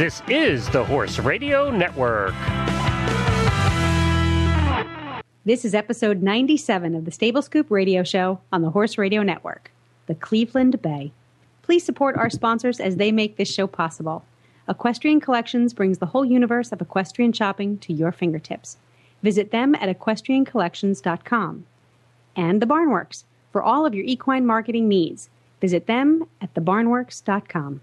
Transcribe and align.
This 0.00 0.22
is 0.28 0.66
the 0.70 0.82
Horse 0.82 1.18
Radio 1.18 1.70
Network. 1.70 2.32
This 5.44 5.62
is 5.62 5.74
episode 5.74 6.22
97 6.22 6.94
of 6.94 7.04
the 7.04 7.10
Stable 7.10 7.42
Scoop 7.42 7.70
Radio 7.70 8.02
Show 8.02 8.40
on 8.50 8.62
the 8.62 8.70
Horse 8.70 8.96
Radio 8.96 9.22
Network, 9.22 9.70
the 10.06 10.14
Cleveland 10.14 10.80
Bay. 10.80 11.12
Please 11.60 11.84
support 11.84 12.16
our 12.16 12.30
sponsors 12.30 12.80
as 12.80 12.96
they 12.96 13.12
make 13.12 13.36
this 13.36 13.52
show 13.52 13.66
possible. 13.66 14.24
Equestrian 14.66 15.20
Collections 15.20 15.74
brings 15.74 15.98
the 15.98 16.06
whole 16.06 16.24
universe 16.24 16.72
of 16.72 16.80
equestrian 16.80 17.34
shopping 17.34 17.76
to 17.80 17.92
your 17.92 18.10
fingertips. 18.10 18.78
Visit 19.22 19.50
them 19.50 19.74
at 19.74 19.94
equestriancollections.com. 19.94 21.66
And 22.34 22.62
the 22.62 22.66
Barnworks 22.66 23.24
for 23.52 23.62
all 23.62 23.84
of 23.84 23.94
your 23.94 24.06
equine 24.06 24.46
marketing 24.46 24.88
needs. 24.88 25.28
Visit 25.60 25.86
them 25.86 26.26
at 26.40 26.54
thebarnworks.com. 26.54 27.82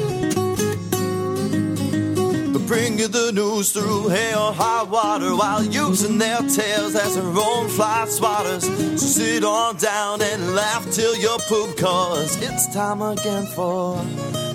Bring 2.71 2.97
you 2.97 3.09
the 3.09 3.33
news 3.33 3.73
through 3.73 4.07
hail 4.07 4.53
high 4.53 4.83
water 4.83 5.35
while 5.35 5.61
using 5.61 6.17
their 6.17 6.37
tails 6.37 6.95
as 6.95 7.15
their 7.17 7.25
own 7.25 7.67
fly 7.67 8.05
swatters. 8.07 8.61
So 8.97 9.07
sit 9.07 9.43
on 9.43 9.75
down 9.75 10.21
and 10.21 10.55
laugh 10.55 10.89
till 10.89 11.13
you 11.17 11.35
poop, 11.49 11.75
cause 11.77 12.41
it's 12.41 12.73
time 12.73 13.01
again 13.01 13.45
for 13.47 14.01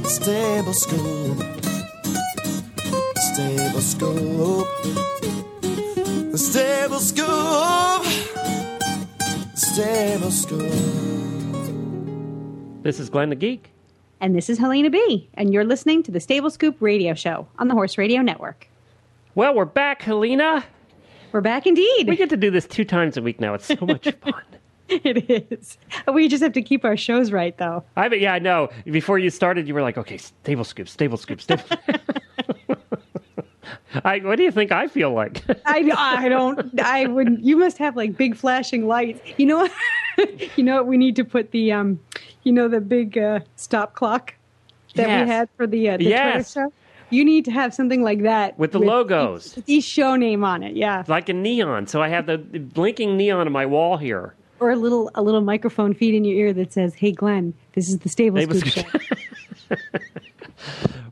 Stable 0.05 0.73
Scoop. 0.73 1.37
Stable 3.35 3.83
Scoop. 3.83 4.67
Stable 6.37 7.01
Scoop. 7.01 8.05
Stable 9.55 10.31
Scoop. 10.31 10.73
This 12.83 12.99
is 12.99 13.11
Glenn 13.11 13.29
the 13.29 13.37
Geek. 13.37 13.76
And 14.21 14.35
this 14.35 14.49
is 14.49 14.59
Helena 14.59 14.89
B., 14.89 15.29
and 15.35 15.53
you're 15.53 15.65
listening 15.65 16.03
to 16.05 16.11
the 16.11 16.21
Stable 16.21 16.49
Scoop 16.49 16.77
Radio 16.81 17.13
Show 17.15 17.47
on 17.59 17.69
the 17.69 17.75
Horse 17.75 17.99
Radio 17.99 18.23
Network. 18.23 18.69
Well, 19.35 19.55
we're 19.55 19.67
back, 19.67 20.01
Helena. 20.01 20.65
We're 21.33 21.43
back 21.43 21.67
indeed. 21.67 22.09
We 22.09 22.17
get 22.17 22.31
to 22.31 22.37
do 22.37 22.51
this 22.51 22.67
two 22.67 22.85
times 22.85 23.19
a 23.19 23.23
week 23.23 23.41
now. 23.41 23.53
It's 23.53 23.67
so 23.67 23.77
much 23.83 24.09
fun. 24.23 24.43
It 24.89 25.51
is. 25.53 25.77
We 26.11 26.29
just 26.29 26.43
have 26.43 26.55
to 26.55 26.63
keep 26.63 26.85
our 26.85 26.97
shows 26.97 27.31
right, 27.31 27.57
though. 27.59 27.85
I 27.97 28.09
mean, 28.09 28.23
yeah, 28.23 28.33
I 28.33 28.39
know. 28.39 28.71
Before 28.87 29.19
you 29.19 29.29
started, 29.29 29.69
you 29.69 29.75
were 29.75 29.83
like, 29.83 29.99
okay, 29.99 30.17
stable 30.17 30.65
scoop, 30.65 30.89
stable 30.89 31.19
scoop, 31.19 31.43
stable. 31.43 31.65
I, 34.05 34.19
what 34.19 34.37
do 34.37 34.43
you 34.43 34.51
think 34.51 34.73
I 34.73 34.89
feel 34.89 35.13
like? 35.13 35.43
I, 35.67 35.91
I 35.97 36.29
don't. 36.29 36.81
I 36.81 37.07
would. 37.07 37.39
You 37.41 37.57
must 37.57 37.79
have 37.79 37.97
like 37.97 38.17
big 38.17 38.37
flashing 38.37 38.87
lights. 38.87 39.21
You 39.37 39.47
know 39.47 39.57
what? 39.59 39.73
you 40.59 40.65
know 40.65 40.77
what? 40.77 40.87
We 40.87 40.97
need 40.97 41.17
to 41.17 41.25
put 41.25 41.51
the 41.53 41.73
um, 41.73 42.01
you 42.43 42.53
know, 42.53 42.69
the 42.69 42.81
big 42.81 43.17
uh, 43.17 43.41
stop 43.57 43.95
clock 43.95 44.35
that 44.97 45.09
Yes. 45.09 45.25
we 45.27 45.31
had 45.31 45.49
for 45.57 45.67
the 45.67 45.91
uh, 45.91 45.97
the 45.99 46.05
Yes. 46.05 46.53
Twitter 46.53 46.69
show. 46.69 46.73
You 47.11 47.25
need 47.25 47.45
to 47.45 47.53
have 47.53 47.73
something 47.73 48.03
like 48.03 48.23
that 48.23 48.59
With 48.59 48.73
the 48.73 48.81
logos. 48.81 49.47
each, 49.53 49.57
with 49.57 49.69
each 49.69 49.85
show 49.85 50.17
name 50.17 50.43
on 50.43 50.65
it. 50.65 50.75
Yeah, 50.75 51.05
like 51.07 51.29
a 51.29 51.33
neon. 51.33 51.87
So 51.87 52.03
I 52.03 52.09
have 52.09 52.27
the 52.27 52.39
blinking 52.39 53.17
neon 53.17 53.47
on 53.47 53.53
my 53.53 53.65
wall 53.67 53.97
here. 53.97 54.35
or 54.59 54.71
a 54.73 54.77
little 54.77 55.11
a 55.15 55.23
little 55.23 55.41
microphone 55.43 55.95
feed 55.95 56.15
in 56.17 56.25
your 56.25 56.37
ear 56.37 56.53
that 56.55 56.73
says, 56.73 56.95
"Hey, 56.95 57.13
Glenn, 57.13 57.55
this 57.75 57.89
is 57.89 58.01
the 58.01 58.09
Stable 58.09 58.39
Stable 58.39 58.57
Scoop 58.57 58.85
Scoop. 58.87 59.03
Show." 59.03 59.77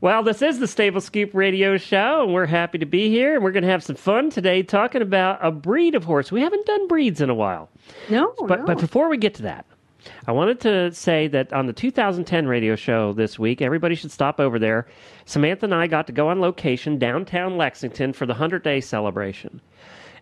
Well, 0.01 0.21
this 0.23 0.41
is 0.41 0.59
the 0.59 0.67
Stable 0.67 1.01
Scoop 1.01 1.31
Radio 1.33 1.77
Show, 1.77 2.23
and 2.23 2.33
we're 2.33 2.45
happy 2.45 2.77
to 2.77 2.85
be 2.85 3.09
here. 3.09 3.35
And 3.35 3.43
we're 3.43 3.51
going 3.51 3.63
to 3.63 3.69
have 3.69 3.83
some 3.83 3.95
fun 3.95 4.29
today 4.29 4.61
talking 4.61 5.01
about 5.01 5.39
a 5.41 5.51
breed 5.51 5.95
of 5.95 6.03
horse. 6.03 6.31
We 6.31 6.41
haven't 6.41 6.65
done 6.65 6.87
breeds 6.87 7.21
in 7.21 7.29
a 7.29 7.33
while. 7.35 7.69
No, 8.09 8.33
But, 8.47 8.59
no. 8.59 8.65
but 8.65 8.79
before 8.79 9.09
we 9.09 9.17
get 9.17 9.33
to 9.35 9.43
that, 9.43 9.65
I 10.27 10.31
wanted 10.31 10.59
to 10.61 10.93
say 10.93 11.27
that 11.29 11.51
on 11.53 11.65
the 11.65 11.73
2010 11.73 12.47
radio 12.47 12.75
show 12.75 13.13
this 13.13 13.39
week, 13.39 13.61
everybody 13.61 13.95
should 13.95 14.11
stop 14.11 14.39
over 14.39 14.59
there. 14.59 14.85
Samantha 15.25 15.65
and 15.65 15.73
I 15.73 15.87
got 15.87 16.05
to 16.07 16.13
go 16.13 16.27
on 16.29 16.39
location 16.39 16.99
downtown 16.99 17.57
Lexington 17.57 18.13
for 18.13 18.27
the 18.27 18.33
100 18.33 18.61
day 18.61 18.81
celebration. 18.81 19.59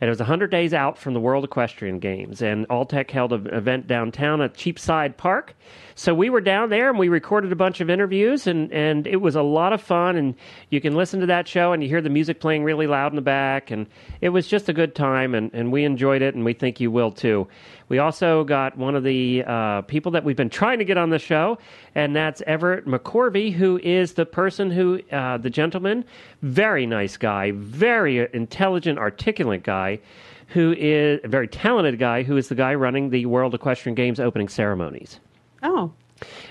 And 0.03 0.09
it 0.09 0.11
was 0.11 0.19
100 0.19 0.51
days 0.51 0.73
out 0.73 0.97
from 0.97 1.13
the 1.13 1.21
World 1.21 1.45
Equestrian 1.45 1.97
Games. 1.97 2.41
And 2.41 2.67
Alltech 2.67 3.09
held 3.09 3.31
an 3.31 3.47
event 3.47 3.87
downtown 3.87 4.41
at 4.41 4.53
Cheapside 4.53 5.15
Park. 5.15 5.55
So 5.95 6.13
we 6.13 6.29
were 6.29 6.41
down 6.41 6.69
there 6.69 6.89
and 6.89 6.99
we 6.99 7.07
recorded 7.07 7.53
a 7.53 7.55
bunch 7.55 7.79
of 7.79 7.89
interviews, 7.89 8.45
and, 8.45 8.69
and 8.73 9.07
it 9.07 9.21
was 9.21 9.37
a 9.37 9.41
lot 9.41 9.71
of 9.71 9.81
fun. 9.81 10.17
And 10.17 10.35
you 10.71 10.81
can 10.81 10.93
listen 10.93 11.21
to 11.21 11.25
that 11.27 11.47
show 11.47 11.71
and 11.71 11.81
you 11.81 11.87
hear 11.87 12.01
the 12.01 12.09
music 12.09 12.41
playing 12.41 12.65
really 12.65 12.85
loud 12.85 13.13
in 13.13 13.15
the 13.15 13.21
back. 13.21 13.71
And 13.71 13.87
it 14.19 14.27
was 14.27 14.45
just 14.45 14.67
a 14.67 14.73
good 14.73 14.93
time, 14.93 15.35
and, 15.35 15.49
and 15.53 15.71
we 15.71 15.85
enjoyed 15.85 16.21
it, 16.21 16.35
and 16.35 16.43
we 16.43 16.51
think 16.51 16.81
you 16.81 16.91
will 16.91 17.11
too. 17.11 17.47
We 17.89 17.99
also 17.99 18.43
got 18.43 18.77
one 18.77 18.95
of 18.95 19.03
the 19.03 19.43
uh, 19.45 19.81
people 19.83 20.11
that 20.13 20.23
we've 20.23 20.35
been 20.35 20.49
trying 20.49 20.79
to 20.79 20.85
get 20.85 20.97
on 20.97 21.09
the 21.09 21.19
show, 21.19 21.57
and 21.95 22.15
that's 22.15 22.41
Everett 22.47 22.85
McCorvey, 22.85 23.53
who 23.53 23.79
is 23.83 24.13
the 24.13 24.25
person 24.25 24.71
who, 24.71 25.01
uh, 25.11 25.37
the 25.37 25.49
gentleman, 25.49 26.05
very 26.41 26.85
nice 26.85 27.17
guy, 27.17 27.51
very 27.51 28.27
intelligent, 28.33 28.99
articulate 28.99 29.63
guy, 29.63 29.99
who 30.47 30.73
is 30.77 31.19
a 31.23 31.27
very 31.27 31.47
talented 31.47 31.99
guy, 31.99 32.23
who 32.23 32.37
is 32.37 32.47
the 32.49 32.55
guy 32.55 32.73
running 32.75 33.09
the 33.09 33.25
World 33.25 33.53
Equestrian 33.53 33.95
Games 33.95 34.19
opening 34.19 34.47
ceremonies. 34.47 35.19
oh, 35.63 35.91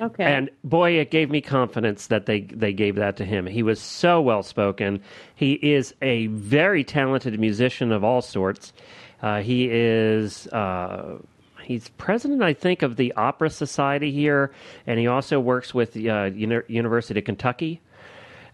okay. 0.00 0.24
And 0.24 0.50
boy, 0.64 0.92
it 0.92 1.10
gave 1.10 1.30
me 1.30 1.40
confidence 1.40 2.08
that 2.08 2.26
they 2.26 2.40
they 2.40 2.72
gave 2.72 2.96
that 2.96 3.16
to 3.18 3.24
him. 3.24 3.46
He 3.46 3.62
was 3.62 3.80
so 3.80 4.20
well 4.20 4.42
spoken. 4.42 5.02
He 5.34 5.52
is 5.52 5.94
a 6.02 6.26
very 6.28 6.84
talented 6.84 7.38
musician 7.38 7.92
of 7.92 8.04
all 8.04 8.22
sorts. 8.22 8.72
Uh, 9.22 9.40
he 9.40 9.68
is. 9.70 10.46
Uh, 10.48 11.18
He's 11.64 11.90
president, 11.90 12.42
I 12.42 12.54
think, 12.54 12.82
of 12.82 12.96
the 12.96 13.12
Opera 13.12 13.48
Society 13.48 14.10
here, 14.10 14.52
and 14.84 14.98
he 14.98 15.06
also 15.06 15.38
works 15.38 15.72
with 15.72 15.92
the 15.92 16.10
uh, 16.10 16.24
Uni- 16.24 16.62
University 16.66 17.20
of 17.20 17.24
Kentucky 17.24 17.80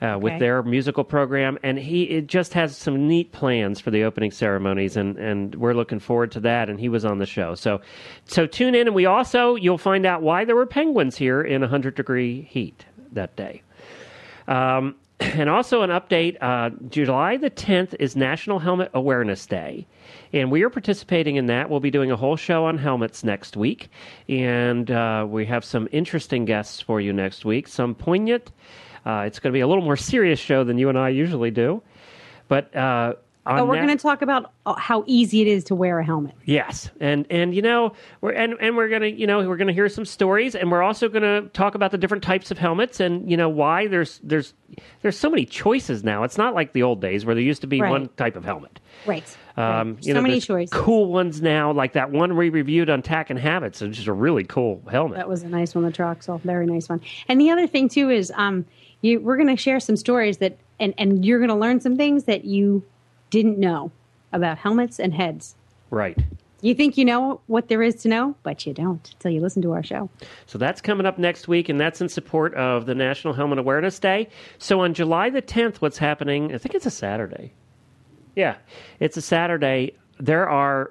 uh, 0.01 0.19
with 0.21 0.39
their 0.39 0.63
musical 0.63 1.05
program. 1.05 1.59
And 1.63 1.79
he 1.79 2.05
it 2.05 2.27
just 2.27 2.53
has 2.55 2.77
some 2.77 3.09
neat 3.09 3.33
plans 3.33 3.81
for 3.81 3.91
the 3.91 4.05
opening 4.05 4.31
ceremonies, 4.31 4.97
and, 4.97 5.17
and 5.19 5.55
we're 5.55 5.75
looking 5.75 5.99
forward 5.99 6.33
to 6.33 6.41
that. 6.41 6.69
And 6.69 6.79
he 6.79 6.89
was 6.89 7.05
on 7.05 7.19
the 7.19 7.27
show, 7.27 7.55
so 7.55 7.81
so 8.27 8.47
tune 8.47 8.75
in. 8.75 8.87
And 8.89 8.95
we 8.95 9.07
also 9.07 9.55
you'll 9.55 9.79
find 9.79 10.07
out 10.07 10.23
why 10.23 10.45
there 10.45 10.57
were 10.57 10.67
penguins 10.67 11.17
here 11.17 11.43
in 11.43 11.61
100 11.63 11.95
degree 11.95 12.43
heat 12.43 12.85
that 13.13 13.35
day. 13.37 13.63
Um, 14.47 14.97
and 15.21 15.51
also 15.51 15.83
an 15.83 15.91
update 15.91 16.37
uh, 16.41 16.71
July 16.89 17.37
the 17.37 17.51
10th 17.51 17.95
is 17.99 18.15
National 18.15 18.59
Helmet 18.59 18.91
Awareness 18.95 19.47
Day. 19.47 19.87
And 20.33 20.51
we 20.51 20.63
are 20.63 20.71
participating 20.71 21.37
in 21.37 21.47
that. 21.47 21.71
We'll 21.71 21.81
be 21.81 21.91
doing 21.91 22.11
a 22.11 22.17
whole 22.17 22.37
show 22.37 22.67
on 22.67 22.79
helmets 22.79 23.25
next 23.25 23.57
week. 23.57 23.91
And 24.29 24.91
uh, 24.91 25.27
we 25.29 25.47
have 25.47 25.65
some 25.65 25.89
interesting 25.91 26.45
guests 26.45 26.81
for 26.81 27.01
you 27.01 27.13
next 27.13 27.45
week, 27.45 27.67
some 27.67 27.95
poignant. 27.95 28.53
Uh, 29.05 29.25
it's 29.27 29.41
going 29.41 29.53
to 29.53 29.57
be 29.57 29.61
a 29.61 29.67
little 29.67 29.85
more 29.85 29.97
serious 29.97 30.39
show 30.39 30.63
than 30.63 30.79
you 30.79 30.89
and 30.89 30.99
I 30.99 31.09
usually 31.09 31.51
do. 31.51 31.83
But 32.47 32.75
oh, 33.49 33.65
we're 33.65 33.77
going 33.77 33.89
to 33.89 33.97
talk 33.97 34.23
about 34.23 34.53
uh, 34.67 34.75
how 34.75 35.05
easy 35.07 35.41
it 35.41 35.49
is 35.49 35.65
to 35.65 35.75
wear 35.75 35.99
a 35.99 36.05
helmet. 36.05 36.35
Yes, 36.45 36.91
and 37.01 37.27
and 37.31 37.55
you 37.55 37.63
know 37.63 37.93
we're 38.21 38.33
and, 38.33 38.55
and 38.61 38.77
we're 38.77 38.89
gonna 38.89 39.07
you 39.07 39.27
know 39.27 39.47
we're 39.49 39.57
gonna 39.57 39.73
hear 39.73 39.89
some 39.89 40.05
stories, 40.05 40.55
and 40.55 40.71
we're 40.71 40.83
also 40.83 41.09
gonna 41.09 41.43
talk 41.53 41.75
about 41.75 41.91
the 41.91 41.99
different 41.99 42.23
types 42.23 42.51
of 42.51 42.59
helmets, 42.59 43.01
and 43.01 43.31
you 43.31 43.37
know 43.37 43.49
why 43.49 43.87
there's 43.87 44.21
there's 44.23 44.55
there's 45.03 45.19
so 45.19 45.31
many 45.31 45.45
choices 45.45 46.05
now. 46.05 46.23
It's 46.25 46.39
not 46.39 46.55
like 46.55 46.73
the 46.73 46.83
old 46.83 47.01
days 47.01 47.25
where 47.25 47.35
there 47.35 47.43
used 47.45 47.63
to 47.63 47.67
be 47.67 47.81
Right. 47.81 47.91
one 47.91 48.09
type 48.17 48.37
of 48.37 48.45
helmet. 48.45 48.81
Right. 49.07 49.37
Um, 49.57 49.95
right. 49.95 50.05
you 50.07 50.13
So 50.13 50.15
know, 50.15 50.23
many 50.23 50.41
choices. 50.41 50.73
Cool 50.73 51.11
ones 51.13 51.41
now, 51.43 51.73
like 51.73 51.95
that 51.95 52.11
one 52.11 52.37
we 52.37 52.49
reviewed 52.51 52.91
on 52.91 53.03
Tack 53.03 53.31
and 53.31 53.39
Habits, 53.39 53.81
which 53.81 53.99
is 53.99 54.07
a 54.07 54.13
really 54.13 54.45
cool 54.45 54.83
helmet. 54.91 55.17
That 55.17 55.29
was 55.29 55.43
a 55.43 55.49
nice 55.49 55.75
one, 55.75 55.85
the 55.85 55.91
Troxel. 55.91 56.41
Very 56.43 56.67
nice 56.67 56.89
one. 56.89 57.01
And 57.29 57.41
the 57.41 57.51
other 57.51 57.67
thing 57.67 57.89
too 57.89 58.11
is, 58.11 58.33
um, 58.37 58.67
you 59.01 59.21
we're 59.21 59.37
going 59.37 59.49
to 59.49 59.57
share 59.61 59.81
some 59.81 59.97
stories 59.97 60.39
that, 60.39 60.59
and 60.81 60.93
and 60.99 61.25
you're 61.25 61.39
going 61.39 61.49
to 61.51 61.55
learn 61.57 61.81
some 61.81 61.97
things 61.97 62.25
that 62.25 62.45
you 62.45 62.85
didn't 63.31 63.59
know 63.59 63.91
about 64.33 64.59
helmets 64.59 64.99
and 64.99 65.15
heads. 65.15 65.55
right. 65.91 66.19
You 66.61 66.75
think 66.75 66.99
you 66.99 67.05
know 67.05 67.41
what 67.47 67.69
there 67.69 67.83
is 67.83 67.95
to 68.03 68.09
know, 68.09 68.35
but 68.43 68.67
you 68.67 68.75
don't 68.75 69.09
until 69.13 69.31
you 69.31 69.41
listen 69.41 69.63
to 69.63 69.71
our 69.73 69.83
show. 69.85 70.11
So 70.47 70.59
that's 70.59 70.81
coming 70.81 71.07
up 71.07 71.17
next 71.17 71.47
week, 71.47 71.69
and 71.69 71.81
that's 71.81 72.01
in 72.01 72.09
support 72.09 72.53
of 72.55 72.87
the 72.87 72.97
National 72.97 73.33
Helmet 73.33 73.61
Awareness 73.61 74.01
Day. 74.01 74.29
So 74.59 74.81
on 74.81 74.93
July 74.93 75.31
the 75.31 75.41
10th, 75.41 75.77
what's 75.77 75.99
happening? 75.99 76.53
I 76.53 76.59
think 76.59 76.75
it's 76.75 76.85
a 76.85 76.91
Saturday. 76.91 77.53
Yeah, 78.35 78.57
it's 78.99 79.17
a 79.17 79.23
Saturday. 79.23 79.93
There 80.19 80.49
are 80.49 80.91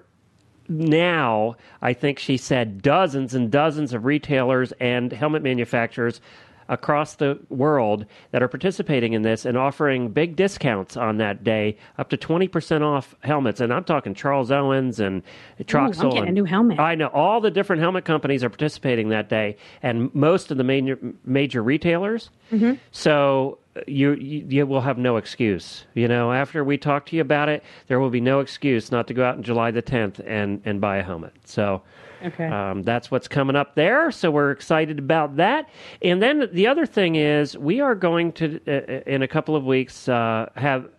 now, 0.69 1.57
I 1.81 1.91
think 1.91 2.19
she 2.19 2.37
said, 2.37 2.81
dozens 2.81 3.33
and 3.33 3.51
dozens 3.51 3.93
of 3.93 4.05
retailers 4.05 4.71
and 4.79 5.11
helmet 5.11 5.43
manufacturers 5.43 6.21
across 6.69 7.15
the 7.15 7.39
world 7.49 8.05
that 8.31 8.43
are 8.43 8.47
participating 8.47 9.13
in 9.13 9.21
this 9.21 9.45
and 9.45 9.57
offering 9.57 10.09
big 10.09 10.35
discounts 10.35 10.97
on 10.97 11.17
that 11.17 11.43
day, 11.43 11.77
up 11.97 12.09
to 12.09 12.17
20% 12.17 12.81
off 12.81 13.15
helmets. 13.21 13.59
And 13.59 13.73
I'm 13.73 13.83
talking 13.83 14.13
Charles 14.13 14.51
Owens 14.51 14.99
and 14.99 15.23
Troxel. 15.61 16.03
I'm 16.03 16.09
getting 16.09 16.29
a 16.29 16.31
new 16.31 16.45
helmet. 16.45 16.79
I 16.79 16.95
know 16.95 17.07
all 17.07 17.41
the 17.41 17.51
different 17.51 17.81
helmet 17.81 18.05
companies 18.05 18.43
are 18.43 18.49
participating 18.49 19.09
that 19.09 19.29
day, 19.29 19.57
and 19.81 20.13
most 20.13 20.51
of 20.51 20.57
the 20.57 20.63
major 20.63 20.99
major 21.25 21.63
retailers. 21.63 22.29
Mm-hmm. 22.51 22.73
So 22.91 23.57
uh, 23.75 23.81
you, 23.87 24.13
you 24.13 24.45
you 24.47 24.65
will 24.65 24.81
have 24.81 24.97
no 24.97 25.17
excuse. 25.17 25.85
You 25.93 26.07
know, 26.07 26.31
after 26.31 26.63
we 26.63 26.77
talk 26.77 27.05
to 27.07 27.15
you 27.15 27.21
about 27.21 27.49
it, 27.49 27.63
there 27.87 27.99
will 27.99 28.09
be 28.09 28.21
no 28.21 28.39
excuse 28.39 28.91
not 28.91 29.07
to 29.07 29.13
go 29.13 29.25
out 29.25 29.35
on 29.35 29.43
July 29.43 29.71
the 29.71 29.81
10th 29.81 30.21
and 30.25 30.61
and 30.65 30.81
buy 30.81 30.97
a 30.97 31.03
helmet. 31.03 31.33
So. 31.45 31.81
Okay. 32.25 32.47
Um, 32.47 32.83
that's 32.83 33.11
what's 33.11 33.27
coming 33.27 33.55
up 33.55 33.75
there, 33.75 34.11
so 34.11 34.31
we're 34.31 34.51
excited 34.51 34.99
about 34.99 35.35
that. 35.37 35.69
And 36.01 36.21
then 36.21 36.49
the 36.51 36.67
other 36.67 36.85
thing 36.85 37.15
is, 37.15 37.57
we 37.57 37.79
are 37.79 37.95
going 37.95 38.31
to 38.33 38.59
uh, 38.67 39.01
in 39.09 39.21
a 39.21 39.27
couple 39.27 39.55
of 39.55 39.65
weeks 39.65 40.07
uh, 40.09 40.49
have. 40.55 40.89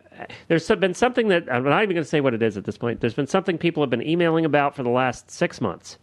There's 0.48 0.66
been 0.66 0.94
something 0.94 1.28
that 1.28 1.50
I'm 1.50 1.62
not 1.62 1.82
even 1.84 1.94
going 1.94 2.02
to 2.02 2.08
say 2.08 2.20
what 2.20 2.34
it 2.34 2.42
is 2.42 2.56
at 2.56 2.64
this 2.64 2.76
point. 2.76 3.00
There's 3.00 3.14
been 3.14 3.28
something 3.28 3.56
people 3.56 3.82
have 3.84 3.90
been 3.90 4.06
emailing 4.06 4.44
about 4.44 4.74
for 4.74 4.82
the 4.82 4.90
last 4.90 5.30
six 5.30 5.60
months, 5.60 5.96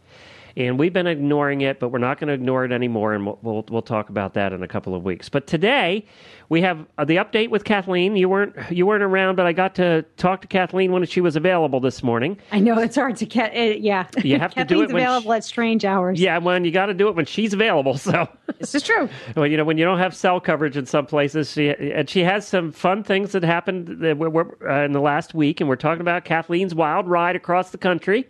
and 0.58 0.80
we've 0.80 0.94
been 0.94 1.08
ignoring 1.08 1.62
it, 1.62 1.80
but 1.80 1.90
we're 1.90 2.00
not 2.00 2.18
going 2.20 2.30
to 2.30 2.34
ignore 2.34 2.64
it 2.64 2.72
anymore, 2.72 3.14
and 3.14 3.26
we'll, 3.26 3.40
we'll 3.42 3.66
we'll 3.70 3.82
talk 3.82 4.10
about 4.10 4.34
that 4.36 4.54
in 4.54 4.64
a 4.64 4.68
couple 4.68 4.96
of 4.96 5.04
weeks. 5.04 5.28
But 5.28 5.48
today 5.48 6.06
we 6.50 6.62
have 6.62 6.86
uh, 6.98 7.04
the 7.06 7.18
update 7.18 7.50
with 7.50 7.66
Kathleen. 7.66 8.16
You 8.16 8.30
weren't 8.30 8.56
you 8.72 8.86
weren't 8.86 9.04
around, 9.04 9.36
but 9.36 9.46
I 9.46 9.52
got 9.54 9.76
to 9.76 10.04
talk 10.18 10.42
to 10.42 10.48
Kathleen 10.48 10.92
when 10.92 11.06
she 11.06 11.20
was 11.20 11.36
available 11.36 11.80
this 11.80 12.02
morning. 12.04 12.38
I 12.52 12.60
know 12.60 12.80
it's 12.80 12.96
hard 12.96 13.18
to 13.18 13.26
get. 13.26 13.54
It, 13.56 13.82
yeah, 13.82 14.08
You 14.24 14.40
have 14.40 14.54
to 14.56 14.64
do 14.64 14.82
it 14.82 14.88
when 14.88 14.98
available 15.04 15.32
she- 15.32 15.38
at 15.38 15.44
strange 15.44 15.84
hours. 15.84 16.20
Yeah, 16.20 16.38
when 16.38 16.64
you 16.64 16.72
got 16.72 16.86
to 16.88 16.94
do 16.94 17.08
it 17.10 17.16
when 17.16 17.26
she's 17.26 17.54
available. 17.54 17.98
So. 18.06 18.30
this 18.60 18.76
is 18.76 18.84
true. 18.84 19.10
Well, 19.36 19.48
you 19.48 19.58
know, 19.58 19.64
when 19.66 19.80
you 19.80 19.84
don't 19.84 19.98
have 19.98 20.16
cell 20.16 20.40
coverage 20.40 20.78
in 20.78 20.86
some 20.86 21.08
places, 21.08 21.52
she 21.52 21.70
and 21.70 22.08
she 22.08 22.22
has 22.22 22.48
some 22.48 22.72
fun 22.72 23.04
things 23.04 23.32
that 23.32 23.42
happened 23.42 23.88
that 24.02 24.18
were, 24.20 24.30
were, 24.30 24.58
uh, 24.70 24.86
in 24.86 24.92
the 24.92 25.02
last 25.02 25.34
week, 25.34 25.60
and 25.60 25.68
we're 25.68 25.76
talking 25.76 26.02
about 26.02 26.24
Kathleen's 26.24 26.76
wild 26.76 27.08
ride 27.08 27.36
across 27.36 27.72
the 27.72 27.80
country. 27.80 28.30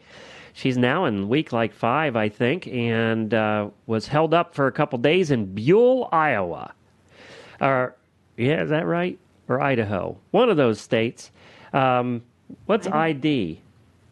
She's 0.57 0.77
now 0.77 1.03
in 1.03 1.27
week 1.27 1.51
like 1.51 1.73
five, 1.73 2.15
I 2.15 2.29
think, 2.29 2.65
and 2.67 3.33
uh, 3.33 3.67
was 3.87 4.07
held 4.07 4.33
up 4.33 4.55
for 4.55 4.67
a 4.67 4.71
couple 4.71 4.97
days 4.99 5.29
in 5.29 5.53
Buhl, 5.53 6.07
Iowa. 6.13 6.73
Or, 7.59 7.93
yeah, 8.37 8.63
is 8.63 8.69
that 8.69 8.85
right? 8.85 9.19
Or 9.49 9.59
Idaho? 9.59 10.17
One 10.31 10.49
of 10.49 10.55
those 10.55 10.79
states. 10.79 11.29
Um, 11.73 12.23
what's 12.67 12.87
ID? 12.87 13.59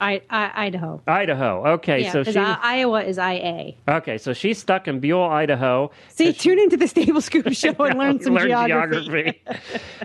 I, 0.01 0.21
I 0.29 0.65
Idaho. 0.65 1.01
Idaho. 1.07 1.65
Okay, 1.75 2.01
Yeah, 2.03 2.11
so 2.11 2.23
she. 2.25 2.37
I- 2.37 2.59
Iowa 2.61 3.03
is 3.03 3.17
IA. 3.17 3.71
okay, 3.87 4.17
so 4.17 4.33
she's 4.33 4.57
stuck 4.57 4.89
in 4.89 4.99
Buhl, 4.99 5.23
Idaho. 5.23 5.91
See, 6.09 6.33
tune 6.33 6.59
into 6.59 6.75
the 6.75 6.89
Stable 6.89 7.21
Scoop 7.21 7.47
show 7.53 7.71
and 7.79 7.97
learn 7.97 8.19
some 8.19 8.33
Learn 8.33 8.49
geography. 8.49 9.41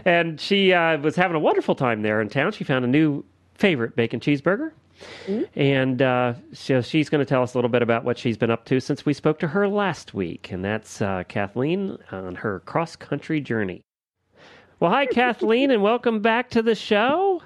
and 0.04 0.40
she 0.40 0.72
uh, 0.72 0.98
was 0.98 1.16
having 1.16 1.34
a 1.34 1.40
wonderful 1.40 1.74
time 1.74 2.02
there 2.02 2.20
in 2.20 2.28
town. 2.28 2.52
She 2.52 2.62
found 2.62 2.84
a 2.84 2.88
new 2.88 3.24
favorite 3.54 3.96
bacon 3.96 4.20
cheeseburger. 4.20 4.70
Mm-hmm. 5.26 5.58
And 5.58 6.02
uh, 6.02 6.34
so 6.52 6.80
she's 6.80 7.08
going 7.08 7.20
to 7.20 7.28
tell 7.28 7.42
us 7.42 7.54
a 7.54 7.58
little 7.58 7.70
bit 7.70 7.82
about 7.82 8.04
what 8.04 8.18
she's 8.18 8.36
been 8.36 8.50
up 8.50 8.64
to 8.66 8.80
since 8.80 9.04
we 9.06 9.12
spoke 9.12 9.38
to 9.40 9.48
her 9.48 9.68
last 9.68 10.14
week. 10.14 10.50
And 10.50 10.64
that's 10.64 11.00
uh, 11.02 11.24
Kathleen 11.28 11.98
on 12.10 12.34
her 12.36 12.60
cross 12.60 12.96
country 12.96 13.40
journey. 13.40 13.82
Well, 14.80 14.90
hi, 14.90 15.06
Kathleen, 15.06 15.70
and 15.70 15.82
welcome 15.82 16.20
back 16.20 16.50
to 16.50 16.62
the 16.62 16.74
show. 16.74 17.42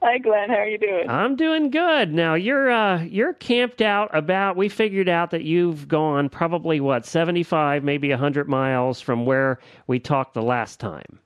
Hi, 0.00 0.18
Glenn. 0.18 0.48
How 0.48 0.56
are 0.56 0.68
you 0.68 0.78
doing? 0.78 1.10
I'm 1.10 1.34
doing 1.34 1.70
good. 1.70 2.12
Now 2.14 2.34
you're 2.34 2.70
uh, 2.70 3.02
you're 3.02 3.32
camped 3.34 3.82
out 3.82 4.08
about. 4.14 4.56
We 4.56 4.68
figured 4.68 5.08
out 5.08 5.30
that 5.32 5.42
you've 5.42 5.88
gone 5.88 6.28
probably 6.28 6.80
what 6.80 7.04
75, 7.04 7.82
maybe 7.82 8.10
100 8.10 8.48
miles 8.48 9.00
from 9.00 9.26
where 9.26 9.58
we 9.88 9.98
talked 9.98 10.34
the 10.34 10.42
last 10.42 10.78
time. 10.78 11.18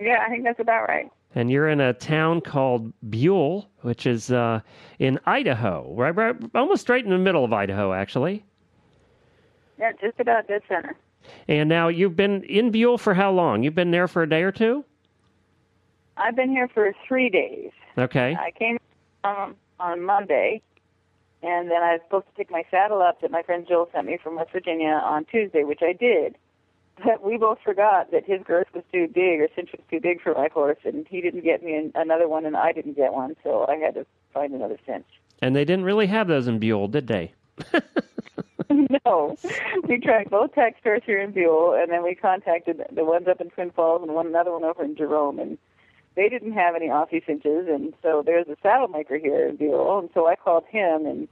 Yeah, 0.00 0.24
I 0.24 0.28
think 0.28 0.44
that's 0.44 0.60
about 0.60 0.88
right. 0.88 1.10
And 1.34 1.50
you're 1.50 1.68
in 1.68 1.80
a 1.80 1.92
town 1.92 2.40
called 2.40 2.92
Buhl, 3.02 3.68
which 3.82 4.06
is 4.06 4.30
uh, 4.30 4.60
in 4.98 5.20
Idaho, 5.26 5.92
right, 5.94 6.14
right, 6.14 6.36
almost 6.54 6.88
right 6.88 7.04
in 7.04 7.10
the 7.10 7.18
middle 7.18 7.44
of 7.44 7.52
Idaho, 7.52 7.92
actually. 7.92 8.44
Yeah, 9.78 9.92
just 10.00 10.18
about 10.18 10.48
dead 10.48 10.62
center. 10.68 10.96
And 11.46 11.68
now 11.68 11.88
you've 11.88 12.16
been 12.16 12.42
in 12.44 12.70
Buhl 12.70 12.98
for 12.98 13.14
how 13.14 13.30
long? 13.30 13.62
You've 13.62 13.74
been 13.74 13.90
there 13.90 14.08
for 14.08 14.22
a 14.22 14.28
day 14.28 14.42
or 14.42 14.52
two? 14.52 14.84
I've 16.16 16.34
been 16.34 16.50
here 16.50 16.68
for 16.68 16.92
three 17.06 17.28
days. 17.28 17.70
Okay. 17.96 18.36
I 18.38 18.50
came 18.50 18.78
um, 19.24 19.54
on 19.78 20.02
Monday, 20.02 20.62
and 21.42 21.70
then 21.70 21.82
I 21.82 21.92
was 21.92 22.00
supposed 22.04 22.26
to 22.26 22.32
pick 22.32 22.50
my 22.50 22.64
saddle 22.70 23.02
up 23.02 23.20
that 23.20 23.30
my 23.30 23.42
friend 23.42 23.66
Joel 23.68 23.88
sent 23.92 24.06
me 24.06 24.18
from 24.22 24.36
West 24.36 24.50
Virginia 24.50 25.00
on 25.04 25.24
Tuesday, 25.26 25.62
which 25.62 25.80
I 25.82 25.92
did. 25.92 26.36
But 27.04 27.22
we 27.22 27.36
both 27.36 27.58
forgot 27.64 28.10
that 28.10 28.24
his 28.24 28.42
girth 28.42 28.68
was 28.74 28.84
too 28.92 29.08
big, 29.08 29.40
or 29.40 29.48
cinch 29.54 29.70
was 29.72 29.82
too 29.90 30.00
big 30.00 30.20
for 30.20 30.34
my 30.34 30.48
horse, 30.52 30.78
and 30.84 31.06
he 31.08 31.20
didn't 31.20 31.44
get 31.44 31.62
me 31.62 31.74
an, 31.74 31.92
another 31.94 32.28
one, 32.28 32.44
and 32.44 32.56
I 32.56 32.72
didn't 32.72 32.96
get 32.96 33.12
one, 33.12 33.36
so 33.42 33.66
I 33.68 33.76
had 33.76 33.94
to 33.94 34.06
find 34.32 34.52
another 34.52 34.78
cinch. 34.86 35.06
And 35.40 35.54
they 35.54 35.64
didn't 35.64 35.84
really 35.84 36.06
have 36.08 36.26
those 36.26 36.48
in 36.48 36.58
Buhl, 36.58 36.88
did 36.88 37.06
they? 37.06 37.32
no, 38.70 39.36
we 39.84 39.98
tried 40.00 40.30
both 40.30 40.54
tech 40.54 40.76
stores 40.80 41.02
here 41.06 41.20
in 41.20 41.32
Buhl, 41.32 41.74
and 41.74 41.90
then 41.90 42.02
we 42.02 42.14
contacted 42.14 42.82
the 42.92 43.04
ones 43.04 43.28
up 43.28 43.40
in 43.40 43.50
Twin 43.50 43.70
Falls 43.70 44.02
and 44.02 44.14
one 44.14 44.26
another 44.26 44.52
one 44.52 44.64
over 44.64 44.84
in 44.84 44.96
Jerome, 44.96 45.38
and 45.38 45.58
they 46.16 46.28
didn't 46.28 46.52
have 46.52 46.74
any 46.74 46.88
Aussie 46.88 47.24
cinches, 47.24 47.68
and 47.68 47.94
so 48.02 48.22
there's 48.24 48.48
a 48.48 48.56
saddle 48.62 48.88
maker 48.88 49.18
here 49.18 49.48
in 49.48 49.56
Buhl, 49.56 50.00
and 50.00 50.10
so 50.14 50.26
I 50.26 50.34
called 50.34 50.64
him, 50.68 51.06
and 51.06 51.28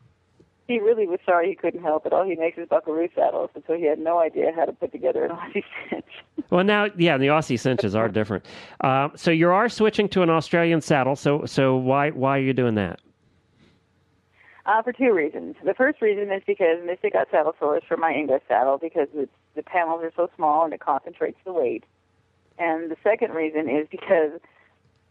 he 0.67 0.81
really 0.81 1.07
was 1.07 1.21
sorry 1.25 1.49
he 1.49 1.55
couldn't 1.55 1.83
help 1.83 2.07
it. 2.07 2.13
All 2.13 2.25
he 2.25 2.35
makes 2.35 2.59
is 2.59 2.69
buckaroo 2.69 3.09
saddles, 3.15 3.51
and 3.55 3.63
so 3.67 3.75
he 3.75 3.85
had 3.85 3.99
no 3.99 4.19
idea 4.19 4.53
how 4.55 4.65
to 4.65 4.73
put 4.73 4.93
together 4.93 5.25
an 5.25 5.31
Aussie 5.31 5.65
cinch. 5.91 6.05
Well, 6.51 6.65
now, 6.65 6.89
yeah, 6.97 7.19
the 7.19 7.29
Aussie 7.29 7.59
cinches 7.59 7.95
are 7.95 8.09
different. 8.09 8.45
Uh, 8.83 9.09
so 9.15 9.31
you 9.31 9.49
are 9.51 9.69
switching 9.69 10.09
to 10.11 10.23
an 10.23 10.31
Australian 10.31 10.81
saddle. 10.81 11.17
So, 11.17 11.45
so 11.45 11.77
why 11.77 12.11
why 12.11 12.39
are 12.39 12.43
you 12.43 12.53
doing 12.53 12.75
that? 12.75 13.01
Uh, 14.67 14.83
for 14.83 14.93
two 14.93 15.13
reasons. 15.13 15.55
The 15.65 15.75
first 15.75 16.03
reason 16.03 16.33
is 16.33 16.43
because 16.45 16.79
Mystic 16.85 17.13
got 17.13 17.29
saddle 17.31 17.55
sores 17.61 17.85
for 17.87 17.97
my 17.97 18.13
English 18.13 18.43
saddle 18.49 18.79
because 18.79 19.07
it's, 19.15 19.31
the 19.55 19.63
panels 19.63 20.03
are 20.03 20.13
so 20.17 20.29
small 20.35 20.65
and 20.65 20.75
it 20.75 20.81
concentrates 20.81 21.39
the 21.45 21.53
weight. 21.53 21.85
And 22.59 22.91
the 22.91 22.97
second 23.05 23.31
reason 23.33 23.69
is 23.69 23.87
because 23.89 24.41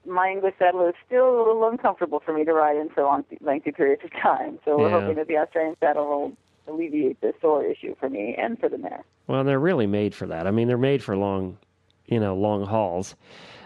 my 0.05 0.29
English 0.29 0.55
saddle 0.59 0.87
is 0.87 0.95
still 1.05 1.27
a 1.27 1.37
little 1.37 1.67
uncomfortable 1.69 2.19
for 2.23 2.33
me 2.33 2.43
to 2.45 2.53
ride 2.53 2.77
in 2.77 2.89
for 2.89 3.03
long, 3.03 3.25
lengthy 3.41 3.71
periods 3.71 4.03
of 4.03 4.11
time. 4.11 4.59
So 4.65 4.77
we're 4.77 4.89
Yeah. 4.89 5.01
hoping 5.01 5.15
that 5.15 5.27
the 5.27 5.37
Australian 5.37 5.75
saddle 5.79 6.07
will 6.07 6.73
alleviate 6.73 7.21
the 7.21 7.33
sore 7.41 7.63
issue 7.63 7.95
for 7.99 8.09
me 8.09 8.35
and 8.37 8.59
for 8.59 8.69
the 8.69 8.77
mare. 8.77 9.03
Well, 9.27 9.43
they're 9.43 9.59
really 9.59 9.87
made 9.87 10.13
for 10.15 10.25
that. 10.27 10.47
I 10.47 10.51
mean, 10.51 10.67
they're 10.67 10.77
made 10.77 11.03
for 11.03 11.15
long, 11.15 11.57
you 12.05 12.19
know, 12.19 12.35
long 12.35 12.65
hauls. 12.65 13.15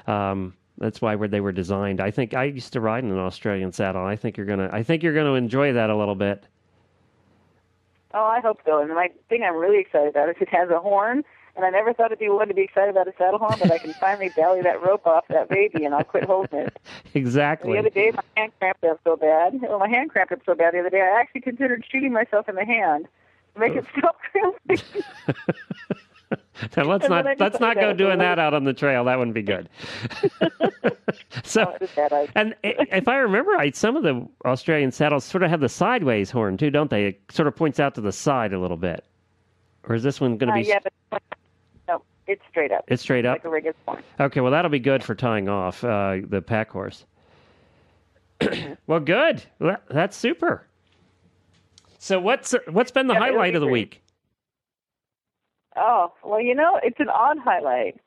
Um, 0.07 0.53
that's 0.77 1.01
why 1.01 1.15
they 1.15 1.41
were 1.41 1.51
designed. 1.51 1.99
I 1.99 2.11
think 2.11 2.33
I 2.33 2.45
used 2.45 2.73
to 2.73 2.81
ride 2.81 3.03
in 3.03 3.11
an 3.11 3.19
Australian 3.19 3.71
saddle. 3.71 4.03
I 4.05 4.15
think 4.15 4.37
you're 4.37 4.45
gonna. 4.45 4.69
I 4.71 4.83
think 4.83 5.03
you're 5.03 5.13
gonna 5.13 5.33
enjoy 5.33 5.73
that 5.73 5.89
a 5.89 5.95
little 5.95 6.15
bit. 6.15 6.45
Oh, 8.13 8.23
I 8.23 8.39
hope 8.39 8.59
so. 8.65 8.79
And 8.79 8.89
my 8.95 9.09
thing 9.27 9.43
I'm 9.43 9.55
really 9.55 9.79
excited 9.79 10.09
about 10.09 10.29
is 10.29 10.35
it 10.39 10.49
has 10.49 10.69
a 10.69 10.79
horn. 10.79 11.23
And 11.59 11.65
I 11.65 11.71
never 11.71 11.93
thought 11.93 12.05
it'd 12.05 12.19
be 12.19 12.29
one 12.29 12.47
to 12.47 12.53
be 12.53 12.61
excited 12.61 12.89
about 12.91 13.09
a 13.09 13.13
saddle 13.17 13.37
horn, 13.37 13.55
but 13.61 13.69
I 13.69 13.79
can 13.79 13.91
finally 13.95 14.29
belly 14.33 14.61
that 14.61 14.81
rope 14.81 15.05
off 15.05 15.25
that 15.27 15.49
baby 15.49 15.83
and 15.83 15.93
I'll 15.93 16.05
quit 16.05 16.23
holding 16.23 16.59
it. 16.59 16.79
Exactly. 17.13 17.73
The 17.73 17.79
other 17.79 17.89
day, 17.89 18.11
my 18.15 18.23
hand 18.37 18.53
cramped 18.59 18.83
up 18.85 18.99
so 19.03 19.17
bad. 19.17 19.59
Well, 19.61 19.79
my 19.79 19.89
hand 19.89 20.09
cramped 20.11 20.31
up 20.31 20.39
so 20.45 20.55
bad 20.55 20.73
the 20.73 20.79
other 20.79 20.89
day, 20.89 21.01
I 21.01 21.19
actually 21.19 21.41
considered 21.41 21.83
shooting 21.91 22.13
myself 22.13 22.47
in 22.47 22.55
the 22.55 22.63
hand 22.63 23.07
to 23.55 23.59
make 23.59 23.73
it 23.75 23.83
stop 23.97 24.15
cramping. 24.31 24.85
Now, 26.77 26.83
let's 26.83 27.05
And 27.05 27.11
not 27.13 27.39
let's 27.39 27.59
not 27.59 27.75
go 27.77 27.93
doing 27.93 28.19
that 28.19 28.37
out 28.37 28.53
on 28.53 28.63
the 28.65 28.73
trail. 28.73 29.05
That 29.05 29.17
wouldn't 29.17 29.33
be 29.33 29.41
good. 29.41 29.67
so, 31.43 31.63
Oh, 31.67 31.75
it's 31.81 31.91
a 31.93 31.95
bad 31.95 32.13
idea. 32.13 32.31
and 32.35 32.55
if 32.63 33.07
I 33.07 33.17
remember 33.17 33.51
right, 33.51 33.75
some 33.75 33.95
of 33.95 34.03
the 34.03 34.27
Australian 34.45 34.91
saddles 34.91 35.23
sort 35.25 35.43
of 35.43 35.49
have 35.49 35.61
the 35.61 35.69
sideways 35.69 36.29
horn 36.29 36.57
too, 36.57 36.69
don't 36.69 36.89
they? 36.89 37.05
It 37.07 37.21
sort 37.31 37.47
of 37.47 37.55
points 37.55 37.79
out 37.79 37.95
to 37.95 38.01
the 38.01 38.11
side 38.11 38.53
a 38.53 38.59
little 38.59 38.77
bit. 38.77 39.03
Or 39.87 39.95
is 39.95 40.03
this 40.03 40.19
one 40.21 40.37
going 40.37 40.49
to 40.53 40.59
Uh, 40.59 40.61
be? 40.61 40.67
yeah, 40.67 40.79
but 41.09 41.23
it's 42.29 42.41
straight 42.49 42.71
up. 42.71 42.85
It's 42.87 43.01
straight 43.01 43.25
up. 43.25 43.35
like 43.35 43.45
a 43.45 43.49
regular 43.49 43.75
horn. 43.85 44.03
Okay, 44.19 44.39
well 44.41 44.51
that'll 44.51 44.71
be 44.71 44.79
good 44.79 45.03
for 45.03 45.15
tying 45.15 45.49
off 45.49 45.83
uh, 45.83 46.17
the 46.27 46.41
pack 46.41 46.69
horse. 46.71 47.05
well, 48.87 48.99
good. 49.01 49.43
That's 49.89 50.15
super. 50.15 50.65
So 51.97 52.19
what's 52.19 52.55
what's 52.69 52.91
been 52.91 53.07
the 53.07 53.13
Yeah, 53.13 53.19
highlight 53.19 53.55
of 53.55 53.61
the 53.61 53.67
great. 53.67 53.73
week? 53.73 54.03
Oh, 55.75 56.13
well, 56.23 56.41
you 56.41 56.55
know, 56.55 56.79
it's 56.83 56.99
an 56.99 57.09
odd 57.09 57.37
highlight. 57.39 57.99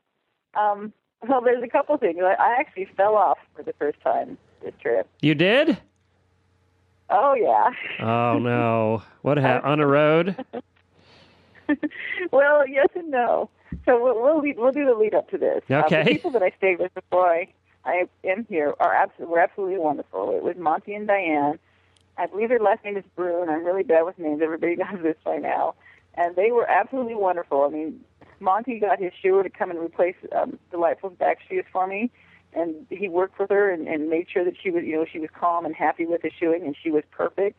Um, 0.54 0.92
well, 1.26 1.40
there's 1.40 1.62
a 1.62 1.68
couple 1.68 1.96
things. 1.98 2.18
I 2.22 2.56
actually 2.58 2.86
fell 2.96 3.14
off 3.14 3.38
for 3.54 3.62
the 3.62 3.72
first 3.74 4.00
time 4.02 4.36
this 4.62 4.74
trip. 4.80 5.08
You 5.20 5.34
did? 5.34 5.78
Oh, 7.10 7.34
yeah. 7.34 7.70
Oh 8.00 8.38
no! 8.38 9.02
What 9.22 9.38
ha- 9.42 9.60
on 9.62 9.80
a 9.80 9.86
road? 9.86 10.42
well, 12.32 12.66
yes 12.68 12.88
and 12.94 13.10
no. 13.10 13.50
So 13.86 14.02
we'll 14.02 14.20
we'll, 14.20 14.40
lead, 14.40 14.58
we'll 14.58 14.72
do 14.72 14.84
the 14.84 14.94
lead 14.94 15.14
up 15.14 15.30
to 15.30 15.38
this. 15.38 15.62
Uh, 16.02 16.04
the 16.04 16.10
people 16.12 16.30
that 16.32 16.42
I 16.42 16.52
stayed 16.58 16.78
with 16.78 16.94
before 16.94 17.26
I, 17.28 17.48
I 17.84 18.04
am 18.24 18.46
here 18.48 18.74
are 18.78 18.94
absolutely 18.94 19.32
were 19.32 19.40
absolutely 19.40 19.78
wonderful. 19.78 20.36
It 20.36 20.42
was 20.42 20.56
Monty 20.56 20.94
and 20.94 21.06
Diane. 21.06 21.58
I 22.18 22.26
believe 22.26 22.50
their 22.50 22.60
last 22.60 22.84
name 22.84 22.96
is 22.96 23.04
Brune. 23.16 23.48
I'm 23.48 23.64
really 23.64 23.82
bad 23.82 24.02
with 24.02 24.18
names. 24.18 24.42
Everybody 24.42 24.76
does 24.84 25.02
this 25.02 25.16
by 25.24 25.38
now. 25.38 25.74
and 26.14 26.36
they 26.36 26.50
were 26.52 26.68
absolutely 26.68 27.14
wonderful. 27.14 27.62
I 27.62 27.68
mean, 27.68 28.00
Monty 28.40 28.78
got 28.78 28.98
his 29.00 29.12
shoer 29.22 29.42
to 29.42 29.50
come 29.50 29.70
and 29.70 29.78
replace 29.78 30.16
um, 30.36 30.58
Delightful's 30.70 31.16
back 31.16 31.38
shoes 31.48 31.64
for 31.72 31.86
me, 31.86 32.10
and 32.52 32.86
he 32.90 33.08
worked 33.08 33.38
with 33.38 33.50
her 33.50 33.70
and, 33.70 33.88
and 33.88 34.10
made 34.10 34.26
sure 34.30 34.44
that 34.44 34.54
she 34.62 34.70
was, 34.70 34.84
you 34.84 34.96
know, 34.96 35.06
she 35.10 35.18
was 35.20 35.30
calm 35.38 35.64
and 35.64 35.74
happy 35.74 36.04
with 36.06 36.22
the 36.22 36.30
shoeing, 36.38 36.64
and 36.66 36.76
she 36.80 36.90
was 36.90 37.04
perfect. 37.10 37.58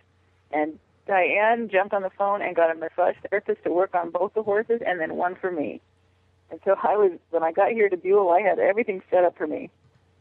And 0.52 0.78
Diane 1.08 1.70
jumped 1.70 1.94
on 1.94 2.04
the 2.04 2.12
phone 2.12 2.42
and 2.42 2.56
got 2.56 2.70
a 2.70 2.76
massage 2.76 3.16
therapist 3.30 3.64
to 3.64 3.72
work 3.72 3.96
on 3.96 4.12
both 4.12 4.34
the 4.36 4.44
horses, 4.44 4.82
and 4.86 5.00
then 5.00 5.16
one 5.16 5.36
for 5.36 5.52
me. 5.52 5.82
And 6.54 6.62
so 6.64 6.76
I 6.84 6.96
was, 6.96 7.14
when 7.32 7.42
I 7.42 7.52
got 7.52 7.72
here 7.72 7.90
to 7.90 7.98
Buhl, 7.98 8.30
I 8.30 8.42
had 8.42 8.60
everything 8.60 9.02
set 9.10 9.24
up 9.24 9.36
for 9.36 9.48
me. 9.48 9.72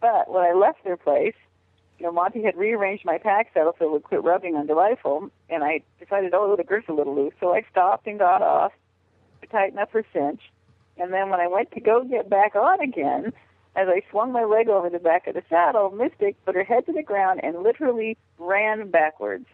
But 0.00 0.30
when 0.32 0.42
I 0.42 0.54
left 0.54 0.82
their 0.82 0.96
place, 0.96 1.34
you 1.98 2.06
know, 2.06 2.10
Monty 2.10 2.42
had 2.42 2.56
rearranged 2.56 3.04
my 3.04 3.18
pack 3.18 3.50
saddle 3.52 3.76
so 3.78 3.84
it 3.84 3.92
would 3.92 4.04
quit 4.04 4.24
rubbing 4.24 4.56
on 4.56 4.66
Delightful, 4.66 5.28
and 5.50 5.62
I 5.62 5.82
decided, 6.00 6.32
oh, 6.32 6.56
the 6.56 6.64
girth's 6.64 6.88
a 6.88 6.94
little 6.94 7.14
loose. 7.14 7.34
So 7.38 7.52
I 7.52 7.66
stopped 7.70 8.06
and 8.06 8.18
got 8.18 8.40
off 8.40 8.72
to 9.42 9.46
tighten 9.46 9.78
up 9.78 9.92
her 9.92 10.06
cinch. 10.10 10.40
And 10.96 11.12
then 11.12 11.28
when 11.28 11.38
I 11.38 11.48
went 11.48 11.70
to 11.72 11.80
go 11.80 12.02
get 12.02 12.30
back 12.30 12.56
on 12.56 12.80
again, 12.80 13.34
as 13.76 13.88
I 13.88 14.00
swung 14.10 14.32
my 14.32 14.44
leg 14.44 14.70
over 14.70 14.88
the 14.88 14.98
back 14.98 15.26
of 15.26 15.34
the 15.34 15.42
saddle, 15.50 15.90
Mystic 15.90 16.42
put 16.46 16.54
her 16.54 16.64
head 16.64 16.86
to 16.86 16.94
the 16.94 17.02
ground 17.02 17.40
and 17.42 17.62
literally 17.62 18.16
ran 18.38 18.90
backwards. 18.90 19.44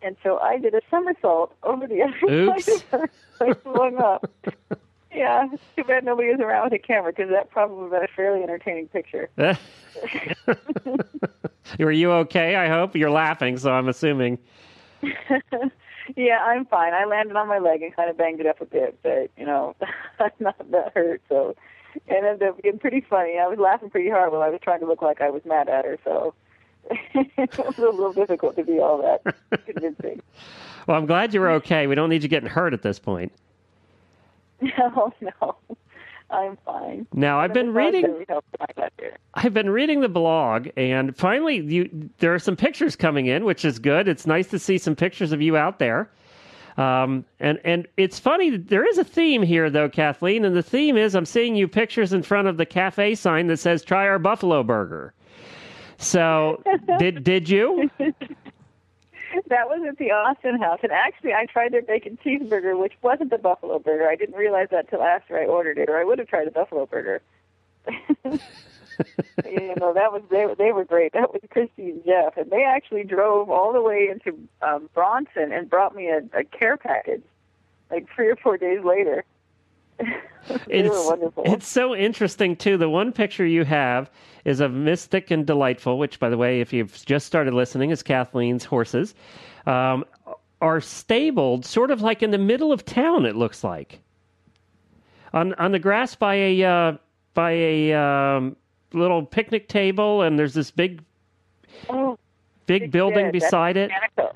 And 0.00 0.16
so 0.22 0.38
I 0.38 0.58
did 0.58 0.74
a 0.74 0.80
somersault 0.92 1.56
over 1.64 1.88
the 1.88 2.02
other 2.02 2.32
Oops. 2.32 2.64
side 2.66 2.74
of 2.76 2.82
her. 3.00 3.10
I 3.40 3.52
swung 3.64 3.96
up. 3.96 4.30
Yeah, 5.16 5.48
too 5.74 5.84
bad 5.84 6.04
nobody 6.04 6.28
was 6.28 6.40
around 6.40 6.64
with 6.64 6.74
a 6.74 6.78
camera 6.78 7.10
because 7.10 7.30
that 7.30 7.50
probably 7.50 7.76
would 7.76 7.84
have 7.84 8.02
been 8.02 8.04
a 8.04 8.14
fairly 8.14 8.42
entertaining 8.42 8.88
picture. 8.88 9.30
Were 11.78 11.90
you 11.90 12.12
okay? 12.12 12.56
I 12.56 12.68
hope 12.68 12.94
you're 12.94 13.10
laughing, 13.10 13.56
so 13.56 13.72
I'm 13.72 13.88
assuming. 13.88 14.38
yeah, 16.16 16.38
I'm 16.44 16.66
fine. 16.66 16.92
I 16.92 17.06
landed 17.06 17.34
on 17.34 17.48
my 17.48 17.58
leg 17.58 17.80
and 17.80 17.96
kind 17.96 18.10
of 18.10 18.18
banged 18.18 18.40
it 18.40 18.46
up 18.46 18.60
a 18.60 18.66
bit, 18.66 18.98
but 19.02 19.30
you 19.38 19.46
know, 19.46 19.74
I'm 20.20 20.30
not 20.38 20.70
that 20.70 20.92
hurt. 20.94 21.22
So 21.30 21.56
it 21.94 22.02
ended 22.12 22.42
up 22.42 22.62
being 22.62 22.78
pretty 22.78 23.00
funny. 23.00 23.38
I 23.38 23.46
was 23.46 23.58
laughing 23.58 23.88
pretty 23.88 24.10
hard 24.10 24.32
while 24.32 24.42
I 24.42 24.50
was 24.50 24.60
trying 24.62 24.80
to 24.80 24.86
look 24.86 25.00
like 25.00 25.22
I 25.22 25.30
was 25.30 25.42
mad 25.46 25.70
at 25.70 25.86
her. 25.86 25.98
So 26.04 26.34
it 26.90 27.56
was 27.56 27.78
a 27.78 27.82
little 27.82 28.12
difficult 28.12 28.56
to 28.56 28.64
be 28.64 28.80
all 28.80 29.00
that 29.00 29.34
convincing. 29.64 30.20
Well, 30.86 30.98
I'm 30.98 31.06
glad 31.06 31.32
you 31.32 31.40
were 31.40 31.50
okay. 31.52 31.86
We 31.86 31.94
don't 31.94 32.10
need 32.10 32.22
you 32.22 32.28
getting 32.28 32.50
hurt 32.50 32.74
at 32.74 32.82
this 32.82 32.98
point. 32.98 33.32
No, 34.78 35.12
no, 35.20 35.56
I'm 36.30 36.56
fine. 36.64 37.06
Now, 37.12 37.38
I've 37.38 37.52
been 37.52 37.72
reading. 37.72 38.04
really 38.04 38.24
helped 38.28 38.48
when 38.58 38.66
I 38.68 38.80
got 38.80 38.92
there. 38.98 39.18
I've 39.34 39.54
been 39.54 39.70
reading 39.70 40.00
the 40.00 40.08
blog, 40.08 40.68
and 40.76 41.16
finally, 41.16 41.60
you 41.60 42.10
there 42.18 42.34
are 42.34 42.38
some 42.38 42.56
pictures 42.56 42.96
coming 42.96 43.26
in, 43.26 43.44
which 43.44 43.64
is 43.64 43.78
good. 43.78 44.08
It's 44.08 44.26
nice 44.26 44.48
to 44.48 44.58
see 44.58 44.78
some 44.78 44.96
pictures 44.96 45.32
of 45.32 45.40
you 45.42 45.56
out 45.56 45.78
there. 45.78 46.10
Um, 46.76 47.24
and 47.40 47.58
and 47.64 47.86
it's 47.96 48.18
funny. 48.18 48.56
There 48.56 48.86
is 48.86 48.98
a 48.98 49.04
theme 49.04 49.42
here, 49.42 49.70
though, 49.70 49.88
Kathleen, 49.88 50.44
and 50.44 50.56
the 50.56 50.62
theme 50.62 50.96
is 50.96 51.14
I'm 51.14 51.26
seeing 51.26 51.56
you 51.56 51.68
pictures 51.68 52.12
in 52.12 52.22
front 52.22 52.48
of 52.48 52.56
the 52.56 52.66
cafe 52.66 53.14
sign 53.14 53.46
that 53.46 53.58
says 53.58 53.82
"Try 53.84 54.06
our 54.06 54.18
Buffalo 54.18 54.62
Burger." 54.62 55.14
So, 55.98 56.62
did 56.98 57.24
did 57.24 57.48
you? 57.48 57.90
That 59.48 59.68
was 59.68 59.82
at 59.88 59.98
the 59.98 60.10
Austin 60.10 60.60
House, 60.60 60.80
and 60.82 60.92
actually, 60.92 61.32
I 61.32 61.46
tried 61.46 61.72
their 61.72 61.82
bacon 61.82 62.18
cheeseburger, 62.24 62.78
which 62.78 62.94
wasn't 63.02 63.30
the 63.30 63.38
buffalo 63.38 63.78
burger. 63.78 64.08
I 64.08 64.16
didn't 64.16 64.36
realize 64.36 64.68
that 64.70 64.88
till 64.90 65.02
after 65.02 65.38
I 65.38 65.46
ordered 65.46 65.78
it, 65.78 65.88
or 65.88 65.98
I 65.98 66.04
would 66.04 66.18
have 66.18 66.28
tried 66.28 66.46
the 66.46 66.50
buffalo 66.50 66.86
burger. 66.86 67.22
you 67.86 69.74
know, 69.76 69.92
that 69.94 70.12
was 70.12 70.22
they 70.30 70.46
they 70.58 70.72
were 70.72 70.84
great. 70.84 71.12
That 71.12 71.32
was 71.32 71.42
Christy 71.50 71.90
and 71.90 72.04
Jeff, 72.04 72.36
and 72.36 72.50
they 72.50 72.64
actually 72.64 73.04
drove 73.04 73.50
all 73.50 73.72
the 73.72 73.82
way 73.82 74.08
into 74.10 74.38
um, 74.62 74.88
Bronson 74.94 75.52
and 75.52 75.70
brought 75.70 75.94
me 75.94 76.08
a, 76.08 76.22
a 76.36 76.44
care 76.44 76.76
package, 76.76 77.22
like 77.90 78.06
three 78.14 78.28
or 78.28 78.36
four 78.36 78.56
days 78.56 78.82
later. 78.84 79.24
It's. 80.68 81.10
It's 81.38 81.68
so 81.68 81.94
interesting 81.94 82.56
too. 82.56 82.76
The 82.76 82.88
one 82.88 83.12
picture 83.12 83.44
you 83.44 83.64
have 83.64 84.10
is 84.44 84.60
of 84.60 84.72
Mystic 84.72 85.30
and 85.30 85.44
Delightful, 85.44 85.98
which, 85.98 86.20
by 86.20 86.28
the 86.28 86.36
way, 86.36 86.60
if 86.60 86.72
you've 86.72 87.04
just 87.04 87.26
started 87.26 87.52
listening, 87.52 87.90
is 87.90 88.02
Kathleen's 88.02 88.64
horses. 88.64 89.14
Um, 89.66 90.04
are 90.60 90.80
stabled 90.80 91.64
sort 91.64 91.90
of 91.90 92.00
like 92.00 92.22
in 92.22 92.30
the 92.30 92.38
middle 92.38 92.72
of 92.72 92.84
town. 92.84 93.26
It 93.26 93.36
looks 93.36 93.64
like 93.64 94.00
on 95.32 95.54
on 95.54 95.72
the 95.72 95.78
grass 95.78 96.14
by 96.14 96.34
a 96.34 96.62
uh, 96.62 96.92
by 97.34 97.52
a 97.52 97.92
um, 97.92 98.56
little 98.92 99.24
picnic 99.24 99.68
table, 99.68 100.22
and 100.22 100.38
there's 100.38 100.54
this 100.54 100.70
big 100.70 101.02
oh, 101.90 102.18
big 102.66 102.90
building 102.90 103.26
that's 103.26 103.44
beside 103.44 103.76
it. 103.76 103.90
Shaniko. 103.90 104.32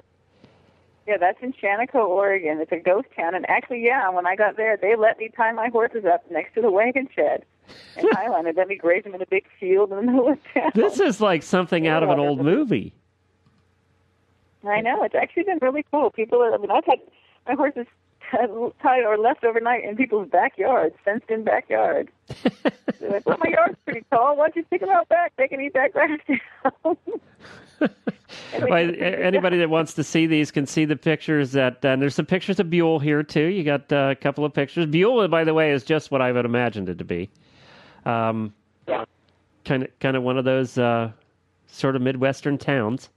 Yeah, 1.06 1.16
that's 1.18 1.38
in 1.42 1.52
Shaniko, 1.52 2.06
Oregon. 2.06 2.60
It's 2.60 2.72
a 2.72 2.78
ghost 2.78 3.08
town, 3.16 3.34
and 3.34 3.48
actually, 3.48 3.82
yeah, 3.84 4.08
when 4.10 4.26
I 4.26 4.36
got 4.36 4.56
there, 4.56 4.76
they 4.76 4.96
let 4.96 5.18
me 5.18 5.30
tie 5.34 5.52
my 5.52 5.68
horses 5.68 6.04
up 6.04 6.30
next 6.30 6.54
to 6.54 6.60
the 6.60 6.70
wagon 6.70 7.08
shed 7.14 7.44
in 7.96 8.06
Highland, 8.12 8.46
and 8.46 8.56
let 8.56 8.68
me 8.68 8.76
graze 8.76 9.04
them 9.04 9.14
in 9.14 9.22
a 9.22 9.26
big 9.26 9.46
field 9.58 9.90
in 9.90 9.96
the 9.96 10.02
middle 10.02 10.28
of 10.28 10.38
town. 10.54 10.70
This 10.74 11.00
is 11.00 11.20
like 11.20 11.42
something 11.42 11.86
out 11.86 12.02
of 12.02 12.10
an 12.10 12.18
old 12.18 12.44
movie. 12.44 12.92
I 14.64 14.82
know 14.82 15.02
it's 15.04 15.14
actually 15.14 15.44
been 15.44 15.58
really 15.62 15.84
cool. 15.90 16.10
People, 16.10 16.42
are, 16.42 16.54
I 16.54 16.58
mean, 16.58 16.70
I've 16.70 16.84
had 16.84 16.98
my 17.48 17.54
horses 17.54 17.86
tied 18.82 19.04
or 19.04 19.18
left 19.18 19.44
overnight 19.44 19.84
in 19.84 19.96
people's 19.96 20.28
backyards, 20.28 20.94
fenced-in 21.04 21.44
backyards. 21.44 22.10
They're 23.00 23.10
like, 23.10 23.26
"Well, 23.26 23.38
my 23.42 23.50
yard's 23.50 23.76
pretty 23.84 24.04
tall. 24.10 24.36
Why 24.36 24.46
don't 24.48 24.56
you 24.56 24.64
take 24.70 24.80
them 24.80 24.90
out 24.90 25.08
back? 25.08 25.32
They 25.36 25.48
can 25.48 25.60
eat 25.60 25.74
that 25.74 25.92
grass 25.92 26.18
down." 26.26 26.96
Well, 28.60 28.92
anybody 29.00 29.56
that 29.58 29.70
wants 29.70 29.94
to 29.94 30.04
see 30.04 30.26
these 30.26 30.50
can 30.50 30.66
see 30.66 30.84
the 30.84 30.96
pictures 30.96 31.52
that 31.52 31.82
and 31.84 32.02
there's 32.02 32.14
some 32.14 32.26
pictures 32.26 32.60
of 32.60 32.68
Buhl 32.68 32.98
here 32.98 33.22
too. 33.22 33.46
You 33.46 33.64
got 33.64 33.90
uh, 33.90 34.08
a 34.10 34.14
couple 34.14 34.44
of 34.44 34.52
pictures. 34.52 34.84
Buhl, 34.86 35.26
by 35.28 35.44
the 35.44 35.54
way, 35.54 35.70
is 35.70 35.82
just 35.82 36.10
what 36.10 36.20
I 36.20 36.30
would 36.30 36.44
imagined 36.44 36.88
it 36.90 36.98
to 36.98 37.04
be. 37.04 37.30
Um, 38.04 38.52
Yeah. 38.86 39.04
kind 39.64 39.84
of 39.84 39.98
kind 39.98 40.16
of 40.16 40.22
one 40.22 40.36
of 40.36 40.44
those 40.44 40.76
uh, 40.76 41.10
sort 41.68 41.96
of 41.96 42.02
midwestern 42.02 42.58
towns. 42.58 43.08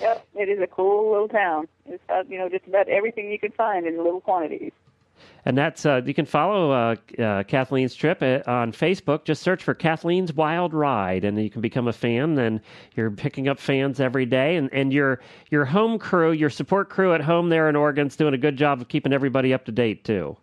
Yep, 0.00 0.26
it 0.34 0.48
is 0.48 0.60
a 0.60 0.66
cool 0.66 1.10
little 1.10 1.28
town. 1.28 1.68
It's 1.86 2.02
got 2.08 2.30
you 2.30 2.38
know 2.38 2.48
just 2.48 2.66
about 2.66 2.88
everything 2.88 3.30
you 3.30 3.38
can 3.38 3.52
find 3.52 3.86
in 3.86 3.96
little 3.96 4.20
quantities. 4.20 4.72
And 5.44 5.56
that's 5.56 5.86
uh, 5.86 6.02
you 6.04 6.12
can 6.12 6.26
follow 6.26 6.72
uh, 6.72 6.96
uh, 7.18 7.42
Kathleen's 7.44 7.94
trip 7.94 8.20
uh, 8.20 8.40
on 8.46 8.72
Facebook. 8.72 9.24
Just 9.24 9.42
search 9.42 9.62
for 9.62 9.74
Kathleen's 9.74 10.32
Wild 10.32 10.74
Ride, 10.74 11.24
and 11.24 11.40
you 11.40 11.48
can 11.48 11.60
become 11.60 11.88
a 11.88 11.92
fan. 11.92 12.38
And 12.38 12.60
you're 12.96 13.10
picking 13.10 13.48
up 13.48 13.58
fans 13.58 14.00
every 14.00 14.26
day. 14.26 14.56
And, 14.56 14.68
and 14.72 14.92
your 14.92 15.20
your 15.50 15.64
home 15.64 15.98
crew, 15.98 16.32
your 16.32 16.50
support 16.50 16.90
crew 16.90 17.14
at 17.14 17.20
home 17.20 17.48
there 17.48 17.68
in 17.68 17.76
Oregon's 17.76 18.16
doing 18.16 18.34
a 18.34 18.38
good 18.38 18.56
job 18.56 18.80
of 18.80 18.88
keeping 18.88 19.12
everybody 19.12 19.54
up 19.54 19.64
to 19.66 19.72
date 19.72 20.04
too. 20.04 20.36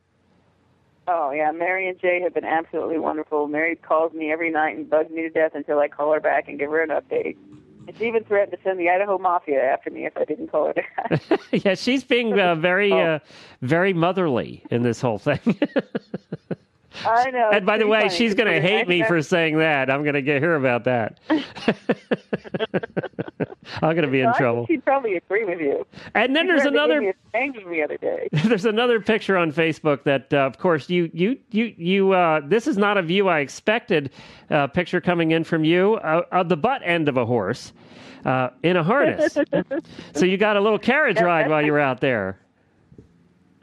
Oh 1.05 1.31
yeah, 1.31 1.51
Mary 1.51 1.89
and 1.89 1.99
Jay 1.99 2.21
have 2.21 2.33
been 2.33 2.45
absolutely 2.45 2.97
wonderful. 2.97 3.47
Mary 3.47 3.75
calls 3.75 4.13
me 4.13 4.31
every 4.31 4.49
night 4.49 4.77
and 4.77 4.89
bugs 4.89 5.11
me 5.11 5.23
to 5.23 5.29
death 5.29 5.51
until 5.53 5.79
I 5.79 5.89
call 5.89 6.13
her 6.13 6.21
back 6.21 6.47
and 6.47 6.57
give 6.57 6.71
her 6.71 6.81
an 6.81 6.89
update. 6.89 7.35
She 7.97 8.05
even 8.07 8.23
threatened 8.23 8.51
to 8.57 8.63
send 8.63 8.79
the 8.79 8.89
Idaho 8.89 9.17
Mafia 9.17 9.61
after 9.61 9.89
me 9.89 10.05
if 10.05 10.15
I 10.17 10.25
didn't 10.25 10.47
call 10.47 10.67
her 10.67 10.73
back. 10.73 11.21
yeah, 11.51 11.75
she's 11.75 12.03
being 12.03 12.39
uh, 12.39 12.55
very, 12.55 12.91
Oh. 12.91 12.99
uh, 12.99 13.19
very 13.61 13.93
motherly 13.93 14.63
in 14.71 14.83
this 14.83 15.01
whole 15.01 15.19
thing. 15.19 15.39
I 17.05 17.31
know. 17.31 17.49
and 17.51 17.65
by 17.65 17.77
the 17.77 17.87
way, 17.87 18.01
funny, 18.01 18.15
she's 18.15 18.33
going 18.33 18.53
to 18.53 18.61
hate 18.61 18.87
me 18.87 19.03
for 19.03 19.21
saying 19.21 19.57
that. 19.57 19.89
I'm 19.89 20.03
going 20.03 20.15
to 20.15 20.21
get 20.21 20.41
her 20.41 20.55
about 20.55 20.83
that. 20.85 21.19
I'm 23.81 23.95
going 23.95 24.03
to 24.03 24.07
be 24.07 24.19
in 24.19 24.27
think 24.27 24.37
trouble. 24.37 24.65
She'd 24.67 24.83
probably 24.85 25.15
agree 25.15 25.45
with 25.45 25.59
you. 25.59 25.85
And 26.13 26.35
then 26.35 26.45
She 26.45 26.47
there's 26.51 26.65
another 26.65 27.13
the 27.33 27.81
other 27.83 27.97
day. 27.97 28.29
there's 28.45 28.65
another 28.65 28.99
picture 28.99 29.37
on 29.37 29.51
Facebook 29.51 30.03
that, 30.03 30.33
uh, 30.33 30.37
of 30.37 30.57
course, 30.57 30.89
you 30.89 31.09
you 31.13 31.37
you 31.51 31.73
you. 31.77 32.11
Uh, 32.11 32.41
this 32.45 32.67
is 32.67 32.77
not 32.77 32.97
a 32.97 33.01
view 33.01 33.27
I 33.29 33.39
expected. 33.39 34.11
Uh, 34.49 34.67
picture 34.67 35.01
coming 35.01 35.31
in 35.31 35.43
from 35.43 35.63
you 35.63 35.95
uh, 35.95 36.23
of 36.31 36.49
the 36.49 36.57
butt 36.57 36.81
end 36.83 37.09
of 37.09 37.17
a 37.17 37.25
horse 37.25 37.73
uh, 38.25 38.49
in 38.61 38.77
a 38.77 38.83
harness. 38.83 39.37
so 40.13 40.25
you 40.25 40.37
got 40.37 40.57
a 40.57 40.61
little 40.61 40.79
carriage 40.79 41.19
ride 41.19 41.49
while 41.49 41.63
you 41.63 41.71
were 41.71 41.79
out 41.79 42.01
there. 42.01 42.39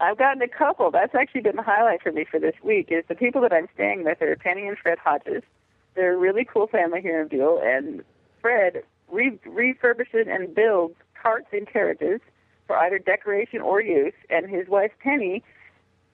I've 0.00 0.16
gotten 0.16 0.40
a 0.40 0.48
couple. 0.48 0.90
That's 0.90 1.14
actually 1.14 1.42
been 1.42 1.56
the 1.56 1.62
highlight 1.62 2.02
for 2.02 2.10
me 2.10 2.24
for 2.24 2.40
this 2.40 2.54
week. 2.62 2.88
Is 2.90 3.04
the 3.08 3.14
people 3.14 3.42
that 3.42 3.52
I'm 3.52 3.68
staying 3.74 4.04
with 4.04 4.22
are 4.22 4.34
Penny 4.36 4.66
and 4.66 4.78
Fred 4.78 4.98
Hodges. 4.98 5.42
They're 5.94 6.14
a 6.14 6.18
really 6.18 6.44
cool 6.44 6.66
family 6.66 7.02
here 7.02 7.20
in 7.20 7.28
Buhl, 7.28 7.60
and 7.62 8.02
Fred 8.40 8.82
re- 9.10 9.38
refurbishes 9.46 10.26
and 10.26 10.54
builds 10.54 10.94
carts 11.20 11.48
and 11.52 11.68
carriages 11.68 12.20
for 12.66 12.78
either 12.78 12.98
decoration 12.98 13.60
or 13.60 13.82
use, 13.82 14.14
and 14.30 14.48
his 14.48 14.68
wife 14.68 14.92
Penny 15.02 15.42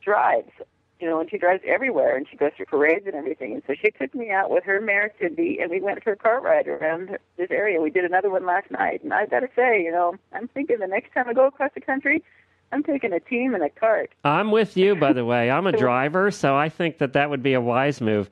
drives. 0.02 0.50
You 0.98 1.08
know, 1.08 1.20
and 1.20 1.30
she 1.30 1.36
drives 1.36 1.62
everywhere, 1.66 2.16
and 2.16 2.26
she 2.28 2.38
goes 2.38 2.52
to 2.56 2.64
parades 2.64 3.06
and 3.06 3.14
everything. 3.14 3.52
And 3.52 3.62
so 3.66 3.74
she 3.80 3.90
took 3.90 4.14
me 4.14 4.30
out 4.30 4.50
with 4.50 4.64
her 4.64 4.80
mare 4.80 5.12
Cindy, 5.20 5.58
and 5.60 5.70
we 5.70 5.80
went 5.80 6.02
for 6.02 6.12
a 6.12 6.16
cart 6.16 6.42
ride 6.42 6.66
around 6.66 7.18
this 7.36 7.50
area. 7.50 7.80
We 7.82 7.90
did 7.90 8.04
another 8.06 8.30
one 8.30 8.46
last 8.46 8.70
night, 8.70 9.04
and 9.04 9.12
I've 9.12 9.30
got 9.30 9.40
to 9.40 9.48
say, 9.54 9.84
you 9.84 9.92
know, 9.92 10.14
I'm 10.32 10.48
thinking 10.48 10.78
the 10.80 10.86
next 10.86 11.12
time 11.12 11.28
I 11.28 11.34
go 11.34 11.46
across 11.46 11.70
the 11.74 11.82
country, 11.82 12.24
I'm 12.72 12.82
taking 12.82 13.12
a 13.12 13.20
team 13.20 13.54
and 13.54 13.62
a 13.62 13.70
cart. 13.70 14.10
I'm 14.24 14.50
with 14.50 14.76
you, 14.76 14.96
by 14.96 15.12
the 15.12 15.24
way. 15.24 15.50
I'm 15.50 15.66
a 15.66 15.72
driver, 15.76 16.30
so 16.30 16.56
I 16.56 16.68
think 16.68 16.98
that 16.98 17.12
that 17.14 17.30
would 17.30 17.42
be 17.42 17.54
a 17.54 17.60
wise 17.60 18.00
move. 18.00 18.28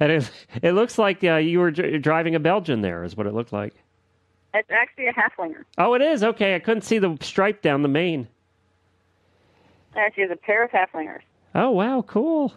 And 0.00 0.12
it, 0.12 0.30
it 0.62 0.72
looks 0.72 0.98
like 0.98 1.22
uh, 1.24 1.36
you 1.36 1.58
were 1.60 1.70
dr- 1.70 2.02
driving 2.02 2.34
a 2.34 2.40
Belgian 2.40 2.82
there, 2.82 3.04
is 3.04 3.16
what 3.16 3.26
it 3.26 3.34
looked 3.34 3.52
like. 3.52 3.74
It's 4.54 4.70
actually 4.70 5.06
a 5.06 5.12
Haflinger. 5.12 5.64
Oh, 5.78 5.94
it 5.94 6.02
is? 6.02 6.24
Okay. 6.24 6.54
I 6.54 6.58
couldn't 6.58 6.82
see 6.82 6.98
the 6.98 7.16
stripe 7.20 7.62
down 7.62 7.82
the 7.82 7.88
mane. 7.88 8.26
And 9.94 10.12
she 10.14 10.20
has 10.22 10.30
a 10.30 10.36
pair 10.36 10.62
of 10.64 10.70
Haflingers, 10.70 11.20
Oh 11.54 11.70
wow, 11.70 12.02
cool. 12.06 12.52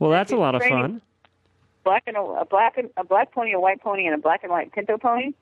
Well, 0.00 0.10
that's 0.10 0.32
a 0.32 0.36
lot 0.36 0.54
of 0.56 0.62
fun. 0.62 1.00
black 1.84 2.02
and 2.06 2.16
a, 2.16 2.20
a 2.20 2.44
black 2.44 2.76
and 2.78 2.90
a 2.96 3.04
black 3.04 3.32
pony, 3.32 3.52
a 3.52 3.60
white 3.60 3.80
pony, 3.80 4.06
and 4.06 4.14
a 4.14 4.18
black 4.18 4.42
and 4.42 4.50
white 4.50 4.72
pinto 4.72 4.98
pony, 4.98 5.32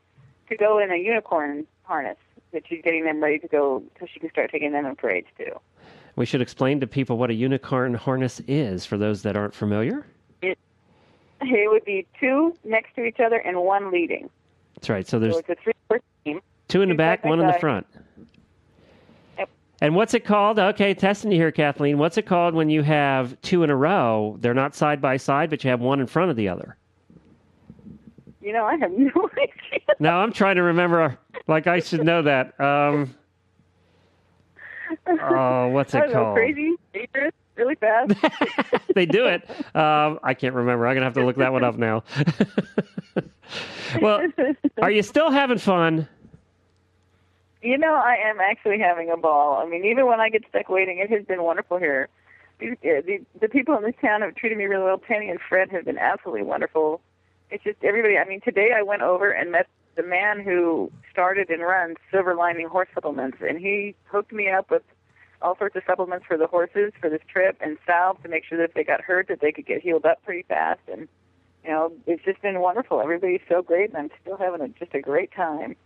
to 0.51 0.57
go 0.57 0.79
in 0.79 0.91
a 0.91 0.97
unicorn 0.97 1.67
harness. 1.85 2.19
That 2.53 2.63
she's 2.67 2.83
getting 2.83 3.05
them 3.05 3.23
ready 3.23 3.39
to 3.41 3.49
go, 3.49 3.83
so 4.01 4.07
she 4.13 4.21
can 4.21 4.31
start 4.31 4.51
taking 4.51 4.73
them 4.73 4.87
in 4.87 4.97
parades 4.97 5.29
too. 5.37 5.61
We 6.17 6.25
should 6.25 6.41
explain 6.41 6.81
to 6.81 6.87
people 6.87 7.19
what 7.19 7.31
a 7.31 7.35
unicorn 7.35 7.95
harness 7.95 8.41
is 8.49 8.87
for 8.87 8.97
those 8.97 9.23
that 9.23 9.37
aren't 9.37 9.55
familiar. 9.55 10.07
It 11.41 11.71
would 11.71 11.85
be 11.85 12.07
two 12.19 12.55
next 12.65 12.95
to 12.97 13.05
each 13.05 13.21
other 13.21 13.37
and 13.37 13.61
one 13.61 13.93
leading. 13.93 14.31
That's 14.75 14.89
right. 14.89 15.07
So 15.07 15.19
there's 15.19 15.35
so 15.35 15.41
it's 15.41 15.51
a 15.51 15.55
three-person 15.63 16.05
team. 16.25 16.41
two 16.69 16.83
in 16.83 16.89
the 16.89 16.95
back, 16.95 17.25
one 17.25 17.39
in 17.39 17.47
the 17.47 17.59
front. 17.61 17.87
Yep. 19.37 19.51
And 19.81 19.95
what's 19.95 20.15
it 20.15 20.25
called? 20.25 20.59
Okay, 20.59 20.95
testing 20.95 21.31
you 21.31 21.37
here, 21.37 21.53
Kathleen. 21.53 21.99
What's 21.99 22.17
it 22.17 22.27
called 22.27 22.55
when 22.55 22.71
you 22.71 22.83
have 22.83 23.39
two 23.43 23.63
in 23.63 23.71
a 23.71 23.77
row? 23.77 24.39
They're 24.41 24.55
not 24.55 24.75
side 24.75 25.01
by 25.01 25.19
side, 25.19 25.51
but 25.51 25.63
you 25.63 25.71
have 25.71 25.81
one 25.81 26.01
in 26.01 26.07
front 26.07 26.31
of 26.31 26.37
the 26.37 26.49
other. 26.49 26.78
You 28.41 28.53
know, 28.53 28.65
I 28.65 28.77
have 28.77 28.93
no 28.93 29.11
idea. 29.33 29.81
Now 29.99 30.21
I'm 30.21 30.33
trying 30.33 30.57
to 30.57 30.63
remember. 30.63 31.19
Like 31.47 31.67
I 31.67 31.81
should 31.81 32.05
know 32.05 32.23
that. 32.23 32.59
Um, 32.61 33.15
oh, 35.07 35.69
what's 35.69 35.95
it 35.95 35.99
don't 35.99 36.09
know, 36.09 36.15
called? 36.15 36.37
crazy, 36.37 36.75
dangerous, 36.93 37.33
really 37.57 37.75
fast. 37.75 38.15
they 38.95 39.07
do 39.07 39.27
it. 39.27 39.49
Um, 39.75 40.21
I 40.23 40.35
can't 40.35 40.55
remember. 40.55 40.87
I'm 40.87 40.95
gonna 40.95 41.07
have 41.07 41.15
to 41.15 41.25
look 41.25 41.37
that 41.37 41.53
one 41.53 41.65
up 41.65 41.77
now. 41.77 42.05
well, 44.01 44.27
are 44.81 44.91
you 44.91 45.03
still 45.03 45.31
having 45.31 45.59
fun? 45.59 46.09
You 47.61 47.77
know, 47.77 47.95
I 47.95 48.17
am 48.25 48.39
actually 48.41 48.79
having 48.79 49.11
a 49.11 49.17
ball. 49.17 49.61
I 49.61 49.69
mean, 49.69 49.85
even 49.85 50.07
when 50.07 50.21
I 50.21 50.29
get 50.29 50.45
stuck 50.49 50.69
waiting, 50.69 50.99
it 50.99 51.11
has 51.11 51.25
been 51.25 51.43
wonderful 51.43 51.79
here. 51.79 52.09
The, 52.61 52.77
the, 52.83 53.21
the 53.41 53.49
people 53.49 53.77
in 53.77 53.83
this 53.83 53.95
town 54.01 54.23
have 54.23 54.37
treated 54.37 54.59
me 54.59 54.65
really 54.65 54.85
well. 54.85 54.99
Penny 54.99 55.29
and 55.29 55.41
Fred 55.41 55.71
have 55.71 55.85
been 55.85 55.99
absolutely 55.99 56.43
wonderful. 56.43 57.01
It's 57.51 57.65
just 57.65 57.83
everybody. 57.83 58.19
I 58.19 58.25
mean, 58.25 58.41
today 58.41 58.71
I 58.77 58.83
went 58.83 59.03
over 59.03 59.31
and 59.31 59.53
met 59.53 59.69
the 59.97 60.03
man 60.03 60.41
who 60.41 60.93
started 61.11 61.51
and 61.51 61.63
runs 61.63 61.97
Silver 62.11 62.35
Lining 62.35 62.69
Horse 62.69 62.89
Supplements, 62.95 63.39
and 63.41 63.59
he 63.59 63.95
hooked 64.05 64.33
me 64.33 64.49
up 64.51 64.71
with 64.71 64.83
all 65.41 65.57
sorts 65.57 65.77
of 65.77 65.83
supplements 65.87 66.27
for 66.27 66.37
the 66.37 66.47
horses 66.47 66.93
for 67.01 67.09
this 67.09 67.23
trip 67.29 67.57
and 67.61 67.79
salve 67.87 68.23
to 68.23 68.29
make 68.29 68.45
sure 68.45 68.59
that 68.59 68.65
if 68.65 68.75
they 68.75 68.85
got 68.85 69.01
hurt 69.01 69.29
that 69.29 69.41
they 69.41 69.53
could 69.53 69.67
get 69.67 69.81
healed 69.81 70.05
up 70.05 70.23
pretty 70.25 70.43
fast. 70.43 70.81
And 70.91 71.09
you 71.65 71.71
know, 71.71 71.93
it's 72.07 72.25
just 72.25 72.41
been 72.43 72.61
wonderful. 72.61 73.01
Everybody's 73.01 73.41
so 73.49 73.63
great, 73.63 73.91
and 73.91 73.99
I'm 73.99 74.11
still 74.21 74.37
having 74.37 74.61
a, 74.61 74.69
just 74.69 74.95
a 74.95 75.01
great 75.01 75.33
time. 75.33 75.77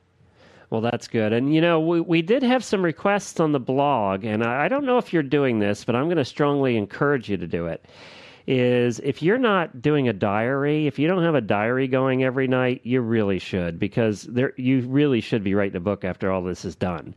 Well, 0.71 0.81
that's 0.81 1.07
good. 1.07 1.35
And, 1.35 1.55
you 1.55 1.61
know, 1.61 1.81
we, 1.81 2.01
we 2.01 2.23
did 2.23 2.43
have 2.43 2.65
some 2.65 2.83
requests 2.83 3.39
on 3.41 3.53
the 3.53 3.61
blog, 3.61 4.25
and 4.25 4.43
I, 4.43 4.65
I 4.65 4.69
don't 4.69 4.87
know 4.87 4.97
if 4.97 5.13
you're 5.13 5.23
doing 5.23 5.59
this, 5.59 5.85
but 5.85 5.95
I'm 5.95 6.05
going 6.05 6.17
to 6.17 6.25
strongly 6.25 6.77
encourage 6.77 7.29
you 7.29 7.37
to 7.37 7.47
do 7.47 7.67
it. 7.67 7.85
Is 8.47 8.99
if 9.01 9.23
you're 9.23 9.39
not 9.39 9.81
doing 9.81 10.09
a 10.09 10.13
diary, 10.13 10.87
if 10.87 10.99
you 10.99 11.07
don't 11.07 11.23
have 11.23 11.35
a 11.37 11.41
diary 11.41 11.87
going 11.87 12.25
every 12.25 12.49
night, 12.49 12.81
you 12.83 13.01
really 13.01 13.39
should, 13.39 13.79
because 13.79 14.23
there 14.25 14.53
you 14.57 14.81
really 14.81 15.21
should 15.21 15.45
be 15.45 15.55
writing 15.55 15.77
a 15.77 15.81
book 15.81 16.05
after 16.05 16.31
all 16.31 16.43
this 16.43 16.65
is 16.65 16.75
done. 16.75 17.15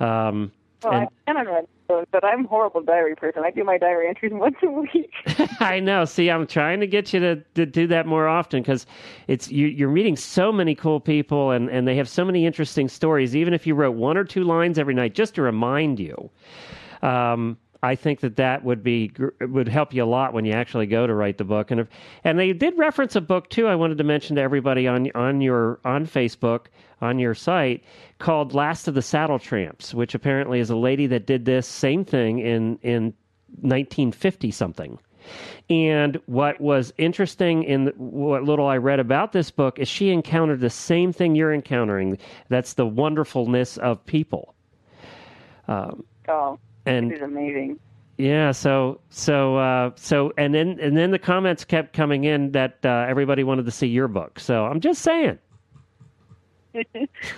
Um, 0.00 0.50
Well, 0.82 0.92
and- 0.92 1.02
I 1.04 1.08
can 1.32 1.36
on 1.36 1.46
Red 1.46 1.66
Stone, 1.84 2.04
but 2.10 2.24
I'm 2.24 2.44
a 2.44 2.48
horrible 2.48 2.82
diary 2.82 3.14
person. 3.14 3.44
I 3.44 3.50
do 3.52 3.62
my 3.62 3.78
diary 3.78 4.08
entries 4.08 4.32
once 4.34 4.56
a 4.62 4.68
week. 4.70 5.12
I 5.60 5.78
know. 5.78 6.04
See, 6.04 6.28
I'm 6.30 6.46
trying 6.48 6.80
to 6.80 6.86
get 6.88 7.12
you 7.12 7.20
to, 7.20 7.36
to 7.54 7.64
do 7.64 7.86
that 7.86 8.06
more 8.06 8.26
often 8.26 8.60
because 8.60 8.86
it's 9.28 9.48
you, 9.50 9.68
you're 9.68 9.88
meeting 9.88 10.16
so 10.16 10.50
many 10.50 10.74
cool 10.74 10.98
people 10.98 11.52
and, 11.52 11.70
and 11.70 11.86
they 11.86 11.94
have 11.96 12.08
so 12.08 12.24
many 12.24 12.44
interesting 12.44 12.88
stories. 12.88 13.36
Even 13.36 13.54
if 13.54 13.66
you 13.68 13.74
wrote 13.76 13.94
one 13.94 14.16
or 14.16 14.24
two 14.24 14.42
lines 14.42 14.78
every 14.80 14.94
night 14.94 15.14
just 15.14 15.36
to 15.36 15.42
remind 15.42 16.00
you, 16.00 16.28
um, 17.02 17.56
I 17.86 17.94
think 17.94 18.20
that 18.20 18.34
that 18.36 18.64
would 18.64 18.82
be 18.82 19.12
would 19.40 19.68
help 19.68 19.94
you 19.94 20.02
a 20.02 20.06
lot 20.06 20.32
when 20.32 20.44
you 20.44 20.52
actually 20.52 20.86
go 20.86 21.06
to 21.06 21.14
write 21.14 21.38
the 21.38 21.44
book. 21.44 21.70
And 21.70 21.80
if, 21.80 21.88
and 22.24 22.36
they 22.36 22.52
did 22.52 22.76
reference 22.76 23.14
a 23.14 23.20
book 23.20 23.48
too. 23.48 23.68
I 23.68 23.76
wanted 23.76 23.98
to 23.98 24.04
mention 24.04 24.34
to 24.36 24.42
everybody 24.42 24.88
on 24.88 25.08
on 25.14 25.40
your 25.40 25.78
on 25.84 26.04
Facebook 26.04 26.66
on 27.00 27.20
your 27.20 27.34
site 27.34 27.84
called 28.18 28.54
Last 28.54 28.88
of 28.88 28.94
the 28.94 29.02
Saddle 29.02 29.38
Tramps, 29.38 29.94
which 29.94 30.16
apparently 30.16 30.58
is 30.58 30.68
a 30.68 30.76
lady 30.76 31.06
that 31.06 31.26
did 31.26 31.44
this 31.44 31.68
same 31.68 32.04
thing 32.04 32.40
in 32.40 32.80
in 32.82 33.14
1950 33.60 34.50
something. 34.50 34.98
And 35.70 36.20
what 36.26 36.60
was 36.60 36.92
interesting 36.98 37.62
in 37.62 37.92
what 37.96 38.42
little 38.42 38.66
I 38.66 38.78
read 38.78 38.98
about 38.98 39.30
this 39.30 39.52
book 39.52 39.78
is 39.78 39.86
she 39.86 40.10
encountered 40.10 40.58
the 40.58 40.70
same 40.70 41.12
thing 41.12 41.36
you're 41.36 41.54
encountering. 41.54 42.18
That's 42.48 42.74
the 42.74 42.86
wonderfulness 42.86 43.76
of 43.76 44.04
people. 44.06 44.54
Um, 45.68 46.04
oh, 46.28 46.58
And 46.86 47.12
is 47.12 47.20
amazing. 47.20 47.78
yeah, 48.16 48.52
so 48.52 49.00
so 49.10 49.56
uh, 49.56 49.90
so 49.96 50.32
and 50.38 50.54
then 50.54 50.78
and 50.80 50.96
then 50.96 51.10
the 51.10 51.18
comments 51.18 51.64
kept 51.64 51.92
coming 51.92 52.24
in 52.24 52.52
that 52.52 52.78
uh, 52.84 53.06
everybody 53.08 53.44
wanted 53.44 53.64
to 53.66 53.70
see 53.70 53.88
your 53.88 54.08
book. 54.08 54.38
So 54.38 54.66
I'm 54.66 54.80
just 54.80 55.02
saying. 55.02 55.38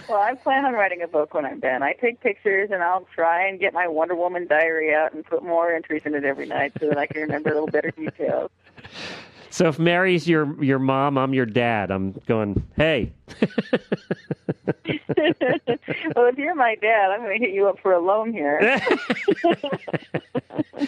well, 0.09 0.21
I 0.21 0.35
plan 0.35 0.65
on 0.65 0.75
writing 0.75 1.03
a 1.03 1.09
book 1.09 1.35
when 1.35 1.45
I'm 1.45 1.61
done. 1.61 1.83
I 1.83 1.93
take 1.93 2.21
pictures 2.21 2.71
and 2.73 2.83
I'll 2.83 3.07
try 3.15 3.47
and 3.47 3.61
get 3.61 3.73
my 3.73 3.87
Wonder 3.87 4.17
Woman 4.17 4.47
diary 4.49 4.93
out 4.95 5.13
and 5.13 5.25
put 5.25 5.45
more 5.45 5.73
entries 5.73 6.03
in 6.05 6.15
it 6.15 6.25
every 6.25 6.47
night 6.47 6.73
so 6.81 6.89
that 6.89 6.99
I 6.99 7.07
can 7.07 7.23
remember 7.23 7.51
a 7.51 7.55
little 7.55 7.69
better 7.69 7.93
details. 7.93 8.51
So 9.51 9.69
if 9.69 9.79
Mary's 9.79 10.29
your 10.29 10.63
your 10.63 10.79
mom, 10.79 11.17
I'm 11.17 11.33
your 11.35 11.47
dad. 11.47 11.91
I'm 11.91 12.13
going. 12.27 12.63
Hey, 12.77 13.13
well, 16.17 16.27
if 16.27 16.37
you're 16.37 16.55
my 16.55 16.75
dad, 16.77 17.11
I'm 17.11 17.21
going 17.21 17.39
to 17.39 17.45
hit 17.45 17.55
you 17.55 17.69
up 17.69 17.79
for 17.81 17.93
a 17.93 18.01
loan 18.01 18.33
here. 18.33 18.61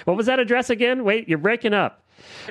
what 0.04 0.16
was 0.16 0.26
that 0.26 0.38
address 0.38 0.70
again? 0.70 1.04
Wait, 1.04 1.28
you're 1.28 1.38
breaking 1.38 1.74
up. 1.74 2.02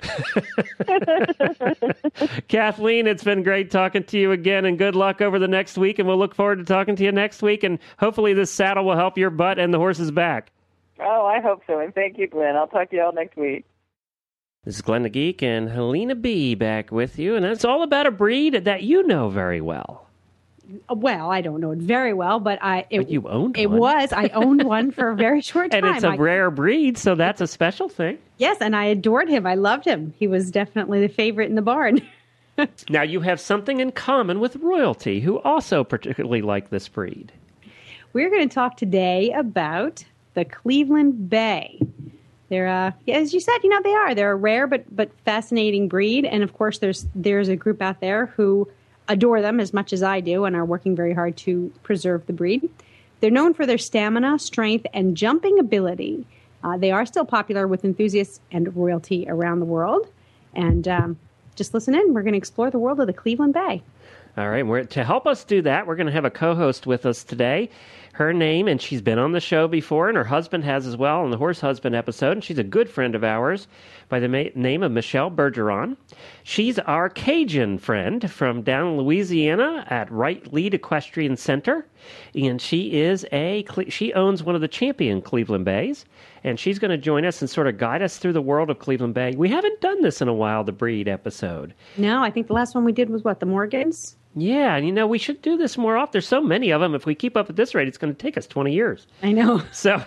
Kathleen, 2.48 3.06
it's 3.06 3.24
been 3.24 3.44
great 3.44 3.70
talking 3.70 4.04
to 4.06 4.18
you 4.18 4.32
again, 4.32 4.66
and 4.66 4.78
good 4.78 4.96
luck 4.96 5.22
over 5.22 5.38
the 5.38 5.48
next 5.48 5.78
week. 5.78 6.00
And 6.00 6.08
we'll 6.08 6.18
look 6.18 6.34
forward 6.34 6.58
to 6.58 6.66
talking 6.66 6.96
to 6.96 7.04
you 7.04 7.12
next 7.12 7.42
week. 7.44 7.64
And 7.64 7.78
hopefully, 8.00 8.34
this 8.34 8.52
saddle 8.52 8.86
will 8.86 8.96
help 8.96 9.18
your 9.18 9.30
butt 9.30 9.60
and 9.60 9.74
the 9.74 9.78
horse's 9.78 10.12
back. 10.12 10.52
oh, 11.00 11.26
I 11.26 11.40
hope 11.40 11.62
so. 11.68 11.80
And 11.80 11.94
thank 11.94 12.18
you, 12.18 12.28
Glenn. 12.28 12.56
I'll 12.56 12.68
talk 12.68 12.90
to 12.90 12.96
you 12.96 13.04
all 13.04 13.14
next 13.14 13.38
week. 13.38 13.66
This 14.66 14.76
is 14.76 14.82
Glenn 14.82 15.04
the 15.04 15.10
Geek 15.10 15.42
and 15.42 15.70
Helena 15.70 16.16
B 16.16 16.54
back 16.54 16.92
with 16.92 17.18
you, 17.18 17.36
and 17.36 17.46
it's 17.46 17.64
all 17.64 17.82
about 17.82 18.06
a 18.08 18.12
breed 18.12 18.66
that 18.66 18.84
you 18.84 19.04
know 19.08 19.30
very 19.30 19.62
well. 19.62 20.06
Well, 20.90 21.32
I 21.32 21.40
don't 21.42 21.62
know 21.62 21.72
it 21.72 21.80
very 21.80 22.14
well, 22.14 22.40
but 22.42 22.60
I 22.62 22.86
it, 22.90 22.98
But 23.00 23.10
you 23.10 23.28
owned 23.30 23.58
it 23.58 23.68
one. 23.70 23.80
was 23.80 24.12
I 24.12 24.28
owned 24.28 24.64
one 24.64 24.92
for 24.92 25.10
a 25.12 25.16
very 25.16 25.40
short 25.50 25.72
time. 25.72 25.86
And 25.86 25.96
it's 25.96 26.04
a 26.04 26.10
I- 26.10 26.16
rare 26.18 26.52
breed, 26.52 26.98
so 26.98 27.16
that's 27.16 27.40
a 27.40 27.48
special 27.48 27.88
thing. 27.88 28.18
yes, 28.38 28.58
and 28.60 28.76
I 28.76 28.84
adored 28.86 29.30
him. 29.30 29.48
I 29.48 29.56
loved 29.56 29.86
him. 29.86 30.14
He 30.20 30.28
was 30.28 30.52
definitely 30.52 31.00
the 31.00 31.12
favorite 31.14 31.50
in 31.50 31.56
the 31.56 31.62
barn. 31.62 32.02
Now 32.90 33.04
you 33.04 33.22
have 33.22 33.40
something 33.40 33.80
in 33.80 33.94
common 33.94 34.42
with 34.42 34.58
royalty, 34.58 35.22
who 35.22 35.40
also 35.44 35.86
particularly 35.86 36.42
like 36.42 36.70
this 36.70 36.90
breed. 36.90 37.32
We're 38.12 38.30
going 38.30 38.50
to 38.50 38.54
talk 38.54 38.76
today 38.76 39.32
about 39.32 40.04
the 40.34 40.44
Cleveland 40.44 41.30
Bay. 41.30 41.80
They're, 42.50 42.68
uh, 42.68 42.92
as 43.08 43.34
you 43.34 43.40
said, 43.40 43.60
you 43.64 43.70
know 43.70 43.82
they 43.84 43.94
are. 43.94 44.16
They're 44.16 44.32
a 44.32 44.36
rare 44.36 44.68
but 44.68 44.84
but 44.96 45.12
fascinating 45.26 45.88
breed, 45.88 46.26
and 46.26 46.44
of 46.44 46.54
course, 46.54 46.80
there's 46.80 47.08
there's 47.16 47.48
a 47.48 47.56
group 47.56 47.82
out 47.82 48.02
there 48.02 48.28
who 48.28 48.70
adore 49.08 49.42
them 49.42 49.60
as 49.60 49.74
much 49.74 49.94
as 49.94 50.04
I 50.04 50.20
do, 50.20 50.46
and 50.46 50.56
are 50.56 50.66
working 50.66 50.96
very 50.96 51.14
hard 51.14 51.38
to 51.38 51.72
preserve 51.84 52.26
the 52.26 52.34
breed. 52.34 52.70
They're 53.20 53.32
known 53.32 53.54
for 53.54 53.66
their 53.66 53.78
stamina, 53.78 54.40
strength, 54.40 54.86
and 54.94 55.16
jumping 55.16 55.60
ability. 55.60 56.26
Uh, 56.64 56.78
they 56.78 56.92
are 56.92 57.06
still 57.06 57.26
popular 57.26 57.68
with 57.68 57.86
enthusiasts 57.86 58.40
and 58.52 58.76
royalty 58.76 59.26
around 59.28 59.60
the 59.60 59.66
world. 59.66 60.08
And 60.54 60.88
um, 60.88 61.18
just 61.56 61.74
listen 61.74 61.96
in. 61.96 62.14
We're 62.14 62.24
going 62.24 62.34
to 62.34 62.38
explore 62.38 62.70
the 62.72 62.80
world 62.80 63.00
of 63.00 63.08
the 63.08 63.14
Cleveland 63.14 63.54
Bay. 63.54 63.82
All 64.38 64.50
right, 64.50 64.66
we're, 64.66 64.84
to 64.86 65.04
help 65.04 65.28
us 65.28 65.44
do 65.44 65.62
that, 65.64 65.86
we're 65.88 65.96
going 65.96 66.08
to 66.08 66.14
have 66.14 66.26
a 66.26 66.30
co-host 66.30 66.88
with 66.88 67.06
us 67.06 67.24
today. 67.24 67.70
Her 68.20 68.34
name, 68.34 68.68
and 68.68 68.82
she's 68.82 69.02
been 69.02 69.18
on 69.18 69.32
the 69.32 69.40
show 69.40 69.66
before, 69.70 70.10
and 70.10 70.18
her 70.18 70.26
husband 70.26 70.66
has 70.66 70.86
as 70.86 70.98
well 70.98 71.22
on 71.22 71.32
the 71.32 71.38
Horse 71.38 71.62
Husband 71.62 71.96
episode. 71.96 72.34
And 72.34 72.44
she's 72.44 72.58
a 72.58 72.66
good 72.66 72.90
friend 72.90 73.16
of 73.16 73.24
ours 73.24 73.70
by 74.10 74.20
the 74.20 74.28
ma- 74.28 74.50
name 74.56 74.84
of 74.84 74.92
Michelle 74.92 75.32
Bergeron. 75.32 75.96
She's 76.44 76.78
our 76.80 77.08
Cajun 77.08 77.78
friend 77.78 78.30
from 78.30 78.62
down 78.62 78.88
in 78.88 78.98
Louisiana 78.98 79.86
at 79.90 80.12
Wright 80.12 80.52
Lead 80.52 80.74
Equestrian 80.74 81.38
Center, 81.38 81.88
and 82.36 82.62
she 82.62 83.00
is 83.00 83.26
a 83.32 83.66
she 83.88 84.14
owns 84.14 84.44
one 84.44 84.54
of 84.54 84.60
the 84.60 84.68
champion 84.68 85.22
Cleveland 85.22 85.64
Bays, 85.64 86.04
and 86.44 86.60
she's 86.60 86.78
going 86.78 86.92
to 86.92 86.98
join 86.98 87.24
us 87.24 87.40
and 87.40 87.50
sort 87.50 87.68
of 87.68 87.78
guide 87.78 88.02
us 88.02 88.18
through 88.18 88.34
the 88.34 88.42
world 88.42 88.70
of 88.70 88.80
Cleveland 88.80 89.14
Bay. 89.14 89.34
We 89.38 89.48
haven't 89.48 89.80
done 89.80 90.02
this 90.02 90.22
in 90.22 90.28
a 90.28 90.34
while, 90.34 90.66
the 90.66 90.74
breed 90.74 91.08
episode. 91.08 91.74
No, 91.96 92.22
I 92.22 92.32
think 92.32 92.48
the 92.48 92.54
last 92.54 92.76
one 92.76 92.84
we 92.84 92.92
did 92.92 93.10
was 93.10 93.24
what 93.24 93.40
the 93.40 93.46
Morgans. 93.46 94.18
Yeah, 94.36 94.76
and 94.76 94.86
you 94.86 94.92
know, 94.92 95.08
we 95.08 95.18
should 95.18 95.42
do 95.42 95.58
this 95.58 95.76
more 95.78 95.98
often. 95.98 96.12
There's 96.14 96.28
so 96.28 96.40
many 96.42 96.70
of 96.72 96.80
them. 96.82 96.94
If 96.94 97.06
we 97.06 97.16
keep 97.16 97.36
up 97.36 97.50
at 97.50 97.56
this 97.56 97.74
rate, 97.74 97.88
it's 97.88 97.98
going 97.98 98.14
to 98.14 98.18
take 98.18 98.38
us 98.38 98.46
20 98.46 98.72
years. 98.72 99.08
I 99.24 99.32
know. 99.32 99.64
So 99.72 100.02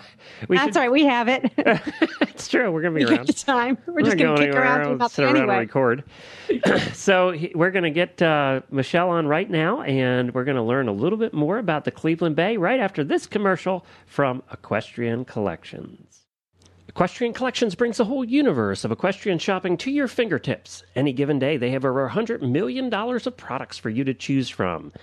we 0.47 0.55
That's 0.57 0.69
should. 0.69 0.79
right. 0.79 0.91
We 0.91 1.03
have 1.05 1.27
it. 1.27 1.51
It's 2.33 2.47
true. 2.47 2.71
We're 2.71 2.81
going 2.81 2.93
to 2.95 2.99
be 2.99 3.05
we 3.05 3.09
got 3.09 3.17
around. 3.19 3.27
the 3.27 3.33
time. 3.33 3.77
We're 3.85 4.01
just 4.01 4.17
going 4.17 4.35
to 4.35 4.45
kick 4.45 4.55
around 4.55 5.01
I'll 5.01 5.07
sit 5.07 5.23
around 5.23 5.35
and 5.37 5.43
anyway. 5.49 5.59
record. 5.59 6.03
so 6.93 7.31
he- 7.31 7.51
we're 7.55 7.71
going 7.71 7.83
to 7.83 7.89
get 7.91 8.21
uh, 8.21 8.61
Michelle 8.71 9.09
on 9.11 9.27
right 9.27 9.49
now, 9.49 9.81
and 9.83 10.33
we're 10.33 10.43
going 10.43 10.57
to 10.57 10.63
learn 10.63 10.87
a 10.87 10.91
little 10.93 11.17
bit 11.17 11.33
more 11.33 11.57
about 11.59 11.85
the 11.85 11.91
Cleveland 11.91 12.35
Bay 12.35 12.57
right 12.57 12.79
after 12.81 13.03
this 13.03 13.27
commercial 13.27 13.85
from 14.07 14.41
Equestrian 14.51 15.23
Collections. 15.25 16.22
Equestrian 16.95 17.33
Collections 17.33 17.73
brings 17.73 17.97
the 17.97 18.05
whole 18.05 18.23
universe 18.23 18.85
of 18.85 18.91
equestrian 18.91 19.39
shopping 19.39 19.77
to 19.77 19.89
your 19.89 20.07
fingertips. 20.07 20.83
Any 20.95 21.11
given 21.11 21.39
day, 21.39 21.57
they 21.57 21.71
have 21.71 21.83
over 21.83 22.07
$100 22.07 22.47
million 22.47 22.93
of 22.93 23.35
products 23.35 23.79
for 23.79 23.89
you 23.89 24.03
to 24.03 24.13
choose 24.13 24.47
from. 24.47 24.93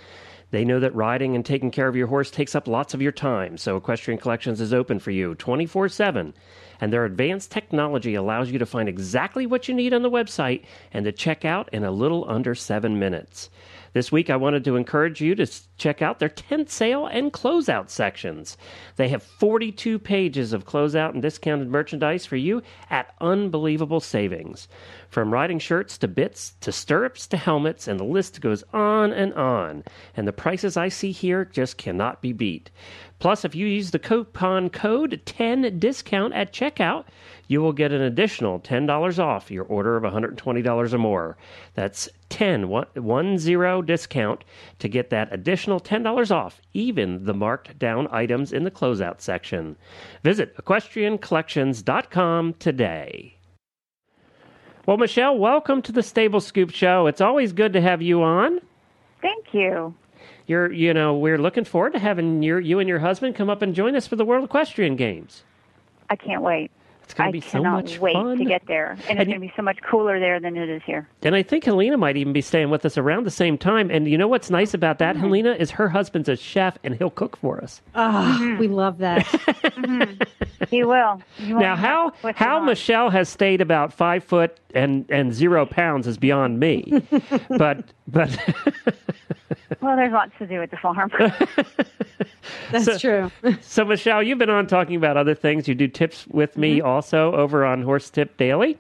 They 0.53 0.65
know 0.65 0.79
that 0.79 0.95
riding 0.95 1.35
and 1.35 1.45
taking 1.45 1.73
care 1.73 1.89
of 1.89 1.97
your 1.97 2.07
horse 2.07 2.31
takes 2.31 2.55
up 2.55 2.69
lots 2.69 2.95
of 2.95 3.03
your 3.03 3.11
time, 3.11 3.59
so 3.59 3.77
Equestrian 3.77 4.21
Collections 4.21 4.61
is 4.61 4.73
open 4.73 5.01
for 5.01 5.11
you 5.11 5.35
24 5.35 5.89
7. 5.89 6.33
And 6.81 6.93
their 6.93 7.05
advanced 7.05 7.51
technology 7.51 8.15
allows 8.15 8.53
you 8.53 8.61
to 8.61 8.67
find 8.67 8.89
exactly 8.89 9.45
what 9.45 9.67
you 9.67 9.75
need 9.75 9.93
on 9.93 10.03
the 10.03 10.11
website 10.11 10.63
and 10.93 11.05
to 11.07 11.11
check 11.11 11.45
out 11.45 11.69
in 11.73 11.83
a 11.83 11.91
little 11.91 12.25
under 12.31 12.55
seven 12.55 13.01
minutes. 13.01 13.51
This 13.93 14.13
week, 14.13 14.31
I 14.31 14.37
wanted 14.37 14.65
to 14.65 14.77
encourage 14.77 15.21
you 15.21 15.35
to 15.35 15.47
check 15.77 16.01
out 16.01 16.21
their 16.21 16.29
tent 16.29 16.71
sale 16.71 17.07
and 17.07 17.33
closeout 17.33 17.91
sections. 17.91 18.57
They 18.95 19.09
have 19.09 19.23
42 19.23 19.99
pages 19.99 20.53
of 20.53 20.65
closeout 20.65 21.13
and 21.13 21.21
discounted 21.21 21.69
merchandise 21.69 22.25
for 22.25 22.37
you 22.37 22.63
at 22.89 23.15
unbelievable 23.21 23.99
savings. 23.99 24.69
From 25.09 25.33
riding 25.33 25.59
shirts 25.59 25.99
to 25.99 26.09
bits 26.09 26.55
to 26.61 26.71
stirrups 26.71 27.27
to 27.29 27.37
helmets, 27.37 27.89
and 27.89 27.99
the 27.99 28.05
list 28.05 28.41
goes 28.41 28.63
on 28.73 29.13
and 29.13 29.35
on. 29.35 29.83
And 30.17 30.29
the 30.29 30.33
prices 30.33 30.77
I 30.77 30.89
see 30.89 31.11
here 31.11 31.45
just 31.45 31.77
cannot 31.77 32.23
be 32.23 32.33
beat. 32.33 32.71
Plus, 33.19 33.45
if 33.45 33.55
you 33.55 33.67
use 33.67 33.91
the 33.91 33.99
coupon 33.99 34.71
code 34.71 35.21
10 35.27 35.79
discount 35.79 36.33
at 36.33 36.53
checkout, 36.53 37.05
you 37.51 37.61
will 37.61 37.73
get 37.73 37.91
an 37.91 38.01
additional 38.01 38.61
$10 38.61 39.19
off 39.19 39.51
your 39.51 39.65
order 39.65 39.97
of 39.97 40.05
$120 40.05 40.93
or 40.93 40.99
more. 40.99 41.37
That's 41.75 42.09
10 42.29 42.69
one, 42.69 42.87
one 42.95 43.39
zero 43.39 43.83
discount 43.83 44.45
to 44.79 44.89
get 44.89 45.11
that 45.11 45.33
additional 45.33 45.81
$10 45.81 46.31
off, 46.31 46.61
even 46.75 47.25
the 47.25 47.35
marked 47.35 47.77
down 47.77 48.07
items 48.13 48.53
in 48.53 48.63
the 48.63 48.71
closeout 48.71 49.21
section. 49.21 49.77
Visit 50.23 50.57
equestriancollections.com 50.59 52.55
today. 52.61 53.37
Well, 54.87 54.99
Michelle, 54.99 55.37
welcome 55.37 55.83
to 55.83 55.91
the 55.91 56.05
Stable 56.05 56.41
Scoop 56.41 56.71
Show. 56.71 57.09
It's 57.09 57.21
always 57.21 57.53
good 57.53 57.73
to 57.73 57.81
have 57.81 58.01
you 58.01 58.23
on. 58.23 58.61
Thank 59.23 59.53
you. 59.53 59.93
You're, 60.47 60.71
you 60.73 60.95
know, 60.95 61.17
we're 61.17 61.39
looking 61.39 61.65
forward 61.65 61.95
to 61.95 61.99
having 61.99 62.45
your, 62.45 62.61
you 62.61 62.79
and 62.79 62.89
your 62.89 63.01
husband 63.01 63.35
come 63.35 63.51
up 63.51 63.61
and 63.61 63.75
join 63.75 63.97
us 63.97 64.07
for 64.07 64.15
the 64.15 64.25
World 64.25 64.45
Equestrian 64.45 64.95
Games. 64.95 65.43
I 66.09 66.15
can't 66.15 66.43
wait. 66.43 66.71
It's 67.11 67.15
going 67.19 67.27
I 67.29 67.31
to 67.31 67.33
be 67.33 67.41
so 67.41 67.51
cannot 67.59 67.85
much 67.85 67.99
wait 67.99 68.13
fun. 68.13 68.39
to 68.39 68.45
get 68.45 68.63
there. 68.69 68.91
And, 68.93 69.01
And 69.11 69.19
it's 69.21 69.27
going 69.29 69.41
to 69.41 69.47
be 69.47 69.53
so 69.57 69.63
much 69.63 69.79
cooler 69.83 70.21
there 70.21 70.39
than 70.39 70.57
it 70.57 70.69
is 70.69 70.81
here. 70.87 71.09
And 71.23 71.35
I 71.35 71.43
think 71.43 71.65
Helena 71.65 71.97
might 71.97 72.17
even 72.17 72.33
be 72.33 72.41
staying 72.41 72.71
with 72.71 72.87
us 72.87 72.97
around 72.97 73.27
the 73.27 73.31
same 73.33 73.59
time. 73.59 73.91
And 73.91 74.07
you 74.09 74.17
know 74.17 74.29
what's 74.29 74.49
nice 74.49 74.75
about 74.75 74.99
that, 75.01 75.17
Mm-hmm. 75.17 75.25
Helena, 75.25 75.53
is 75.59 75.73
her 75.73 75.89
husband's 75.89 76.29
a 76.29 76.37
chef 76.37 76.79
and 76.85 76.95
he'll 76.95 77.11
cook 77.11 77.37
for 77.37 77.61
us. 77.61 77.83
Oh, 77.97 78.57
we 78.61 78.69
love 78.69 78.99
that. 78.99 79.27
Mm-hmm. 79.81 80.65
He 80.69 80.85
will. 80.85 81.23
You 81.39 81.55
won't 81.55 81.63
Now, 81.65 81.75
how 81.75 82.13
how. 82.35 82.61
Michelle 82.61 83.09
has 83.11 83.29
stayed 83.29 83.61
about 83.61 83.93
five 83.93 84.23
foot 84.23 84.59
and 84.75 85.05
and 85.11 85.33
zero 85.33 85.65
pounds 85.67 86.07
is 86.07 86.19
beyond 86.19 86.61
me. 86.61 87.03
but 87.49 87.85
but 88.07 88.31
Well, 89.81 89.97
there's 89.97 90.13
lots 90.13 90.33
to 90.39 90.47
do 90.47 90.63
at 90.63 90.71
the 90.71 90.77
farm. 90.77 91.11
That's 92.71 93.01
true. 93.01 93.31
so 93.61 93.85
Michelle, 93.85 94.23
you've 94.23 94.39
been 94.39 94.51
on 94.51 94.67
talking 94.67 94.95
about 94.97 95.17
other 95.17 95.35
things. 95.35 95.67
You 95.69 95.75
do 95.75 95.89
tips 95.89 96.27
with 96.29 96.57
me 96.57 96.79
Mm-hmm. 96.79 96.87
also 96.87 97.33
over 97.35 97.65
on 97.65 97.83
Horse 97.83 98.11
Tip 98.11 98.37
Daily. 98.37 98.79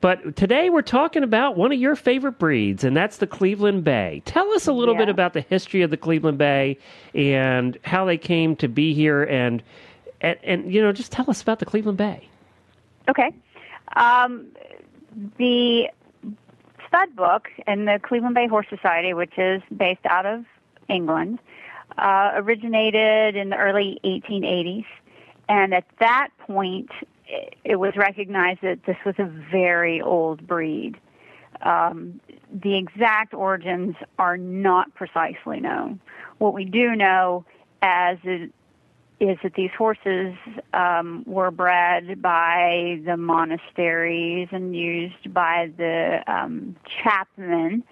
But 0.00 0.36
today 0.36 0.70
we're 0.70 0.82
talking 0.82 1.22
about 1.24 1.56
one 1.56 1.72
of 1.72 1.78
your 1.80 1.96
favorite 1.96 2.38
breeds, 2.38 2.84
and 2.84 2.96
that's 2.96 3.16
the 3.18 3.26
Cleveland 3.26 3.84
Bay. 3.84 4.22
Tell 4.24 4.50
us 4.52 4.66
a 4.66 4.72
little 4.72 4.94
bit 4.94 5.08
about 5.08 5.32
the 5.32 5.40
history 5.42 5.82
of 5.82 5.90
the 5.90 5.96
Cleveland 5.96 6.38
Bay 6.38 6.78
and 7.14 7.76
how 7.82 8.04
they 8.04 8.18
came 8.18 8.54
to 8.56 8.68
be 8.68 8.94
here, 8.94 9.24
and 9.24 9.62
and, 10.20 10.38
and 10.42 10.72
you 10.72 10.80
know, 10.82 10.92
just 10.92 11.10
tell 11.12 11.28
us 11.30 11.42
about 11.42 11.58
the 11.58 11.66
Cleveland 11.66 11.98
Bay. 11.98 12.28
okay. 13.08 13.30
Um, 13.96 14.46
the 15.38 15.88
stud 16.88 17.14
book 17.14 17.48
and 17.66 17.86
the 17.86 18.00
Cleveland 18.02 18.34
Bay 18.34 18.48
Horse 18.48 18.66
Society, 18.68 19.14
which 19.14 19.38
is 19.38 19.62
based 19.76 20.06
out 20.06 20.26
of 20.26 20.44
England, 20.88 21.38
uh, 21.98 22.32
originated 22.34 23.36
in 23.36 23.50
the 23.50 23.56
early 23.56 24.00
1880s. 24.04 24.86
And 25.48 25.74
at 25.74 25.84
that 26.00 26.28
point, 26.38 26.90
it- 27.26 27.56
it 27.64 27.76
was 27.76 27.96
recognized 27.96 28.60
that 28.62 28.84
this 28.84 28.96
was 29.04 29.14
a 29.18 29.24
very 29.24 30.00
old 30.00 30.46
breed. 30.46 30.98
Um, 31.62 32.20
the 32.52 32.76
exact 32.76 33.34
origins 33.34 33.96
are 34.18 34.36
not 34.36 34.94
precisely 34.94 35.60
known. 35.60 36.00
What 36.38 36.54
we 36.54 36.64
do 36.64 36.94
know 36.94 37.44
as 37.82 38.18
is 39.20 39.36
that 39.42 39.54
these 39.54 39.70
horses 39.76 40.34
um, 40.72 41.24
were 41.26 41.50
bred 41.50 42.22
by 42.22 43.00
the 43.04 43.16
monasteries 43.16 44.48
and 44.52 44.76
used 44.76 45.32
by 45.34 45.70
the 45.76 46.22
um, 46.28 46.76
chapmen, 47.02 47.82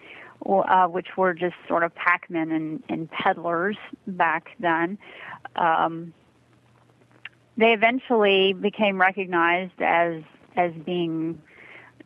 uh, 0.47 0.87
which 0.87 1.17
were 1.17 1.35
just 1.35 1.57
sort 1.67 1.83
of 1.83 1.93
packmen 1.95 2.53
and, 2.53 2.83
and 2.89 3.11
peddlers 3.11 3.77
back 4.07 4.51
then. 4.61 4.99
Um, 5.57 6.13
they 7.57 7.73
eventually 7.73 8.53
became 8.53 9.01
recognized 9.01 9.81
as 9.81 10.23
as 10.57 10.73
being 10.85 11.41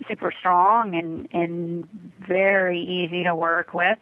super 0.09 0.33
strong 0.39 0.95
and 0.95 1.29
and 1.33 1.89
very 2.27 2.81
easy 2.81 3.25
to 3.25 3.35
work 3.35 3.75
with 3.75 3.99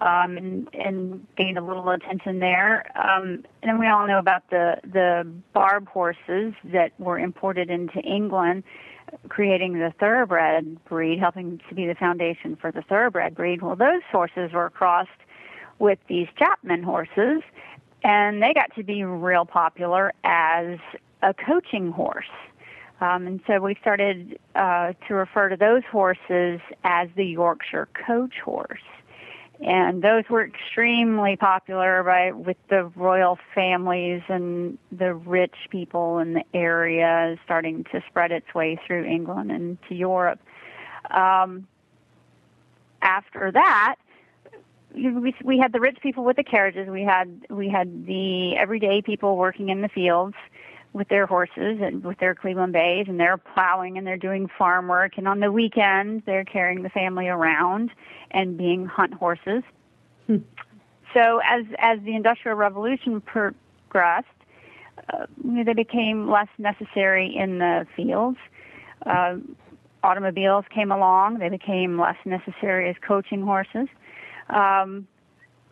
um, 0.00 0.36
and, 0.36 0.68
and 0.72 1.26
gained 1.36 1.58
a 1.58 1.62
little 1.62 1.88
attention 1.90 2.38
there. 2.38 2.90
Um, 2.96 3.44
and 3.62 3.68
then 3.68 3.78
we 3.78 3.86
all 3.86 4.06
know 4.06 4.18
about 4.18 4.48
the 4.50 4.76
the 4.84 5.26
barb 5.52 5.88
horses 5.88 6.54
that 6.64 6.92
were 6.98 7.18
imported 7.18 7.70
into 7.70 7.98
England, 8.00 8.64
creating 9.28 9.74
the 9.74 9.92
thoroughbred 9.98 10.82
breed, 10.84 11.18
helping 11.18 11.60
to 11.68 11.74
be 11.74 11.86
the 11.86 11.94
foundation 11.94 12.56
for 12.56 12.70
the 12.72 12.82
thoroughbred 12.82 13.34
breed. 13.34 13.62
Well, 13.62 13.76
those 13.76 14.02
horses 14.10 14.52
were 14.52 14.70
crossed 14.70 15.10
with 15.78 15.98
these 16.08 16.28
Chapman 16.38 16.82
horses, 16.82 17.42
and 18.02 18.42
they 18.42 18.54
got 18.54 18.74
to 18.76 18.82
be 18.82 19.02
real 19.04 19.44
popular 19.44 20.12
as 20.24 20.78
a 21.22 21.34
coaching 21.34 21.90
horse. 21.90 22.30
Um, 23.00 23.26
and 23.26 23.40
so 23.46 23.60
we 23.60 23.76
started 23.80 24.38
uh, 24.54 24.92
to 25.08 25.14
refer 25.14 25.48
to 25.48 25.56
those 25.56 25.82
horses 25.90 26.60
as 26.84 27.08
the 27.16 27.24
Yorkshire 27.24 27.88
coach 28.06 28.34
horse. 28.44 28.80
And 29.62 30.02
those 30.02 30.24
were 30.30 30.42
extremely 30.42 31.36
popular 31.36 32.02
by 32.02 32.32
with 32.32 32.56
the 32.68 32.84
royal 32.96 33.38
families 33.54 34.22
and 34.28 34.78
the 34.90 35.14
rich 35.14 35.54
people 35.68 36.18
in 36.18 36.32
the 36.32 36.44
area, 36.54 37.36
starting 37.44 37.84
to 37.92 38.02
spread 38.08 38.32
its 38.32 38.54
way 38.54 38.80
through 38.86 39.04
England 39.04 39.52
and 39.52 39.76
to 39.88 39.94
Europe. 39.94 40.40
Um, 41.10 41.66
after 43.02 43.50
that, 43.52 43.96
we, 44.94 45.34
we 45.44 45.58
had 45.58 45.72
the 45.72 45.80
rich 45.80 45.98
people 46.02 46.24
with 46.24 46.36
the 46.36 46.44
carriages. 46.44 46.88
We 46.88 47.02
had 47.02 47.46
we 47.50 47.68
had 47.68 48.06
the 48.06 48.56
everyday 48.56 49.02
people 49.02 49.36
working 49.36 49.68
in 49.68 49.82
the 49.82 49.88
fields 49.88 50.36
with 50.92 51.08
their 51.08 51.26
horses 51.26 51.78
and 51.80 52.02
with 52.02 52.18
their 52.18 52.34
Cleveland 52.34 52.72
Bays, 52.72 53.06
and 53.08 53.18
they're 53.18 53.38
plowing 53.38 53.96
and 53.96 54.06
they're 54.06 54.16
doing 54.16 54.48
farm 54.58 54.88
work. 54.88 55.18
And 55.18 55.28
on 55.28 55.40
the 55.40 55.52
weekends, 55.52 56.24
they're 56.26 56.44
carrying 56.44 56.82
the 56.82 56.88
family 56.88 57.28
around 57.28 57.90
and 58.30 58.56
being 58.56 58.86
hunt 58.86 59.14
horses. 59.14 59.62
So 61.14 61.40
as 61.44 61.64
as 61.78 61.98
the 62.04 62.14
Industrial 62.14 62.56
Revolution 62.56 63.20
progressed, 63.20 64.26
uh, 65.12 65.26
they 65.44 65.72
became 65.72 66.30
less 66.30 66.48
necessary 66.58 67.34
in 67.34 67.58
the 67.58 67.86
fields. 67.96 68.38
Uh, 69.04 69.36
automobiles 70.02 70.64
came 70.72 70.92
along; 70.92 71.38
they 71.38 71.48
became 71.48 71.98
less 71.98 72.16
necessary 72.24 72.88
as 72.88 72.96
coaching 73.06 73.42
horses. 73.42 73.88
Um, 74.50 75.06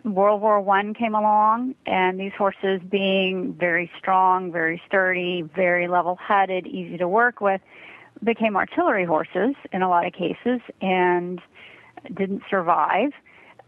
World 0.04 0.40
War 0.40 0.60
One 0.60 0.94
came 0.94 1.14
along, 1.14 1.74
and 1.86 2.18
these 2.18 2.32
horses, 2.36 2.80
being 2.88 3.54
very 3.54 3.90
strong, 3.98 4.52
very 4.52 4.80
sturdy, 4.86 5.42
very 5.42 5.88
level-headed, 5.88 6.66
easy 6.66 6.96
to 6.98 7.08
work 7.08 7.40
with, 7.40 7.60
became 8.22 8.56
artillery 8.56 9.04
horses 9.04 9.54
in 9.72 9.82
a 9.82 9.88
lot 9.88 10.06
of 10.06 10.12
cases, 10.12 10.60
and 10.80 11.40
didn't 12.14 12.42
survive. 12.48 13.10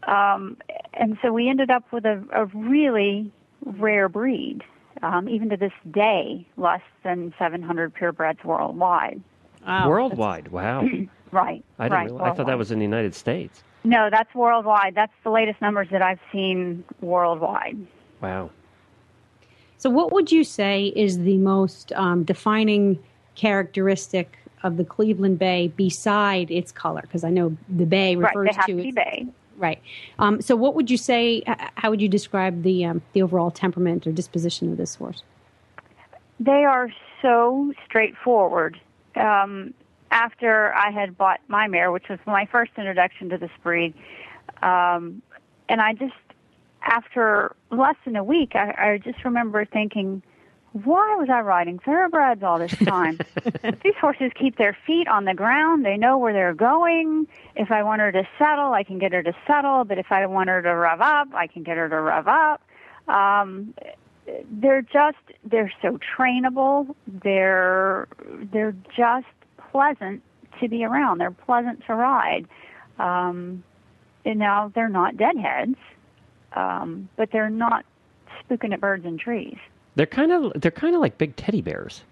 Um, 0.03 0.57
and 0.93 1.17
so 1.21 1.31
we 1.31 1.49
ended 1.49 1.69
up 1.69 1.91
with 1.91 2.05
a, 2.05 2.23
a 2.33 2.45
really 2.45 3.31
rare 3.65 4.09
breed. 4.09 4.63
Um, 5.03 5.27
even 5.29 5.49
to 5.49 5.57
this 5.57 5.71
day, 5.89 6.45
less 6.57 6.81
than 7.03 7.33
700 7.39 7.95
purebreds 7.95 8.43
worldwide. 8.43 9.21
Wow. 9.65 9.89
Worldwide, 9.89 10.47
wow. 10.49 10.87
Right. 11.31 11.63
I 11.79 11.85
didn't 11.85 11.97
right. 11.97 12.05
realize, 12.07 12.33
I 12.33 12.35
thought 12.35 12.47
that 12.47 12.57
was 12.57 12.71
in 12.71 12.79
the 12.79 12.83
United 12.83 13.15
States. 13.15 13.63
No, 13.83 14.09
that's 14.11 14.33
worldwide. 14.35 14.95
That's 14.95 15.13
the 15.23 15.31
latest 15.31 15.61
numbers 15.61 15.87
that 15.91 16.01
I've 16.01 16.19
seen 16.31 16.83
worldwide. 17.01 17.77
Wow. 18.21 18.51
So, 19.77 19.89
what 19.89 20.11
would 20.11 20.31
you 20.31 20.43
say 20.43 20.93
is 20.95 21.19
the 21.19 21.37
most 21.37 21.91
um, 21.93 22.23
defining 22.23 22.99
characteristic 23.33 24.37
of 24.61 24.77
the 24.77 24.85
Cleveland 24.85 25.39
Bay 25.39 25.69
beside 25.69 26.51
its 26.51 26.71
color? 26.71 27.01
Because 27.01 27.23
I 27.23 27.31
know 27.31 27.57
the 27.67 27.87
bay 27.87 28.15
refers 28.15 28.55
right, 28.55 28.67
they 28.67 28.73
to 28.73 28.77
to 28.77 28.83
be 28.83 28.89
its, 28.89 28.95
bay. 28.95 29.27
right. 29.57 29.81
Um, 30.19 30.39
so, 30.39 30.55
what 30.55 30.75
would 30.75 30.91
you 30.91 30.97
say? 30.97 31.41
How 31.75 31.89
would 31.89 32.01
you 32.01 32.09
describe 32.09 32.61
the 32.61 32.85
um, 32.85 33.01
the 33.13 33.23
overall 33.23 33.49
temperament 33.49 34.05
or 34.05 34.11
disposition 34.11 34.71
of 34.71 34.77
this 34.77 34.95
horse? 34.95 35.23
They 36.39 36.63
are 36.63 36.89
so 37.23 37.73
straightforward. 37.85 38.79
Um, 39.15 39.73
after 40.11 40.73
I 40.73 40.91
had 40.91 41.17
bought 41.17 41.39
my 41.47 41.67
mare, 41.67 41.91
which 41.91 42.09
was 42.09 42.19
my 42.27 42.45
first 42.45 42.71
introduction 42.77 43.29
to 43.29 43.37
this 43.37 43.51
breed, 43.63 43.93
um, 44.61 45.21
and 45.69 45.81
I 45.81 45.93
just, 45.93 46.13
after 46.83 47.55
less 47.71 47.95
than 48.05 48.15
a 48.15 48.23
week, 48.23 48.51
I, 48.55 48.91
I 48.91 48.97
just 48.97 49.23
remember 49.23 49.65
thinking, 49.65 50.21
why 50.73 51.15
was 51.15 51.29
I 51.29 51.41
riding 51.41 51.79
thoroughbreds 51.79 52.43
all 52.43 52.59
this 52.59 52.75
time? 52.77 53.19
These 53.83 53.95
horses 53.99 54.31
keep 54.35 54.57
their 54.57 54.77
feet 54.85 55.07
on 55.07 55.25
the 55.25 55.33
ground. 55.33 55.85
They 55.85 55.97
know 55.97 56.17
where 56.17 56.33
they're 56.33 56.53
going. 56.53 57.27
If 57.55 57.71
I 57.71 57.83
want 57.83 58.01
her 58.01 58.11
to 58.11 58.27
settle, 58.37 58.73
I 58.73 58.83
can 58.83 58.97
get 58.97 59.11
her 59.11 59.21
to 59.23 59.33
settle. 59.47 59.83
But 59.83 59.97
if 59.97 60.11
I 60.11 60.25
want 60.27 60.49
her 60.49 60.61
to 60.61 60.69
rev 60.69 61.01
up, 61.01 61.27
I 61.33 61.47
can 61.47 61.63
get 61.63 61.75
her 61.75 61.89
to 61.89 61.99
rev 61.99 62.27
up. 62.27 62.61
Um, 63.09 63.73
they're 64.49 64.81
just 64.81 65.17
they're 65.43 65.73
so 65.81 65.99
trainable. 66.17 66.95
They're 67.05 68.07
they're 68.53 68.75
just 68.95 69.25
pleasant 69.71 70.21
to 70.59 70.67
be 70.67 70.83
around. 70.83 71.17
They're 71.19 71.31
pleasant 71.31 71.83
to 71.87 71.95
ride. 71.95 72.45
Um, 72.99 73.63
and 74.25 74.37
now 74.39 74.71
they're 74.75 74.89
not 74.89 75.17
deadheads, 75.17 75.75
um, 76.53 77.09
but 77.15 77.31
they're 77.31 77.49
not 77.49 77.85
spooking 78.43 78.73
at 78.73 78.79
birds 78.79 79.05
and 79.05 79.19
trees. 79.19 79.57
They're 79.95 80.05
kind 80.05 80.31
of 80.31 80.53
they're 80.61 80.71
kind 80.71 80.95
of 80.95 81.01
like 81.01 81.17
big 81.17 81.35
teddy 81.35 81.61
bears. 81.61 82.03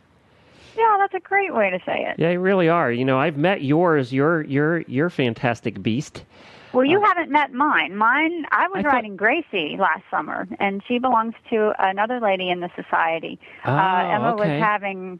Yeah, 0.77 0.97
that's 0.99 1.13
a 1.13 1.19
great 1.19 1.53
way 1.53 1.69
to 1.69 1.79
say 1.85 2.05
it. 2.05 2.15
Yeah, 2.17 2.29
they 2.29 2.37
really 2.37 2.69
are. 2.69 2.91
You 2.91 3.05
know, 3.05 3.19
I've 3.19 3.37
met 3.37 3.61
yours. 3.63 4.11
You're 4.11 4.41
you're 4.43 4.81
you're 4.81 5.09
fantastic 5.09 5.81
beast. 5.81 6.23
Well, 6.71 6.85
you 6.85 7.01
haven't 7.01 7.31
met 7.31 7.51
mine. 7.51 7.95
Mine, 7.95 8.45
I 8.51 8.67
was 8.67 8.75
Uh, 8.75 8.79
I 8.79 8.83
thought- 8.83 8.93
riding 8.93 9.15
Gracie 9.15 9.75
last 9.79 10.03
summer, 10.11 10.47
and 10.59 10.83
she 10.87 10.99
belongs 10.99 11.33
to 11.49 11.73
another 11.79 12.19
lady 12.19 12.49
in 12.49 12.59
the 12.59 12.69
society. 12.75 13.39
Oh, 13.65 13.71
uh, 13.73 14.09
Emma 14.11 14.33
okay. 14.33 14.51
was 14.55 14.63
having 14.63 15.19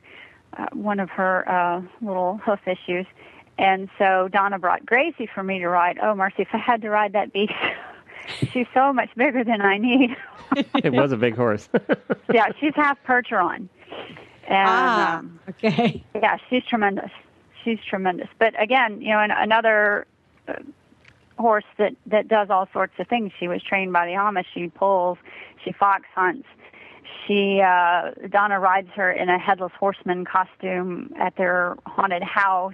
uh, 0.58 0.68
one 0.74 1.00
of 1.00 1.10
her 1.10 1.48
uh, 1.50 1.82
little 2.02 2.38
hoof 2.38 2.60
issues, 2.68 3.06
and 3.58 3.90
so 3.98 4.30
Donna 4.32 4.58
brought 4.58 4.86
Gracie 4.86 5.28
for 5.34 5.44
me 5.44 5.60
to 5.60 5.68
ride. 5.68 6.00
Oh, 6.02 6.16
Marcy, 6.16 6.44
if 6.44 6.48
I 6.54 6.58
had 6.58 6.82
to 6.82 6.90
ride 6.90 7.14
that 7.14 7.34
beast, 7.34 7.54
she's 8.52 8.68
so 8.74 8.94
much 8.94 9.10
bigger 9.16 9.44
than 9.44 9.62
I 9.62 9.78
need. 9.78 10.16
It 10.84 10.94
was 10.94 11.12
a 11.12 11.18
big 11.18 11.36
horse. 11.36 11.70
yeah, 12.34 12.48
she's 12.60 12.74
half 12.76 12.98
Percheron. 13.08 13.70
And, 14.48 14.68
ah, 14.68 15.18
um, 15.20 15.40
okay. 15.48 16.04
yeah, 16.16 16.38
she's 16.50 16.64
tremendous. 16.64 17.12
She's 17.64 17.78
tremendous. 17.88 18.30
But 18.40 18.60
again, 18.60 19.00
you 19.00 19.10
know, 19.10 19.20
an, 19.20 19.30
another 19.30 20.08
uh, 20.48 20.56
horse 21.38 21.66
that 21.78 21.96
that 22.08 22.28
does 22.28 22.50
all 22.50 22.68
sorts 22.74 22.94
of 22.98 23.08
things. 23.08 23.32
She 23.40 23.48
was 23.48 23.62
trained 23.62 23.94
by 23.94 24.08
the 24.08 24.14
Amish. 24.14 24.46
She 24.52 24.70
pulls. 24.70 25.20
She 25.64 25.72
fox 25.72 26.06
hunts. 26.16 26.48
She 27.28 27.62
uh, 27.62 28.12
Donna 28.30 28.60
rides 28.60 28.90
her 28.96 29.12
in 29.12 29.30
a 29.30 29.38
headless 29.38 29.72
horseman 29.80 30.26
costume 30.26 31.12
at 31.20 31.36
their 31.36 31.76
haunted 31.86 32.24
house. 32.24 32.74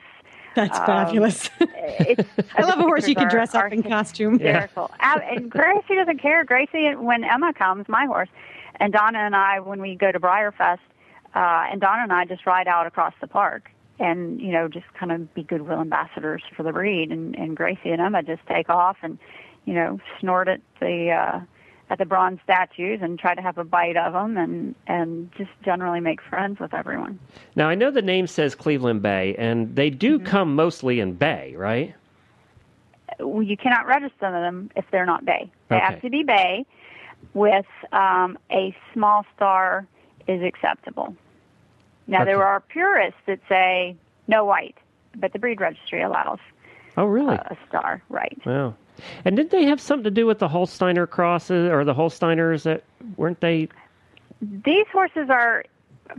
That's 0.55 0.79
Um, 0.79 0.85
fabulous. 0.85 1.49
I 1.59 2.61
love 2.61 2.79
a 2.79 2.83
horse 2.83 3.07
you 3.07 3.15
can 3.15 3.29
dress 3.29 3.53
up 3.53 3.71
in 3.73 3.83
costume. 3.83 4.39
Uh, 5.01 5.19
And 5.29 5.49
Gracie 5.51 5.95
doesn't 5.95 6.19
care. 6.21 6.45
Gracie, 6.45 6.95
when 6.95 7.23
Emma 7.25 7.53
comes, 7.53 7.89
my 7.89 8.05
horse, 8.05 8.29
and 8.79 8.93
Donna 8.93 9.19
and 9.19 9.35
I, 9.35 9.59
when 9.59 9.81
we 9.81 9.95
go 9.95 10.11
to 10.13 10.19
BreyerFest, 10.19 10.79
uh, 11.35 11.65
and 11.69 11.81
Donna 11.81 12.03
and 12.03 12.13
I 12.13 12.23
just 12.25 12.45
ride 12.45 12.67
out 12.69 12.87
across 12.87 13.13
the 13.19 13.27
park 13.27 13.69
and, 13.99 14.39
you 14.41 14.51
know, 14.53 14.69
just 14.69 14.85
kind 14.97 15.11
of 15.11 15.33
be 15.33 15.43
goodwill 15.43 15.81
ambassadors 15.81 16.41
for 16.55 16.63
the 16.63 16.71
breed. 16.71 17.11
And, 17.11 17.35
and 17.35 17.57
Gracie 17.57 17.89
and 17.91 18.01
Emma 18.01 18.23
just 18.23 18.45
take 18.47 18.69
off 18.69 18.95
and, 19.01 19.19
you 19.65 19.73
know, 19.73 19.99
snort 20.21 20.47
at 20.47 20.61
the, 20.79 21.11
uh, 21.11 21.39
at 21.89 21.97
the 21.99 22.05
bronze 22.05 22.39
statues 22.43 22.99
and 23.01 23.19
try 23.19 23.35
to 23.35 23.41
have 23.41 23.57
a 23.57 23.63
bite 23.63 23.95
of 23.97 24.13
them 24.13 24.37
and, 24.37 24.75
and 24.87 25.31
just 25.37 25.51
generally 25.63 25.99
make 25.99 26.19
friends 26.21 26.59
with 26.59 26.73
everyone. 26.73 27.19
now 27.55 27.69
I 27.69 27.75
know 27.75 27.91
the 27.91 28.01
name 28.01 28.27
says 28.27 28.55
Cleveland 28.55 29.01
Bay, 29.01 29.35
and 29.37 29.75
they 29.75 29.89
do 29.89 30.17
Mm-hmm. 30.17 30.25
come 30.25 30.55
mostly 30.55 30.99
in 30.99 31.13
bay, 31.13 31.53
right? 31.55 31.93
well, 33.19 33.43
you 33.43 33.55
cannot 33.55 33.85
register 33.85 34.31
them 34.31 34.71
if 34.75 34.85
they're 34.91 35.05
not 35.05 35.25
bay. 35.25 35.49
They 35.69 35.75
Okay. 35.75 35.85
have 35.85 36.01
to 36.01 36.09
be 36.09 36.23
bay 36.23 36.65
with 37.33 37.65
um, 37.91 38.37
a 38.51 38.75
small 38.93 39.25
star 39.35 39.87
is 40.27 40.41
acceptable. 40.41 41.15
Now 42.07 42.21
Okay. 42.21 42.31
there 42.31 42.43
are 42.43 42.61
purists 42.61 43.19
that 43.27 43.39
say 43.47 43.95
no 44.27 44.43
white, 44.45 44.75
but 45.17 45.33
the 45.33 45.39
breed 45.39 45.61
registry 45.61 46.01
allows 46.01 46.39
Oh, 46.97 47.05
really? 47.05 47.35
a 47.35 47.55
star, 47.67 48.01
right? 48.09 48.37
wow. 48.45 48.75
And 49.23 49.35
did 49.35 49.51
they 49.51 49.65
have 49.65 49.81
something 49.81 50.03
to 50.05 50.11
do 50.11 50.25
with 50.25 50.39
the 50.39 50.47
Holsteiner 50.47 51.09
crosses 51.09 51.69
or 51.69 51.83
the 51.83 51.93
Holsteiners? 51.93 52.63
That 52.63 52.83
weren't 53.17 53.41
they? 53.41 53.69
These 54.41 54.85
horses 54.91 55.29
are 55.29 55.65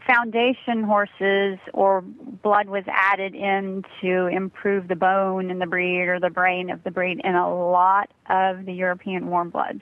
foundation 0.07 0.83
horses 0.83 1.59
or 1.73 2.01
blood 2.01 2.69
was 2.69 2.85
added 2.89 3.35
in 3.35 3.85
to 4.01 4.27
improve 4.27 4.89
the 4.89 4.97
bone 4.97 5.51
in 5.51 5.59
the 5.59 5.67
breed 5.67 6.09
or 6.09 6.19
the 6.19 6.31
brain 6.31 6.71
of 6.71 6.83
the 6.85 6.91
breed 6.91 7.21
in 7.23 7.35
a 7.35 7.49
lot 7.49 8.11
of 8.29 8.65
the 8.67 8.73
European 8.73 9.29
warm 9.29 9.51
bloods. 9.51 9.81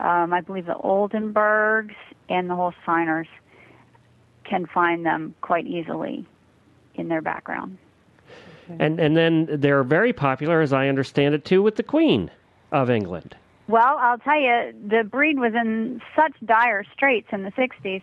Um, 0.00 0.32
I 0.32 0.42
believe 0.42 0.66
the 0.66 0.74
Oldenburgs 0.74 1.94
and 2.28 2.48
the 2.48 2.54
Holsteiners 2.54 3.26
can 4.44 4.66
find 4.66 5.04
them 5.04 5.34
quite 5.40 5.66
easily 5.66 6.26
in 6.94 7.08
their 7.08 7.22
background. 7.22 7.78
And 8.78 9.00
and 9.00 9.16
then 9.16 9.48
they're 9.50 9.84
very 9.84 10.12
popular, 10.12 10.60
as 10.60 10.72
I 10.72 10.88
understand 10.88 11.34
it, 11.34 11.44
too, 11.44 11.62
with 11.62 11.76
the 11.76 11.82
Queen 11.82 12.30
of 12.72 12.90
England. 12.90 13.36
Well, 13.68 13.98
I'll 13.98 14.18
tell 14.18 14.40
you, 14.40 14.74
the 14.86 15.04
breed 15.04 15.38
was 15.38 15.52
in 15.54 16.00
such 16.16 16.32
dire 16.44 16.84
straits 16.94 17.28
in 17.32 17.42
the 17.42 17.52
60s, 17.52 18.02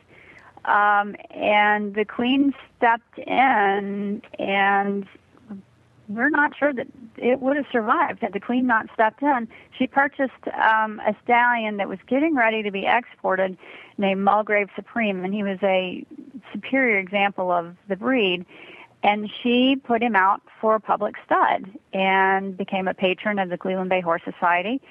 um, 0.66 1.16
and 1.32 1.96
the 1.96 2.06
Queen 2.06 2.54
stepped 2.78 3.18
in, 3.18 4.22
and 4.38 5.08
we're 6.08 6.30
not 6.30 6.56
sure 6.56 6.72
that 6.72 6.88
it 7.18 7.40
would 7.42 7.58
have 7.58 7.66
survived 7.72 8.22
had 8.22 8.34
the 8.34 8.40
Queen 8.40 8.68
not 8.68 8.88
stepped 8.94 9.24
in. 9.24 9.48
She 9.78 9.88
purchased 9.88 10.34
um, 10.54 11.00
a 11.00 11.16
stallion 11.24 11.78
that 11.78 11.90
was 11.90 12.00
getting 12.08 12.36
ready 12.36 12.62
to 12.62 12.70
be 12.70 12.86
exported 12.86 13.58
named 13.98 14.24
Mulgrave 14.24 14.70
Supreme, 14.76 15.24
and 15.26 15.34
he 15.34 15.42
was 15.42 15.58
a 15.64 16.06
superior 16.52 17.00
example 17.00 17.52
of 17.52 17.76
the 17.88 17.96
breed. 17.96 18.46
And 19.06 19.30
she 19.44 19.76
put 19.76 20.02
him 20.02 20.16
out 20.16 20.42
for 20.60 20.74
a 20.74 20.80
public 20.80 21.14
stud 21.24 21.70
and 21.94 22.58
became 22.58 22.88
a 22.88 22.94
patron 22.96 23.38
of 23.38 23.50
the 23.50 23.58
Cleveland 23.58 23.92
Bay 23.92 24.02
Horse 24.02 24.24
Society 24.26 24.82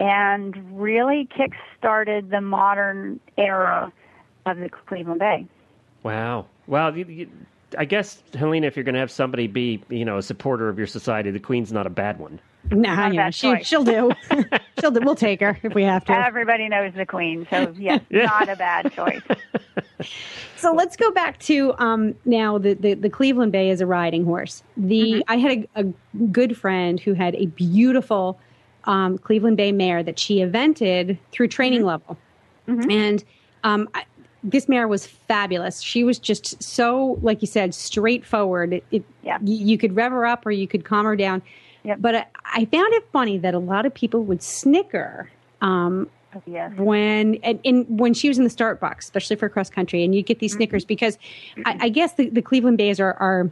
and 0.00 0.80
really 0.80 1.28
kick-started 1.36 2.30
the 2.30 2.40
modern 2.40 3.20
era 3.38 3.92
of 4.46 4.58
the 4.58 4.68
Cleveland 4.68 5.20
Bay. 5.20 5.46
Wow. 6.02 6.46
Well, 6.66 6.98
you, 6.98 7.04
you, 7.04 7.30
I 7.78 7.84
guess 7.84 8.20
Helena, 8.34 8.66
if 8.66 8.74
you're 8.74 8.82
going 8.82 8.94
to 8.94 9.00
have 9.00 9.12
somebody 9.12 9.46
be, 9.46 9.80
you 9.88 10.04
know, 10.04 10.18
a 10.18 10.22
supporter 10.22 10.68
of 10.68 10.76
your 10.76 10.88
society, 10.88 11.30
the 11.30 11.38
Queen's 11.38 11.72
not 11.72 11.86
a 11.86 11.90
bad 11.90 12.18
one. 12.18 12.40
Nah, 12.70 12.94
Not 13.08 13.14
yeah, 13.14 13.30
she, 13.30 13.48
choice. 13.50 13.66
she'll 13.66 13.84
do. 13.84 14.12
she'll 14.80 14.90
do. 14.92 15.00
We'll 15.02 15.14
take 15.16 15.40
her 15.40 15.58
if 15.62 15.74
we 15.74 15.82
have 15.82 16.04
to. 16.06 16.12
Everybody 16.12 16.68
knows 16.68 16.92
the 16.94 17.04
Queen, 17.04 17.46
so 17.50 17.74
yes, 17.78 18.00
Yeah. 18.10 18.26
not 18.26 18.48
a 18.48 18.56
bad 18.56 18.92
choice. 18.92 19.22
So 20.56 20.72
let's 20.72 20.96
go 20.96 21.10
back 21.10 21.40
to 21.40 21.74
um, 21.78 22.14
now 22.24 22.56
the, 22.56 22.74
the, 22.74 22.94
the 22.94 23.10
Cleveland 23.10 23.50
Bay 23.50 23.70
is 23.70 23.80
a 23.80 23.86
riding 23.86 24.24
horse. 24.24 24.62
The 24.76 25.24
I 25.26 25.36
had 25.36 25.50
a, 25.50 25.80
a 25.80 25.84
good 26.30 26.56
friend 26.56 27.00
who 27.00 27.14
had 27.14 27.34
a 27.34 27.46
beautiful 27.46 28.38
um, 28.84 29.18
Cleveland 29.18 29.56
Bay 29.56 29.72
mare 29.72 30.04
that 30.04 30.20
she 30.20 30.36
evented 30.38 31.18
through 31.32 31.48
training 31.48 31.84
level, 31.84 32.16
and 32.68 33.24
um, 33.64 33.88
I, 33.94 34.04
this 34.44 34.68
mare 34.68 34.86
was 34.86 35.04
fabulous. 35.06 35.80
She 35.80 36.04
was 36.04 36.18
just 36.20 36.62
so, 36.62 37.18
like 37.22 37.42
you 37.42 37.48
said, 37.48 37.74
straightforward. 37.74 38.74
It, 38.74 38.84
it, 38.92 39.04
Yeah. 39.24 39.38
you, 39.42 39.66
you 39.66 39.78
could 39.78 39.96
rev 39.96 40.12
her 40.12 40.24
up 40.26 40.46
or 40.46 40.52
you 40.52 40.68
could 40.68 40.84
calm 40.84 41.06
her 41.06 41.16
down. 41.16 41.42
Yep. 41.84 41.98
But 42.00 42.14
I, 42.14 42.26
I 42.44 42.64
found 42.66 42.92
it 42.94 43.04
funny 43.12 43.38
that 43.38 43.54
a 43.54 43.58
lot 43.58 43.86
of 43.86 43.94
people 43.94 44.22
would 44.24 44.42
snicker 44.42 45.30
um, 45.60 46.08
oh, 46.34 46.42
yes. 46.46 46.72
when 46.76 47.36
and, 47.36 47.60
and 47.64 47.98
when 47.98 48.14
she 48.14 48.28
was 48.28 48.38
in 48.38 48.44
the 48.44 48.50
start 48.50 48.80
box, 48.80 49.06
especially 49.06 49.36
for 49.36 49.48
cross 49.48 49.70
country, 49.70 50.04
and 50.04 50.14
you 50.14 50.22
get 50.22 50.38
these 50.38 50.52
mm-hmm. 50.52 50.58
Snickers 50.58 50.84
because 50.84 51.18
I, 51.64 51.72
mm-hmm. 51.72 51.82
I 51.82 51.88
guess 51.88 52.14
the, 52.14 52.28
the 52.28 52.42
Cleveland 52.42 52.78
Bays 52.78 53.00
are, 53.00 53.14
are 53.14 53.50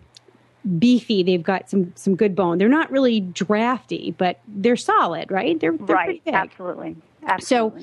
beefy. 0.78 1.22
They've 1.22 1.42
got 1.42 1.70
some 1.70 1.92
some 1.96 2.14
good 2.14 2.36
bone. 2.36 2.58
They're 2.58 2.68
not 2.68 2.90
really 2.90 3.20
drafty, 3.20 4.14
but 4.16 4.40
they're 4.46 4.76
solid, 4.76 5.30
right? 5.30 5.58
They're, 5.58 5.76
they're 5.76 5.96
right, 5.96 6.24
big. 6.24 6.34
absolutely. 6.34 6.96
So, 7.40 7.76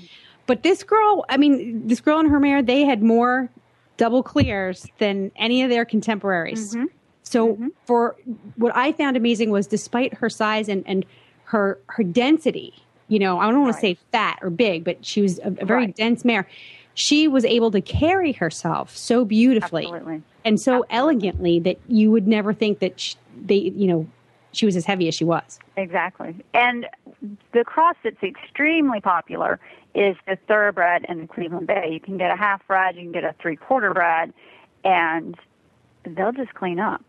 but 0.45 0.63
this 0.63 0.83
girl, 0.83 1.25
I 1.29 1.37
mean, 1.37 1.87
this 1.87 2.01
girl 2.01 2.19
and 2.19 2.29
her 2.29 2.39
mare, 2.39 2.61
they 2.63 2.81
had 2.81 3.03
more 3.03 3.49
double 3.97 4.23
clears 4.23 4.85
than 4.99 5.31
any 5.35 5.63
of 5.63 5.69
their 5.69 5.85
contemporaries. 5.85 6.73
Mm-hmm. 6.73 6.85
So, 7.29 7.53
mm-hmm. 7.53 7.67
for 7.85 8.15
what 8.55 8.75
I 8.75 8.93
found 8.93 9.17
amazing 9.17 9.49
was, 9.49 9.67
despite 9.67 10.13
her 10.15 10.29
size 10.29 10.69
and 10.69 10.83
and 10.85 11.05
her 11.45 11.79
her 11.87 12.03
density. 12.03 12.73
You 13.09 13.19
know, 13.19 13.39
I 13.39 13.49
don't 13.49 13.61
want 13.61 13.73
to 13.73 13.79
say 13.79 13.97
fat 14.11 14.39
or 14.41 14.49
big, 14.49 14.83
but 14.83 15.05
she 15.05 15.21
was 15.21 15.39
a, 15.39 15.47
a 15.47 15.65
very 15.65 15.85
Right. 15.85 15.95
dense 15.95 16.25
mare. 16.25 16.47
She 16.93 17.27
was 17.27 17.45
able 17.45 17.71
to 17.71 17.79
carry 17.79 18.33
herself 18.33 18.97
so 18.97 19.23
beautifully 19.23 19.85
Absolutely. 19.85 20.23
and 20.43 20.59
so 20.59 20.85
elegantly 20.89 21.59
that 21.61 21.77
you 21.87 22.11
would 22.11 22.27
never 22.27 22.53
think 22.53 22.79
that 22.79 22.99
sh 22.99 23.15
they, 23.45 23.55
you 23.55 23.87
know, 23.87 24.07
she 24.51 24.65
was 24.65 24.75
as 24.75 24.85
heavy 24.85 25.07
as 25.07 25.15
she 25.15 25.23
was. 25.23 25.59
Exactly. 25.77 26.35
And 26.53 26.87
the 27.53 27.63
cross 27.63 27.95
that's 28.03 28.21
extremely 28.23 28.99
popular 28.99 29.59
is 29.93 30.17
the 30.27 30.37
thoroughbred 30.47 31.05
and 31.07 31.21
the 31.23 31.27
Cleveland 31.27 31.67
Bay. 31.67 31.89
You 31.91 31.99
can 31.99 32.17
get 32.17 32.31
a 32.31 32.35
half 32.35 32.65
bred, 32.67 32.95
you 32.95 33.03
can 33.03 33.11
get 33.11 33.23
a 33.23 33.35
three 33.39 33.55
quarter 33.55 33.93
bred, 33.93 34.33
and 34.83 35.37
they'll 36.03 36.33
just 36.33 36.53
clean 36.55 36.79
up. 36.79 37.03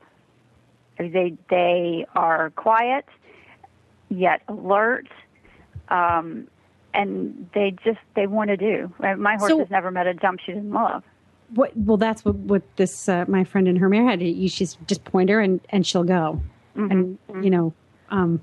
They 0.98 1.34
they 1.48 2.06
are 2.14 2.50
quiet, 2.50 3.04
yet 4.08 4.42
alert, 4.48 5.06
um, 5.88 6.48
and 6.94 7.48
they 7.54 7.74
just 7.84 8.00
they 8.14 8.26
want 8.26 8.48
to 8.50 8.56
do. 8.56 8.92
Uh, 9.02 9.14
My 9.16 9.36
horse 9.36 9.50
So- 9.50 9.58
has 9.60 9.70
never 9.70 9.90
met 9.90 10.06
a 10.06 10.14
jump 10.14 10.40
she 10.44 10.52
didn't 10.52 10.72
love. 10.72 11.04
What? 11.54 11.74
Well, 11.76 11.96
that's 11.96 12.24
what 12.24 12.34
what 12.34 12.62
this 12.76 13.08
uh, 13.08 13.24
my 13.28 13.44
friend 13.44 13.68
and 13.68 13.78
her 13.78 13.88
mare 13.88 14.04
had. 14.06 14.20
You 14.20 14.48
just 14.48 14.78
just 14.86 15.04
point 15.04 15.30
her 15.30 15.40
and 15.40 15.60
and 15.70 15.86
she'll 15.86 16.04
go. 16.04 16.40
And 16.74 17.18
you 17.42 17.50
know, 17.50 17.72
um, 18.10 18.40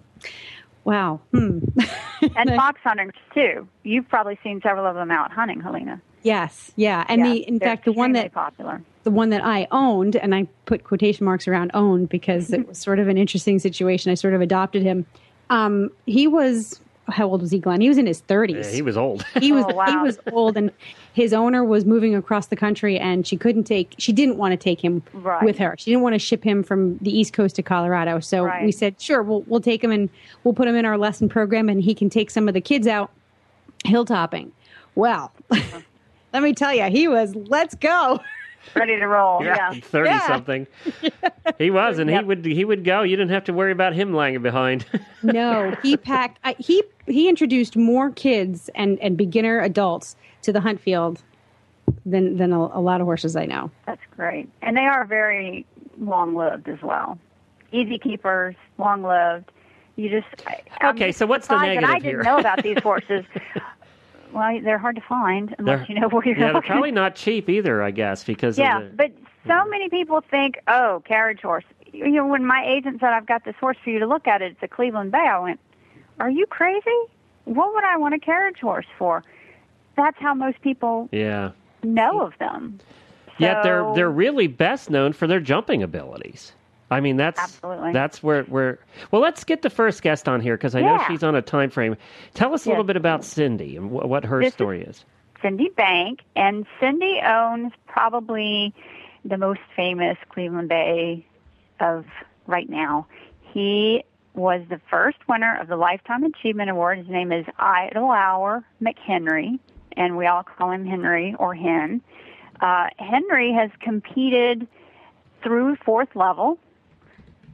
wow. 0.83 1.21
Hmm. 1.31 1.59
And 2.35 2.49
fox 2.55 2.79
hunters 2.83 3.13
too. 3.33 3.67
You've 3.83 4.09
probably 4.09 4.39
seen 4.43 4.59
several 4.61 4.85
of 4.87 4.95
them 4.95 5.11
out 5.11 5.31
hunting, 5.31 5.61
Helena. 5.61 6.01
Yes, 6.25 6.71
yeah. 6.75 7.05
And 7.07 7.21
Yeah, 7.21 7.31
the 7.31 7.47
in 7.47 7.59
fact 7.59 7.85
the 7.85 7.93
one 7.93 8.11
that 8.13 8.33
popular. 8.33 8.81
the 9.03 9.11
one 9.11 9.29
that 9.29 9.43
I 9.45 9.67
owned, 9.71 10.15
and 10.17 10.35
I 10.35 10.47
put 10.65 10.83
quotation 10.83 11.23
marks 11.25 11.47
around 11.47 11.71
owned 11.73 12.09
because 12.09 12.51
it 12.51 12.67
was 12.67 12.77
sort 12.77 12.99
of 12.99 13.07
an 13.07 13.17
interesting 13.17 13.59
situation. 13.59 14.11
I 14.11 14.15
sort 14.15 14.33
of 14.33 14.41
adopted 14.41 14.81
him. 14.83 15.05
Um, 15.49 15.91
he 16.05 16.27
was 16.27 16.81
how 17.07 17.27
old 17.27 17.39
was 17.41 17.51
he, 17.51 17.59
Glenn? 17.59 17.81
He 17.81 17.88
was 17.88 17.99
in 17.99 18.07
his 18.07 18.17
Yeah, 18.21 18.25
thirties. 18.27 18.71
he 18.73 18.81
was 18.81 18.97
old. 18.97 19.23
he 19.39 19.51
was 19.51 19.63
Oh, 19.67 19.75
wow. 19.75 19.85
he 19.85 19.95
was 19.97 20.17
old, 20.31 20.57
and 20.57 20.71
his 21.13 21.33
owner 21.33 21.63
was 21.63 21.85
moving 21.85 22.15
across 22.15 22.47
the 22.47 22.55
country, 22.55 22.97
and 22.97 23.27
she 23.27 23.38
couldn't 23.38 23.65
take. 23.65 23.93
She 23.99 24.11
didn't 24.11 24.38
want 24.38 24.53
to 24.53 24.57
take 24.57 24.83
him 24.83 25.03
Right. 25.13 25.43
with 25.43 25.59
her. 25.59 25.75
She 25.77 25.91
didn't 25.91 26.01
want 26.01 26.13
to 26.13 26.19
ship 26.19 26.43
him 26.43 26.63
from 26.63 26.97
the 26.97 27.15
East 27.15 27.31
Coast 27.31 27.55
to 27.57 27.61
Colorado. 27.63 28.19
So 28.21 28.43
Right. 28.45 28.65
we 28.65 28.71
said, 28.71 28.99
sure, 28.99 29.21
we'll 29.21 29.41
we'll 29.43 29.61
take 29.61 29.83
him 29.83 29.91
and 29.91 30.09
we'll 30.43 30.55
put 30.55 30.67
him 30.67 30.75
in 30.75 30.83
our 30.83 30.97
lesson 30.97 31.29
program, 31.29 31.69
and 31.69 31.79
he 31.83 31.93
can 31.93 32.09
take 32.09 32.31
some 32.31 32.47
of 32.47 32.55
the 32.55 32.61
kids 32.61 32.88
out 32.88 33.11
hilltopping. 33.85 34.49
Well, 34.95 35.31
let 36.36 36.43
me 36.43 36.52
tell 36.52 36.74
you, 36.74 36.84
he 36.84 37.08
was. 37.08 37.34
Let's 37.34 37.76
go. 37.76 38.19
Ready 38.76 38.98
to 39.00 39.08
roll. 39.08 39.41
Yeah. 39.41 39.74
thirty 39.74 40.10
Yeah. 40.10 40.28
something. 40.28 40.67
He 41.58 41.71
was, 41.71 41.98
and 41.98 42.10
he 42.10 42.19
would 42.19 42.43
he 42.43 42.65
would 42.65 42.84
go. 42.84 43.04
You 43.04 43.15
didn't 43.15 43.32
have 43.32 43.45
to 43.45 43.54
worry 43.54 43.71
about 43.71 43.93
him 43.93 44.13
lagging 44.13 44.41
behind. 44.41 44.86
No, 45.24 45.74
he 45.82 45.98
packed. 45.98 46.39
I, 46.43 46.56
he 46.60 46.84
he 47.08 47.28
introduced 47.30 47.76
more 47.78 48.12
kids 48.12 48.69
and 48.76 49.00
and 49.00 49.15
beginner 49.17 49.60
adults 49.62 50.15
to 50.43 50.52
the 50.52 50.60
hunt 50.60 50.80
field 50.82 51.24
than 52.06 52.36
than 52.38 52.52
a, 52.52 52.60
a 52.60 52.82
lot 52.82 53.00
of 53.02 53.06
horses 53.06 53.36
I 53.36 53.45
know. 53.45 53.71
That's 53.88 54.02
great. 54.15 54.50
And 54.62 54.76
they 54.78 54.86
are 54.86 55.06
very 55.06 55.65
long 56.00 56.36
lived 56.36 56.67
as 56.67 56.82
well. 56.84 57.17
Easy 57.71 57.98
keepers, 57.98 58.56
long 58.78 59.02
lived. 59.04 59.52
You 59.95 60.10
just 60.10 60.43
I, 60.45 60.89
Okay, 60.89 61.08
just 61.08 61.19
so 61.19 61.26
what's 61.26 61.48
the 61.48 61.54
surprised 61.56 61.78
that 61.82 61.86
I 61.86 61.93
negative 61.93 62.04
didn't 62.04 62.24
here? 62.26 62.34
know 62.34 62.38
about 62.39 62.62
these 62.62 62.80
horses. 62.84 63.24
well, 64.36 64.60
they're 64.63 64.78
hard 64.78 64.95
to 64.95 65.02
find 65.02 65.56
unless 65.58 65.88
They're- 65.88 65.95
you 65.95 66.00
know 66.02 66.10
where 66.12 66.26
you're 66.26 66.38
yeah, 66.38 66.52
they're 66.52 66.62
probably 66.62 66.91
not 66.91 67.15
cheap 67.15 67.50
either. 67.50 67.82
I 67.82 67.91
guess 67.91 68.24
because 68.24 68.58
Yeah, 68.60 68.80
of 68.82 68.91
the, 68.91 68.95
but 68.98 69.12
so 69.48 69.65
many 69.69 69.89
people 69.89 70.21
think, 70.21 70.60
oh, 70.67 71.02
carriage 71.06 71.41
horse. 71.41 71.63
You 71.93 72.10
know, 72.10 72.28
when 72.28 72.45
my 72.45 72.63
agent 72.65 73.00
said, 73.00 73.13
I've 73.13 73.26
got 73.26 73.45
this 73.45 73.56
horse 73.60 73.78
for 73.84 73.89
you 73.89 74.00
to 74.00 74.08
look 74.08 74.28
at, 74.28 74.41
it's 74.41 74.62
a 74.62 74.67
Cleveland 74.67 75.12
Bay, 75.12 75.19
I 75.19 75.39
went, 75.39 75.60
are 76.19 76.30
you 76.30 76.45
crazy? 76.48 77.00
What 77.45 77.74
would 77.74 77.84
I 77.86 77.95
want 77.98 78.13
a 78.13 78.19
carriage 78.19 78.60
horse 78.60 78.88
for? 78.98 79.24
That's 79.95 80.17
how 80.19 80.34
most 80.34 80.62
people 80.62 81.08
yeah. 81.12 81.52
know 81.84 82.21
of 82.21 82.34
them. 82.38 82.80
Yet 83.38 83.63
they're 83.63 83.86
they're 83.95 84.10
really 84.12 84.48
best 84.48 84.89
known 84.89 85.13
for 85.13 85.28
their 85.28 85.39
jumping 85.41 85.84
abilities. 85.84 86.54
I 86.91 87.00
mean, 87.00 87.17
that's 87.17 87.39
Absolutely. 87.39 87.93
that's 87.93 88.21
where 88.21 88.43
where. 88.43 88.80
Well, 89.12 89.21
let's 89.21 89.43
get 89.43 89.63
the 89.63 89.69
first 89.69 90.02
guest 90.02 90.30
on 90.30 90.39
here 90.39 90.56
because 90.56 90.76
I 90.76 90.82
know 90.82 91.04
she's 91.08 91.24
on 91.24 91.36
a 91.36 91.41
time 91.41 91.69
frame. 91.71 91.95
Tell 92.34 92.54
us 92.54 92.65
a 92.65 92.69
little 92.69 92.84
bit 92.84 92.95
about 92.95 93.24
Cindy 93.24 93.76
and 93.76 93.89
wh- 93.89 94.08
what 94.08 94.24
her 94.26 94.41
This 94.41 94.54
story 94.54 94.84
is. 94.84 95.04
Cindy 95.41 95.69
Bank, 95.69 96.21
and 96.36 96.65
Cindy 96.80 97.19
owns 97.24 97.71
probably 97.88 98.74
the 99.24 99.38
most 99.38 99.60
famous 99.76 100.17
Cleveland 100.30 100.69
Bay 100.69 101.26
of 101.80 102.06
right 102.48 102.69
now. 102.69 103.08
He 103.41 104.04
was 104.34 104.62
the 104.69 104.80
first 104.89 105.17
winner 105.28 105.58
of 105.60 105.67
the 105.67 105.78
Lifetime 105.78 106.24
Achievement 106.24 106.69
Award. 106.69 107.00
His 107.00 107.08
name 107.08 107.32
is 107.32 107.45
Idlehour 107.60 108.63
McHenry, 108.82 109.60
and 109.93 110.17
we 110.17 110.28
all 110.28 110.43
call 110.43 110.71
him 110.71 110.86
Henry 110.86 111.36
or 111.39 111.56
Hen. 111.56 112.02
Uh, 112.60 112.88
Henry 112.98 113.54
has 113.54 113.69
competed 113.80 114.67
through 115.43 115.76
fourth 115.78 116.15
level, 116.15 116.58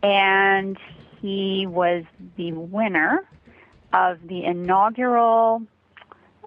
and 0.03 0.77
he 1.21 1.65
was 1.67 2.03
the 2.37 2.51
winner 2.53 3.27
of 3.93 4.19
the 4.27 4.43
inaugural 4.43 5.61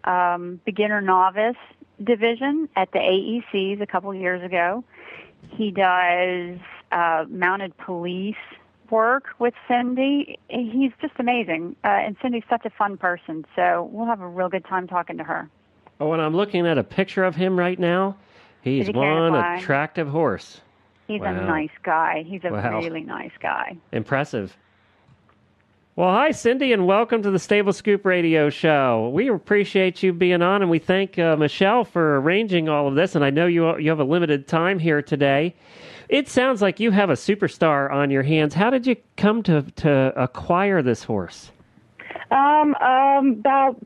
um, 0.04 0.60
beginner 0.64 1.00
novice 1.00 1.56
division 2.02 2.68
at 2.76 2.90
the 2.92 2.98
AECs 2.98 3.80
a 3.80 3.86
couple 3.86 4.12
years 4.14 4.42
ago. 4.42 4.84
He 5.50 5.70
does 5.70 6.58
uh, 6.90 7.24
mounted 7.28 7.76
police 7.76 8.34
work 8.90 9.26
with 9.38 9.54
Cindy. 9.68 10.38
He's 10.48 10.92
just 11.00 11.14
amazing, 11.18 11.76
uh, 11.84 11.88
and 11.88 12.16
Cindy's 12.22 12.44
such 12.48 12.64
a 12.64 12.70
fun 12.70 12.96
person. 12.96 13.44
So 13.56 13.88
we'll 13.92 14.06
have 14.06 14.20
a 14.20 14.28
real 14.28 14.48
good 14.48 14.64
time 14.64 14.86
talking 14.86 15.18
to 15.18 15.24
her. 15.24 15.48
Oh, 16.00 16.12
and 16.12 16.20
I'm 16.20 16.34
looking 16.34 16.66
at 16.66 16.76
a 16.76 16.84
picture 16.84 17.24
of 17.24 17.36
him 17.36 17.58
right 17.58 17.78
now. 17.78 18.16
He's 18.62 18.86
he 18.86 18.92
one 18.92 19.34
attractive 19.34 20.08
horse. 20.08 20.60
He's 21.06 21.20
Wow. 21.20 21.28
a 21.40 21.46
nice 21.46 21.70
guy. 21.82 22.22
He's 22.26 22.44
a 22.44 22.50
Wow. 22.50 22.80
really 22.80 23.02
nice 23.02 23.32
guy. 23.40 23.76
Impressive. 23.92 24.56
Well, 25.96 26.10
hi, 26.10 26.32
Cindy, 26.32 26.72
and 26.72 26.86
welcome 26.88 27.22
to 27.22 27.30
the 27.30 27.38
Stable 27.38 27.72
Scoop 27.72 28.04
Radio 28.04 28.50
Show. 28.50 29.10
We 29.14 29.28
appreciate 29.28 30.02
you 30.02 30.12
being 30.12 30.42
on, 30.42 30.60
and 30.60 30.68
we 30.70 30.80
thank 30.80 31.18
uh, 31.20 31.36
Michelle 31.36 31.84
for 31.84 32.18
arranging 32.20 32.68
all 32.68 32.88
of 32.88 32.96
this. 32.96 33.14
And 33.14 33.24
I 33.24 33.30
know 33.30 33.46
you 33.46 33.76
you 33.78 33.90
have 33.90 34.00
a 34.00 34.04
limited 34.04 34.48
time 34.48 34.80
here 34.80 35.02
today. 35.02 35.54
It 36.08 36.28
sounds 36.28 36.60
like 36.60 36.80
you 36.80 36.90
have 36.90 37.10
a 37.10 37.14
superstar 37.14 37.92
on 37.92 38.10
your 38.10 38.24
hands. 38.24 38.54
How 38.54 38.70
did 38.70 38.86
you 38.88 38.96
come 39.16 39.42
to 39.44 39.62
to 39.76 40.12
acquire 40.20 40.82
this 40.82 41.04
horse? 41.04 41.52
Um, 42.32 42.74
um, 42.80 43.30
about 43.38 43.76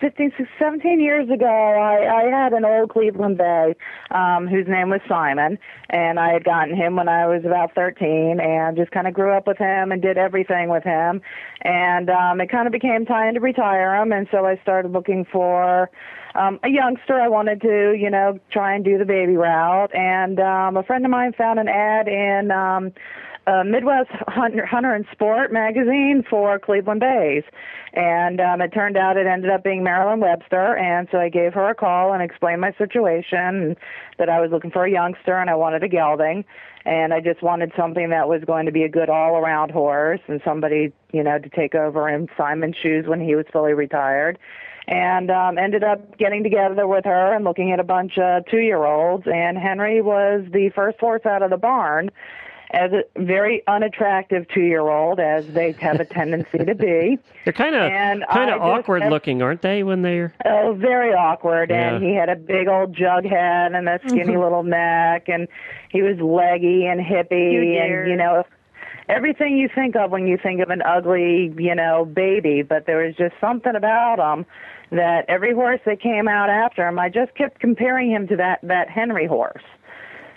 15, 0.00 0.30
16, 0.36 0.46
17 0.58 1.00
years 1.00 1.28
ago, 1.30 1.46
I, 1.46 2.24
I 2.24 2.42
had 2.42 2.52
an 2.52 2.64
old 2.64 2.90
Cleveland 2.90 3.38
Bay, 3.38 3.74
um, 4.10 4.46
whose 4.46 4.66
name 4.68 4.90
was 4.90 5.00
Simon, 5.08 5.58
and 5.88 6.20
I 6.20 6.32
had 6.32 6.44
gotten 6.44 6.76
him 6.76 6.96
when 6.96 7.08
I 7.08 7.26
was 7.26 7.44
about 7.44 7.74
13 7.74 8.38
and 8.40 8.76
just 8.76 8.90
kind 8.90 9.06
of 9.06 9.14
grew 9.14 9.32
up 9.32 9.46
with 9.46 9.58
him 9.58 9.92
and 9.92 10.02
did 10.02 10.18
everything 10.18 10.68
with 10.68 10.84
him. 10.84 11.22
And, 11.62 12.10
um, 12.10 12.40
it 12.40 12.50
kind 12.50 12.66
of 12.66 12.72
became 12.72 13.06
time 13.06 13.34
to 13.34 13.40
retire 13.40 13.96
him, 13.96 14.12
and 14.12 14.28
so 14.30 14.44
I 14.44 14.58
started 14.62 14.92
looking 14.92 15.24
for, 15.24 15.90
um, 16.34 16.60
a 16.62 16.68
youngster. 16.68 17.18
I 17.18 17.28
wanted 17.28 17.62
to, 17.62 17.94
you 17.98 18.10
know, 18.10 18.38
try 18.50 18.74
and 18.74 18.84
do 18.84 18.98
the 18.98 19.06
baby 19.06 19.36
route. 19.36 19.94
And, 19.94 20.38
um, 20.38 20.76
a 20.76 20.82
friend 20.82 21.04
of 21.06 21.10
mine 21.10 21.32
found 21.32 21.58
an 21.58 21.68
ad 21.68 22.06
in, 22.06 22.50
um, 22.50 22.92
uh, 23.46 23.62
Midwest 23.64 24.10
Hunter, 24.28 24.66
Hunter 24.66 24.92
and 24.94 25.06
Sport 25.12 25.52
magazine 25.52 26.24
for 26.28 26.58
Cleveland 26.58 27.00
Bays. 27.00 27.44
And 27.92 28.40
um, 28.40 28.60
it 28.60 28.72
turned 28.72 28.96
out 28.96 29.16
it 29.16 29.26
ended 29.26 29.50
up 29.50 29.62
being 29.62 29.82
Marilyn 29.82 30.20
Webster. 30.20 30.76
And 30.76 31.08
so 31.10 31.18
I 31.18 31.28
gave 31.28 31.54
her 31.54 31.70
a 31.70 31.74
call 31.74 32.12
and 32.12 32.22
explained 32.22 32.60
my 32.60 32.72
situation 32.76 33.76
that 34.18 34.28
I 34.28 34.40
was 34.40 34.50
looking 34.50 34.70
for 34.70 34.84
a 34.84 34.90
youngster 34.90 35.36
and 35.38 35.48
I 35.48 35.54
wanted 35.54 35.82
a 35.82 35.88
gelding. 35.88 36.44
And 36.84 37.12
I 37.12 37.20
just 37.20 37.42
wanted 37.42 37.72
something 37.76 38.10
that 38.10 38.28
was 38.28 38.42
going 38.44 38.66
to 38.66 38.72
be 38.72 38.82
a 38.82 38.88
good 38.88 39.08
all 39.08 39.36
around 39.36 39.70
horse 39.70 40.20
and 40.28 40.40
somebody, 40.44 40.92
you 41.12 41.22
know, 41.22 41.38
to 41.38 41.48
take 41.48 41.74
over 41.74 42.08
in 42.08 42.28
Simon's 42.36 42.76
shoes 42.76 43.06
when 43.06 43.20
he 43.20 43.34
was 43.34 43.46
fully 43.52 43.72
retired. 43.72 44.38
And 44.88 45.32
um, 45.32 45.58
ended 45.58 45.82
up 45.82 46.16
getting 46.16 46.44
together 46.44 46.86
with 46.86 47.04
her 47.04 47.34
and 47.34 47.44
looking 47.44 47.72
at 47.72 47.80
a 47.80 47.84
bunch 47.84 48.18
of 48.18 48.44
two 48.48 48.58
year 48.58 48.84
olds. 48.84 49.24
And 49.26 49.58
Henry 49.58 50.00
was 50.00 50.44
the 50.52 50.70
first 50.76 51.00
horse 51.00 51.26
out 51.26 51.42
of 51.42 51.50
the 51.50 51.56
barn 51.56 52.10
as 52.70 52.90
a 52.92 53.04
very 53.16 53.62
unattractive 53.66 54.46
two 54.48 54.62
year 54.62 54.88
old, 54.88 55.20
as 55.20 55.46
they 55.48 55.72
have 55.72 56.00
a 56.00 56.04
tendency 56.04 56.58
to 56.58 56.74
be. 56.74 57.18
They're 57.44 57.52
kind 57.52 57.74
of 57.74 57.90
kind 58.28 58.50
of 58.50 58.60
awkward 58.60 59.02
have- 59.02 59.12
looking, 59.12 59.42
aren't 59.42 59.62
they? 59.62 59.82
When 59.82 60.02
they're 60.02 60.34
Oh, 60.44 60.74
very 60.74 61.12
awkward. 61.12 61.70
And 61.70 62.02
he 62.02 62.14
had 62.14 62.28
a 62.28 62.36
big 62.36 62.68
old 62.68 62.92
jug 62.94 63.24
head 63.24 63.72
and 63.72 63.88
a 63.88 63.98
mm-hmm. 63.98 64.08
skinny 64.08 64.36
little 64.36 64.62
neck, 64.64 65.28
and 65.28 65.46
he 65.90 66.02
was 66.02 66.18
leggy 66.18 66.86
and 66.86 67.00
hippie, 67.00 67.50
Huge 67.52 67.78
and 67.78 68.10
you 68.10 68.16
know, 68.16 68.44
everything 69.08 69.56
you 69.56 69.68
think 69.72 69.96
of 69.96 70.10
when 70.10 70.26
you 70.26 70.36
think 70.36 70.60
of 70.60 70.70
an 70.70 70.82
ugly, 70.82 71.52
you 71.56 71.74
know, 71.74 72.04
baby. 72.04 72.62
But 72.62 72.86
there 72.86 73.04
was 73.04 73.14
just 73.16 73.34
something 73.40 73.74
about 73.76 74.18
him 74.18 74.44
that 74.90 75.24
every 75.28 75.54
horse 75.54 75.80
that 75.86 76.00
came 76.00 76.28
out 76.28 76.50
after 76.50 76.86
him, 76.86 76.98
I 76.98 77.08
just 77.08 77.34
kept 77.34 77.60
comparing 77.60 78.10
him 78.10 78.26
to 78.28 78.36
that 78.36 78.60
that 78.62 78.88
Henry 78.90 79.26
horse. 79.26 79.62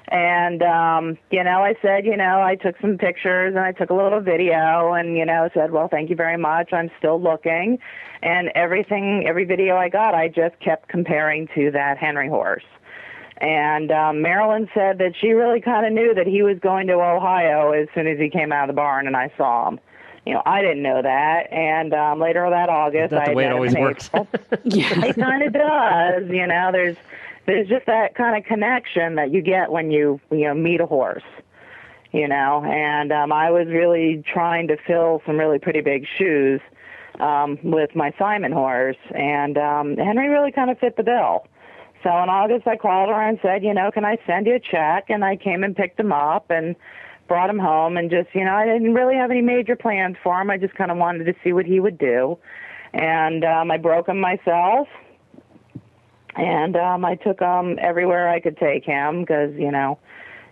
And 0.09 0.63
um, 0.63 1.17
you 1.31 1.43
know, 1.43 1.63
I 1.63 1.75
said, 1.81 2.05
you 2.05 2.17
know, 2.17 2.41
I 2.41 2.55
took 2.55 2.75
some 2.81 2.97
pictures 2.97 3.53
and 3.55 3.63
I 3.63 3.71
took 3.71 3.91
a 3.91 3.93
little 3.93 4.19
video 4.19 4.93
and 4.93 5.15
you 5.15 5.25
know, 5.25 5.49
said, 5.53 5.71
"Well, 5.71 5.87
thank 5.87 6.09
you 6.09 6.15
very 6.15 6.37
much. 6.37 6.73
I'm 6.73 6.89
still 6.97 7.21
looking." 7.21 7.77
And 8.23 8.49
everything 8.55 9.25
every 9.27 9.45
video 9.45 9.77
I 9.77 9.89
got, 9.89 10.15
I 10.15 10.27
just 10.27 10.59
kept 10.59 10.89
comparing 10.89 11.47
to 11.55 11.71
that 11.71 11.97
Henry 11.99 12.27
horse. 12.27 12.63
And 13.37 13.91
um, 13.91 14.21
Marilyn 14.21 14.67
said 14.73 14.97
that 14.97 15.13
she 15.19 15.29
really 15.29 15.61
kind 15.61 15.85
of 15.85 15.93
knew 15.93 16.13
that 16.15 16.27
he 16.27 16.41
was 16.41 16.59
going 16.59 16.87
to 16.87 16.93
Ohio 16.93 17.71
as 17.71 17.87
soon 17.95 18.07
as 18.07 18.17
he 18.19 18.29
came 18.29 18.51
out 18.51 18.69
of 18.69 18.75
the 18.75 18.77
barn 18.77 19.07
and 19.07 19.15
I 19.15 19.31
saw 19.37 19.69
him. 19.69 19.79
You 20.25 20.33
know, 20.33 20.41
I 20.45 20.61
didn't 20.61 20.83
know 20.83 21.01
that. 21.01 21.51
And 21.53 21.93
um, 21.93 22.19
later 22.19 22.49
that 22.49 22.67
August, 22.67 23.11
That's 23.11 23.29
I 23.29 23.31
the 23.31 23.37
way 23.37 23.45
it 23.45 23.47
met 23.47 23.51
him 23.51 23.55
always 23.55 23.73
in 23.75 23.81
works. 23.81 24.07
April. 24.07 24.27
Yeah. 24.65 25.05
it 25.05 25.15
kind 25.15 25.43
of 25.43 25.53
does. 25.53 26.29
You 26.29 26.47
know, 26.47 26.69
there's 26.73 26.97
there's 27.49 27.67
just 27.67 27.87
that 27.87 28.13
kind 28.13 28.37
of 28.37 28.47
connection 28.47 29.15
that 29.15 29.33
you 29.33 29.41
get 29.41 29.71
when 29.71 29.89
you 29.89 30.21
you 30.31 30.45
know 30.45 30.53
meet 30.53 30.79
a 30.81 30.85
horse. 30.85 31.23
You 32.11 32.27
know, 32.27 32.63
and 32.65 33.11
um, 33.11 33.31
I 33.31 33.51
was 33.51 33.67
really 33.67 34.23
trying 34.33 34.67
to 34.69 34.77
fill 34.87 35.21
some 35.27 35.37
really 35.37 35.59
pretty 35.59 35.81
big 35.81 36.07
shoes 36.17 36.59
um, 37.19 37.59
with 37.63 37.95
my 37.95 38.11
Simon 38.17 38.51
horse, 38.51 38.97
and 39.13 39.57
um, 39.57 39.95
Henry 39.95 40.27
really 40.27 40.51
kind 40.51 40.71
of 40.71 40.79
fit 40.79 40.95
the 40.97 41.03
bill. 41.03 41.45
So 42.01 42.09
in 42.09 42.29
August, 42.29 42.65
I 42.65 42.77
called 42.77 43.09
her 43.09 43.21
and 43.21 43.37
said, 43.43 43.63
you 43.63 43.73
know, 43.73 43.91
can 43.91 44.05
I 44.05 44.17
send 44.25 44.47
you 44.47 44.55
a 44.55 44.59
check? 44.59 45.09
And 45.09 45.23
I 45.23 45.35
came 45.35 45.63
and 45.63 45.75
picked 45.75 45.99
him 45.99 46.11
up 46.11 46.49
and 46.49 46.75
brought 47.27 47.49
him 47.49 47.59
home, 47.59 47.97
and 47.97 48.09
just 48.09 48.29
you 48.33 48.45
know, 48.45 48.55
I 48.55 48.65
didn't 48.65 48.93
really 48.93 49.15
have 49.15 49.31
any 49.31 49.41
major 49.41 49.75
plans 49.75 50.17
for 50.23 50.39
him. 50.39 50.49
I 50.49 50.57
just 50.57 50.75
kind 50.75 50.91
of 50.91 50.97
wanted 50.97 51.25
to 51.25 51.33
see 51.43 51.53
what 51.53 51.65
he 51.65 51.79
would 51.79 51.97
do, 51.97 52.37
and 52.93 53.43
um, 53.43 53.71
I 53.71 53.77
broke 53.77 54.07
him 54.07 54.19
myself 54.19 54.87
and 56.39 56.75
um 56.75 57.05
I 57.05 57.15
took 57.15 57.39
him 57.39 57.77
everywhere 57.81 58.29
I 58.29 58.39
could 58.39 58.57
take 58.57 58.85
him 58.85 59.21
because 59.21 59.53
you 59.55 59.71
know 59.71 59.99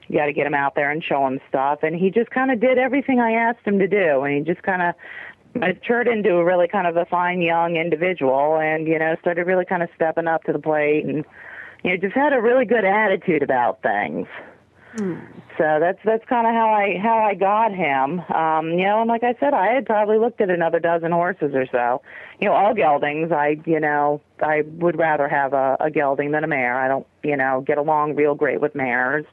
you 0.08 0.18
got 0.18 0.28
to 0.28 0.34
get 0.34 0.48
him 0.48 0.54
out 0.54 0.76
there 0.76 0.90
and 0.90 1.04
show 1.04 1.28
him 1.28 1.40
stuff. 1.50 1.80
And 1.84 1.96
he 1.96 2.10
just 2.10 2.30
kind 2.30 2.50
of 2.50 2.62
did 2.62 2.78
everything 2.78 3.20
I 3.20 3.34
asked 3.34 3.66
him 3.66 3.78
to 3.80 3.88
do. 3.88 4.22
And 4.24 4.38
he 4.38 4.54
just 4.54 4.64
kind 4.64 4.82
of 4.82 4.96
matured 5.54 6.08
into 6.08 6.36
a 6.36 6.46
really 6.46 6.68
kind 6.68 6.88
of 6.88 6.96
a 6.98 7.06
fine 7.06 7.42
young 7.42 7.76
individual 7.76 8.58
and 8.58 8.88
you 8.88 9.00
know 9.00 9.16
started 9.22 9.48
really 9.48 9.66
kind 9.66 9.82
of 9.82 9.90
stepping 9.96 10.28
up 10.28 10.44
to 10.44 10.54
the 10.54 10.60
plate 10.60 11.04
and 11.06 11.26
you 11.84 11.90
know 11.90 11.98
just 11.98 12.14
had 12.14 12.32
a 12.32 12.40
really 12.40 12.66
good 12.66 12.86
attitude 12.86 13.42
about 13.42 13.82
things 13.82 14.28
so 14.98 15.78
that's 15.80 16.00
that's 16.04 16.26
kind 16.26 16.48
of 16.48 16.54
how 16.54 16.70
I 16.70 16.98
how 17.02 17.20
I 17.20 17.36
got 17.36 17.72
him. 17.72 18.20
Um, 18.34 18.72
you 18.72 18.86
know, 18.86 19.02
and 19.02 19.08
like 19.08 19.24
I 19.24 19.36
said, 19.40 19.54
I 19.54 19.74
had 19.74 19.86
probably 19.86 20.18
looked 20.18 20.42
at 20.42 20.50
another 20.50 20.80
dozen 20.80 21.12
horses 21.12 21.52
or 21.54 21.68
so. 21.72 22.02
You 22.40 22.48
know, 22.48 22.54
all 22.54 22.74
geldings. 22.74 23.32
I 23.32 23.58
you 23.66 23.80
know 23.80 24.22
I 24.42 24.64
would 24.66 24.98
rather 24.98 25.28
have 25.28 25.54
a, 25.54 25.78
a 25.80 25.92
gelding 25.92 26.32
than 26.32 26.44
a 26.44 26.48
mare. 26.48 26.80
I 26.80 26.88
don't 26.88 27.06
you 27.24 27.38
know 27.38 27.64
get 27.66 27.78
along 27.78 28.16
real 28.16 28.34
great 28.34 28.60
with 28.60 28.74
mares, 28.74 29.26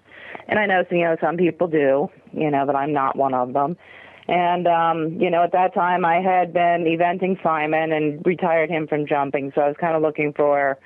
and 0.48 0.58
I 0.58 0.66
know 0.66 0.84
you 0.90 1.04
know 1.04 1.16
some 1.20 1.36
people 1.36 1.66
do. 1.66 2.10
You 2.32 2.50
know, 2.50 2.66
but 2.66 2.76
I'm 2.76 2.92
not 2.92 3.16
one 3.16 3.32
of 3.32 3.52
them. 3.52 3.76
And 4.28 4.66
um, 4.66 5.20
you 5.20 5.30
know, 5.30 5.44
at 5.44 5.52
that 5.52 5.74
time 5.74 6.04
I 6.04 6.20
had 6.20 6.52
been 6.52 6.84
eventing 6.84 7.42
Simon 7.42 7.92
and 7.92 8.24
retired 8.26 8.70
him 8.70 8.86
from 8.86 9.06
jumping, 9.06 9.52
so 9.54 9.62
I 9.62 9.68
was 9.68 9.76
kind 9.80 9.96
of 9.96 10.02
looking 10.02 10.32
for 10.34 10.78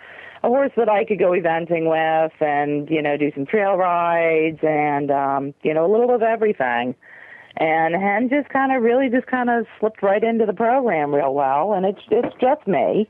a 0.43 0.49
horse 0.49 0.73
that 0.77 0.89
I 0.89 1.05
could 1.05 1.19
go 1.19 1.31
eventing 1.33 1.89
with 1.89 2.33
and, 2.41 2.89
you 2.91 3.03
know, 3.03 3.17
do 3.17 3.31
some 3.35 3.47
trail 3.47 3.75
rides 3.77 4.59
and, 4.63 5.11
um, 5.11 5.55
you 5.63 5.75
know, 5.75 5.85
a 5.85 5.91
little 5.91 6.15
of 6.15 6.23
everything. 6.23 6.95
And 7.57 7.95
Hen 7.95 8.29
just 8.29 8.49
kind 8.51 8.75
of 8.75 8.83
really 8.83 9.09
just 9.09 9.27
kind 9.27 9.51
of 9.51 9.67
slipped 9.81 10.03
right 10.03 10.23
into 10.23 10.47
the 10.47 10.53
program 10.53 11.13
real 11.15 11.35
well. 11.35 11.73
And 11.73 11.85
it's, 11.87 12.01
it's 12.11 12.35
just 12.41 12.67
me. 12.69 13.09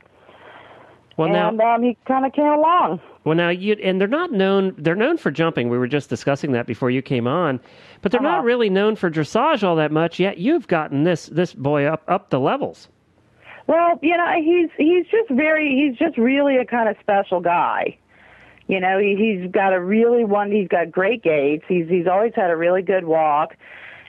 Well, 1.17 1.29
now, 1.29 1.49
and 1.49 1.59
um, 1.61 1.83
he 1.83 1.97
kind 2.07 2.25
of 2.25 2.31
came 2.31 2.45
along. 2.45 3.01
well, 3.25 3.35
now 3.35 3.49
you 3.49 3.73
and 3.83 3.99
they're 3.99 4.07
not 4.07 4.31
known. 4.31 4.73
They're 4.77 4.95
known 4.95 5.17
for 5.17 5.31
jumping. 5.31 5.67
We 5.67 5.77
were 5.77 5.85
just 5.87 6.09
discussing 6.09 6.53
that 6.53 6.65
before 6.65 6.89
you 6.89 7.01
came 7.01 7.27
on, 7.27 7.59
but 8.01 8.13
they're 8.13 8.21
not 8.21 8.37
Uh-huh. 8.39 8.45
really 8.45 8.69
known 8.69 8.95
for 8.95 9.11
dressage 9.11 9.61
all 9.61 9.75
that 9.75 9.91
much. 9.91 10.17
Yet 10.17 10.37
you've 10.37 10.69
gotten 10.69 11.03
this 11.03 11.25
this 11.25 11.53
boy 11.53 11.83
up 11.83 12.03
up 12.07 12.29
the 12.29 12.39
levels. 12.39 12.87
Well, 13.69 13.99
you 14.01 14.17
know, 14.17 14.25
he's 14.43 14.71
he's 14.77 15.05
just 15.11 15.29
very 15.29 15.69
he's 15.69 15.95
just 15.99 16.17
really 16.17 16.57
a 16.57 16.65
kind 16.65 16.89
of 16.89 16.95
special 17.01 17.39
guy. 17.39 17.99
You 18.65 18.79
know, 18.79 18.97
he, 18.97 19.15
he's 19.15 19.51
got 19.51 19.73
a 19.73 19.79
really 19.79 20.25
one. 20.25 20.51
He's 20.51 20.67
got 20.67 20.91
great 20.91 21.21
gaits. 21.21 21.65
He's 21.67 21.87
he's 21.87 22.07
always 22.07 22.33
had 22.35 22.49
a 22.49 22.55
really 22.55 22.81
good 22.81 23.05
walk, 23.05 23.55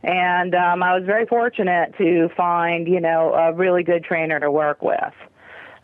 and 0.03 0.55
um, 0.55 0.83
I 0.83 0.97
was 0.97 1.05
very 1.05 1.27
fortunate 1.27 1.95
to 1.99 2.31
find 2.35 2.89
you 2.89 3.01
know 3.01 3.35
a 3.35 3.53
really 3.53 3.83
good 3.83 4.03
trainer 4.03 4.41
to 4.41 4.51
work 4.51 4.81
with. 4.81 5.13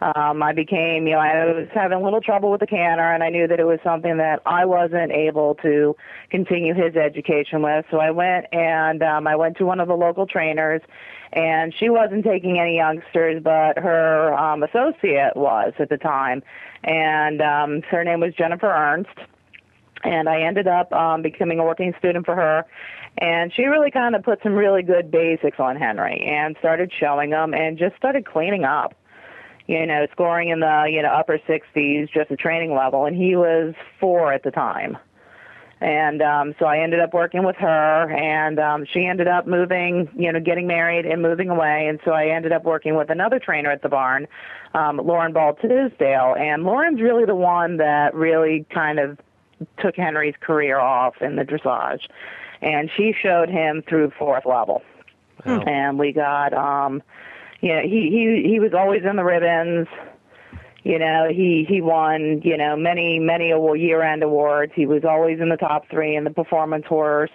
Um, 0.00 0.42
I 0.42 0.52
became, 0.52 1.06
you 1.06 1.14
know, 1.14 1.20
I 1.20 1.44
was 1.52 1.68
having 1.74 1.98
a 1.98 2.02
little 2.02 2.20
trouble 2.20 2.50
with 2.50 2.60
the 2.60 2.66
canter, 2.66 3.12
and 3.12 3.22
I 3.22 3.30
knew 3.30 3.46
that 3.46 3.58
it 3.58 3.64
was 3.64 3.78
something 3.82 4.18
that 4.18 4.40
I 4.44 4.66
wasn't 4.66 5.10
able 5.10 5.54
to 5.56 5.96
continue 6.30 6.74
his 6.74 6.96
education 6.96 7.62
with. 7.62 7.86
So 7.90 7.98
I 7.98 8.10
went 8.10 8.46
and 8.52 9.02
um, 9.02 9.26
I 9.26 9.36
went 9.36 9.56
to 9.58 9.64
one 9.64 9.80
of 9.80 9.88
the 9.88 9.94
local 9.94 10.26
trainers, 10.26 10.82
and 11.32 11.74
she 11.74 11.88
wasn't 11.88 12.24
taking 12.24 12.58
any 12.58 12.76
youngsters, 12.76 13.42
but 13.42 13.78
her 13.78 14.34
um, 14.34 14.62
associate 14.62 15.36
was 15.36 15.72
at 15.78 15.88
the 15.88 15.98
time, 15.98 16.42
and 16.84 17.40
um, 17.42 17.82
her 17.82 18.04
name 18.04 18.20
was 18.20 18.34
Jennifer 18.34 18.68
Ernst 18.68 19.18
and 20.04 20.28
I 20.28 20.42
ended 20.42 20.68
up 20.68 20.92
um, 20.92 21.22
becoming 21.22 21.58
a 21.58 21.64
working 21.64 21.94
student 21.98 22.24
for 22.24 22.34
her. 22.34 22.64
And 23.18 23.52
she 23.52 23.64
really 23.64 23.90
kind 23.90 24.14
of 24.14 24.22
put 24.22 24.42
some 24.42 24.54
really 24.54 24.82
good 24.82 25.10
basics 25.10 25.58
on 25.58 25.76
Henry 25.76 26.20
and 26.26 26.56
started 26.58 26.92
showing 26.98 27.30
him 27.30 27.54
and 27.54 27.78
just 27.78 27.96
started 27.96 28.26
cleaning 28.26 28.64
up. 28.64 28.94
You 29.66 29.84
know, 29.84 30.06
scoring 30.12 30.50
in 30.50 30.60
the 30.60 30.86
you 30.88 31.02
know 31.02 31.08
upper 31.08 31.38
60s, 31.38 32.08
just 32.12 32.30
a 32.30 32.36
training 32.36 32.72
level, 32.72 33.04
and 33.04 33.16
he 33.16 33.34
was 33.34 33.74
four 33.98 34.32
at 34.32 34.44
the 34.44 34.52
time. 34.52 34.96
And 35.80 36.22
um, 36.22 36.54
so 36.58 36.64
I 36.64 36.78
ended 36.78 37.00
up 37.00 37.12
working 37.12 37.44
with 37.44 37.56
her, 37.56 38.10
and 38.10 38.58
um, 38.58 38.86
she 38.90 39.04
ended 39.04 39.28
up 39.28 39.46
moving, 39.46 40.08
you 40.16 40.32
know, 40.32 40.40
getting 40.40 40.66
married 40.66 41.04
and 41.04 41.20
moving 41.20 41.50
away. 41.50 41.86
And 41.86 42.00
so 42.02 42.12
I 42.12 42.28
ended 42.28 42.52
up 42.52 42.64
working 42.64 42.96
with 42.96 43.10
another 43.10 43.38
trainer 43.38 43.70
at 43.70 43.82
the 43.82 43.90
barn, 43.90 44.26
um, 44.72 44.96
Lauren 44.96 45.34
Ball 45.34 45.52
Tisdale. 45.54 46.34
And 46.38 46.64
Lauren's 46.64 47.02
really 47.02 47.26
the 47.26 47.34
one 47.34 47.76
that 47.76 48.14
really 48.14 48.64
kind 48.70 48.98
of 48.98 49.18
took 49.78 49.96
Henry's 49.96 50.34
career 50.40 50.78
off 50.78 51.20
in 51.20 51.36
the 51.36 51.44
dressage, 51.44 52.06
and 52.62 52.90
she 52.96 53.12
showed 53.12 53.50
him 53.50 53.82
through 53.86 54.12
fourth 54.18 54.46
level. 54.46 54.82
Wow. 55.44 55.60
And 55.60 55.98
we 55.98 56.12
got, 56.12 56.54
um, 56.54 57.02
you 57.60 57.68
know, 57.74 57.82
he 57.82 58.10
he 58.10 58.48
he 58.50 58.60
was 58.60 58.72
always 58.72 59.04
in 59.04 59.16
the 59.16 59.24
ribbons. 59.24 59.88
You 60.87 61.01
know, 61.01 61.26
he 61.28 61.66
he 61.68 61.80
won, 61.80 62.43
you 62.45 62.57
know, 62.57 62.76
many 62.76 63.18
many 63.18 63.49
year-end 63.49 64.22
awards. 64.22 64.70
He 64.76 64.87
was 64.87 65.05
always 65.05 65.41
in 65.41 65.49
the 65.49 65.57
top 65.57 65.91
three 65.91 66.14
in 66.14 66.22
the 66.22 66.30
performance 66.30 66.87
horse 66.87 67.32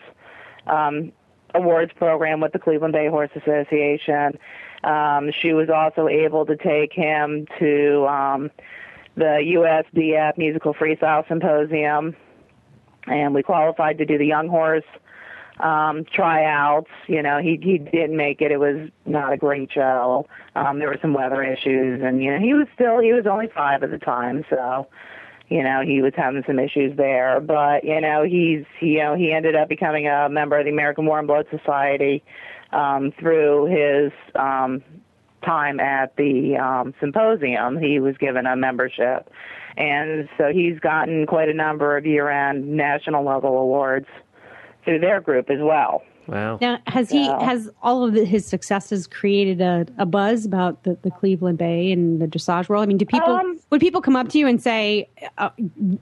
um, 0.68 1.12
awards 1.54 1.92
program 1.98 2.40
with 2.40 2.54
the 2.54 2.60
Cleveland 2.60 2.94
Bay 2.94 3.10
Horse 3.10 3.30
Association. 3.36 4.40
Um, 4.86 5.32
she 5.42 5.52
was 5.52 5.70
also 5.70 6.08
able 6.08 6.46
to 6.46 6.56
take 6.56 6.94
him 6.94 7.46
to 7.60 8.08
um, 8.08 8.52
the 9.16 9.44
USDF 9.58 10.38
Musical 10.38 10.74
Freestyle 10.74 11.28
Symposium, 11.28 12.16
and 13.08 13.34
we 13.34 13.44
qualified 13.44 13.98
to 13.98 14.06
do 14.06 14.18
the 14.18 14.28
young 14.28 14.48
horse 14.48 14.86
um, 15.62 16.06
tryouts. 16.06 16.90
You 17.08 17.22
know, 17.22 17.40
he 17.40 17.60
he 17.62 17.78
didn't 17.78 18.18
make 18.18 18.42
it. 18.42 18.52
It 18.52 18.60
was 18.60 18.90
not 19.06 19.34
a 19.34 19.38
great 19.38 19.72
show. 19.72 20.28
Um, 20.56 20.80
there 20.80 20.88
were 20.88 21.00
some 21.02 21.14
weather 21.14 21.44
issues, 21.44 22.02
and 22.04 22.22
you 22.24 22.32
know, 22.32 22.40
he 22.40 22.54
was 22.54 22.68
still 22.74 23.00
he 23.00 23.14
was 23.14 23.26
only 23.26 23.48
five 23.48 23.84
at 23.84 23.92
the 23.92 23.98
time, 23.98 24.44
so 24.50 24.88
you 25.50 25.64
know 25.64 25.82
he 25.82 26.02
was 26.02 26.14
having 26.16 26.44
some 26.46 26.60
issues 26.60 26.96
there. 26.98 27.40
But 27.40 27.84
you 27.84 28.02
know, 28.02 28.24
he's 28.24 28.66
he, 28.80 28.94
you 28.94 29.00
know 29.00 29.16
he 29.16 29.32
ended 29.32 29.56
up 29.56 29.70
becoming 29.70 30.08
a 30.08 30.30
member 30.30 30.58
of 30.58 30.66
the 30.66 30.72
American 30.72 31.06
Warm 31.06 31.28
Blood 31.28 31.48
Society 31.50 32.24
um, 32.72 33.12
through 33.20 33.66
his 33.66 34.12
um, 34.36 34.84
time 35.46 35.80
at 35.80 36.16
the 36.16 36.58
um, 36.58 36.94
symposium. 37.00 37.78
He 37.78 38.00
was 38.00 38.18
given 38.18 38.46
a 38.46 38.56
membership. 38.56 39.30
And 39.78 40.28
so 40.38 40.52
he's 40.52 40.80
gotten 40.80 41.26
quite 41.26 41.48
a 41.48 41.54
number 41.54 41.96
of 41.96 42.06
year-end 42.06 42.68
national 42.76 43.24
level 43.24 43.58
awards 43.58 44.08
through 44.84 45.00
their 45.00 45.22
group 45.22 45.50
as 45.50 45.60
well. 45.60 46.04
Wow. 46.28 46.60
Now, 46.62 46.80
has 46.88 47.10
he 47.10 47.26
has 47.26 47.70
all 47.82 48.06
of 48.06 48.14
the, 48.14 48.24
his 48.24 48.46
successes 48.46 49.08
created 49.08 49.60
a, 49.60 49.86
a 49.98 50.06
buzz 50.06 50.46
about 50.46 50.84
the, 50.84 50.98
the 51.02 51.12
Cleveland 51.12 51.58
Bay 51.58 51.92
and 51.92 52.22
the 52.22 52.28
dressage 52.28 52.70
world? 52.70 52.84
I 52.84 52.86
mean, 52.86 52.98
do 52.98 53.06
people 53.06 53.34
Um, 53.34 53.60
would 53.70 53.82
people 53.82 54.02
come 54.02 54.16
up 54.16 54.30
to 54.30 54.38
you 54.38 54.48
and 54.48 54.62
say, 54.62 55.10
uh, 55.40 55.50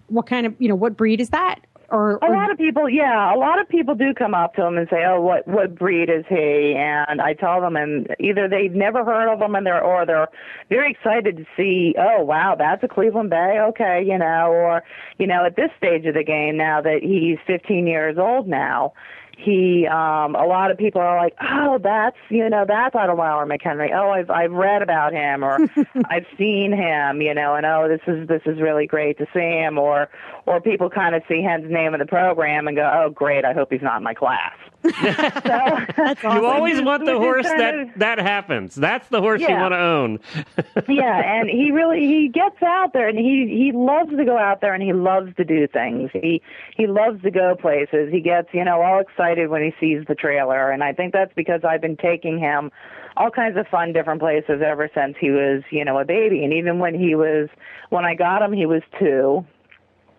"What 0.08 0.28
kind 0.28 0.46
of 0.46 0.54
you 0.60 0.68
know 0.68 0.76
what 0.76 0.98
breed 0.98 1.22
is 1.22 1.30
that?" 1.30 1.62
Or, 1.92 2.18
A 2.18 2.26
or 2.26 2.36
lot 2.36 2.52
of 2.52 2.58
people, 2.58 2.90
yeah, 2.90 3.34
a 3.34 3.38
lot 3.38 3.60
of 3.60 3.68
people 3.68 3.96
do 3.96 4.14
come 4.14 4.34
up 4.34 4.54
to 4.56 4.66
him 4.66 4.78
and 4.78 4.88
say, 4.90 5.04
"Oh, 5.06 5.22
what 5.22 5.48
what 5.48 5.76
breed 5.76 6.10
is 6.10 6.26
he?" 6.30 6.76
And 6.78 7.22
I 7.22 7.34
tell 7.34 7.62
them, 7.62 7.76
and 7.76 8.08
either 8.20 8.48
they've 8.48 8.74
never 8.74 9.04
heard 9.04 9.32
of 9.32 9.42
him, 9.42 9.56
and 9.56 9.66
they're 9.66 9.84
or 9.84 10.06
they're 10.06 10.28
very 10.70 10.92
excited 10.92 11.38
to 11.38 11.46
see, 11.58 11.96
"Oh, 11.98 12.24
wow, 12.24 12.56
that's 12.56 12.84
a 12.84 12.88
Cleveland 12.88 13.30
Bay, 13.30 13.60
okay," 13.70 14.04
you 14.06 14.18
know, 14.18 14.52
or 14.52 14.84
you 15.18 15.28
know, 15.28 15.46
at 15.46 15.56
this 15.56 15.72
stage 15.78 16.06
of 16.06 16.14
the 16.14 16.24
game 16.24 16.58
now 16.58 16.82
that 16.82 17.00
he's 17.02 17.38
15 17.48 17.88
years 17.88 18.18
old 18.18 18.48
now, 18.48 18.94
he 19.40 19.88
um 19.88 20.36
a 20.36 20.46
lot 20.46 20.70
of 20.70 20.78
people 20.78 21.02
are 21.02 21.18
like 21.18 21.34
oh 21.42 21.80
that's 21.82 22.18
you 22.30 22.50
know 22.50 22.66
that's 22.68 22.96
Idlewild 22.96 23.50
McHenry 23.50 23.92
oh 23.94 24.10
I've 24.10 24.30
I've 24.30 24.52
read 24.52 24.82
about 24.82 25.14
him 25.14 25.44
or 25.44 25.58
I've 26.10 26.26
seen 26.38 26.74
him 26.74 27.22
you 27.22 27.34
know 27.34 27.56
and 27.56 27.66
oh 27.66 27.88
this 27.88 28.02
is 28.08 28.28
this 28.28 28.42
is 28.46 28.60
really 28.60 28.86
great 28.86 29.18
to 29.20 29.26
see 29.34 29.40
him 29.40 29.78
or 29.78 30.10
or 30.50 30.60
people 30.60 30.90
kind 30.90 31.14
of 31.14 31.22
see 31.30 31.42
his 31.44 31.70
name 31.70 31.94
in 31.94 32.00
the 32.00 32.06
program 32.06 32.68
and 32.68 32.76
go 32.76 32.92
oh 32.92 33.10
great 33.12 33.46
I 33.46 33.54
hope 33.54 33.72
he's 33.72 33.84
not 33.84 33.98
in 33.98 34.04
my 34.04 34.16
class 34.16 34.54
so, 34.84 36.34
You 36.34 36.46
always 36.46 36.82
want 36.82 37.06
the 37.06 37.18
horse 37.18 37.46
that 37.46 37.76
of- 37.76 37.90
that 37.98 38.18
happens. 38.18 38.76
That's 38.76 39.08
the 39.10 39.20
horse 39.20 39.42
you 39.42 39.50
want 39.50 39.74
to 39.74 39.78
own. 39.78 40.20
yeah, 40.88 41.20
and 41.20 41.50
he 41.50 41.72
really 41.72 42.00
he 42.08 42.30
gets 42.30 42.64
out 42.64 42.94
there 42.94 43.10
and 43.10 43.18
he 43.18 43.48
he 43.50 43.74
loves 43.74 44.12
to 44.12 44.24
go 44.24 44.38
out 44.38 44.62
there 44.62 44.74
and 44.74 44.82
he 44.82 44.94
loves 44.94 45.36
to 45.36 45.44
do 45.44 45.68
things. 45.68 46.12
He 46.14 46.42
he 46.78 46.88
loves 46.88 47.22
to 47.24 47.32
go 47.32 47.56
places. 47.60 48.10
He 48.10 48.22
gets, 48.22 48.48
you 48.54 48.64
know, 48.64 48.82
all 48.82 49.02
excited 49.02 49.50
when 49.50 49.64
he 49.64 49.74
sees 49.82 50.06
the 50.08 50.16
trailer 50.16 50.72
and 50.72 50.82
I 50.82 50.94
think 50.94 51.12
that's 51.12 51.34
because 51.36 51.62
I've 51.66 51.82
been 51.82 51.98
taking 51.98 52.40
him 52.40 52.72
all 53.18 53.32
kinds 53.32 53.58
of 53.58 53.68
fun 53.68 53.92
different 53.92 54.22
places 54.22 54.62
ever 54.66 54.90
since 54.96 55.18
he 55.20 55.30
was, 55.30 55.62
you 55.72 55.84
know, 55.84 56.00
a 56.00 56.06
baby. 56.06 56.46
And 56.46 56.54
even 56.54 56.80
when 56.80 56.98
he 56.98 57.16
was 57.16 57.50
when 57.90 58.06
I 58.06 58.16
got 58.16 58.42
him 58.42 58.54
he 58.54 58.66
was 58.66 58.82
2 58.98 59.46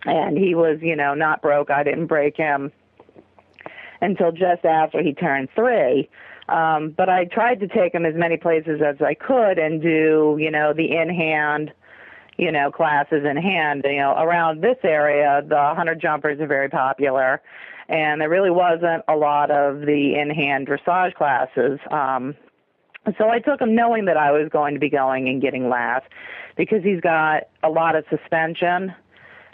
and 0.05 0.37
he 0.37 0.55
was, 0.55 0.79
you 0.81 0.97
know, 0.97 1.15
not 1.15 1.43
broke. 1.43 1.71
I 1.71 1.83
didn't 1.83 2.07
break 2.07 2.37
him 2.37 2.73
until 4.01 4.33
just 4.33 4.65
after 4.65 5.03
he 5.03 5.13
turned 5.13 5.49
three. 5.55 6.09
Um, 6.49 6.91
but 6.97 7.09
I 7.09 7.27
tried 7.27 7.61
to 7.61 7.69
take 7.69 7.95
him 7.95 8.05
as 8.05 8.15
many 8.15 8.37
places 8.37 8.81
as 8.85 8.97
I 9.01 9.15
could 9.15 9.59
and 9.59 9.81
do, 9.81 10.37
you 10.41 10.51
know, 10.51 10.73
the 10.73 10.97
in 10.97 11.09
hand, 11.09 11.73
you 12.39 12.51
know, 12.51 12.73
classes 12.73 13.25
in 13.25 13.37
hand. 13.37 13.83
You 13.85 13.99
know, 13.99 14.15
around 14.17 14.63
this 14.63 14.79
area, 14.83 15.43
the 15.47 15.75
hunter 15.77 15.95
jumpers 15.95 16.41
are 16.41 16.49
very 16.49 16.69
popular, 16.69 17.41
and 17.89 18.21
there 18.21 18.29
really 18.29 18.51
wasn't 18.51 19.05
a 19.07 19.15
lot 19.15 19.51
of 19.53 19.83
the 19.83 20.19
in 20.19 20.31
hand 20.31 20.67
dressage 20.67 21.15
classes. 21.15 21.79
Um, 21.91 22.35
so 23.17 23.29
I 23.29 23.39
took 23.39 23.61
him 23.61 23.75
knowing 23.75 24.07
that 24.07 24.17
I 24.17 24.33
was 24.33 24.49
going 24.51 24.75
to 24.75 24.81
be 24.81 24.91
going 24.91 25.29
and 25.29 25.41
getting 25.41 25.69
last 25.69 26.07
because 26.57 26.83
he's 26.83 27.01
got 27.01 27.45
a 27.63 27.71
lot 27.71 27.95
of 27.95 28.05
suspension 28.11 28.93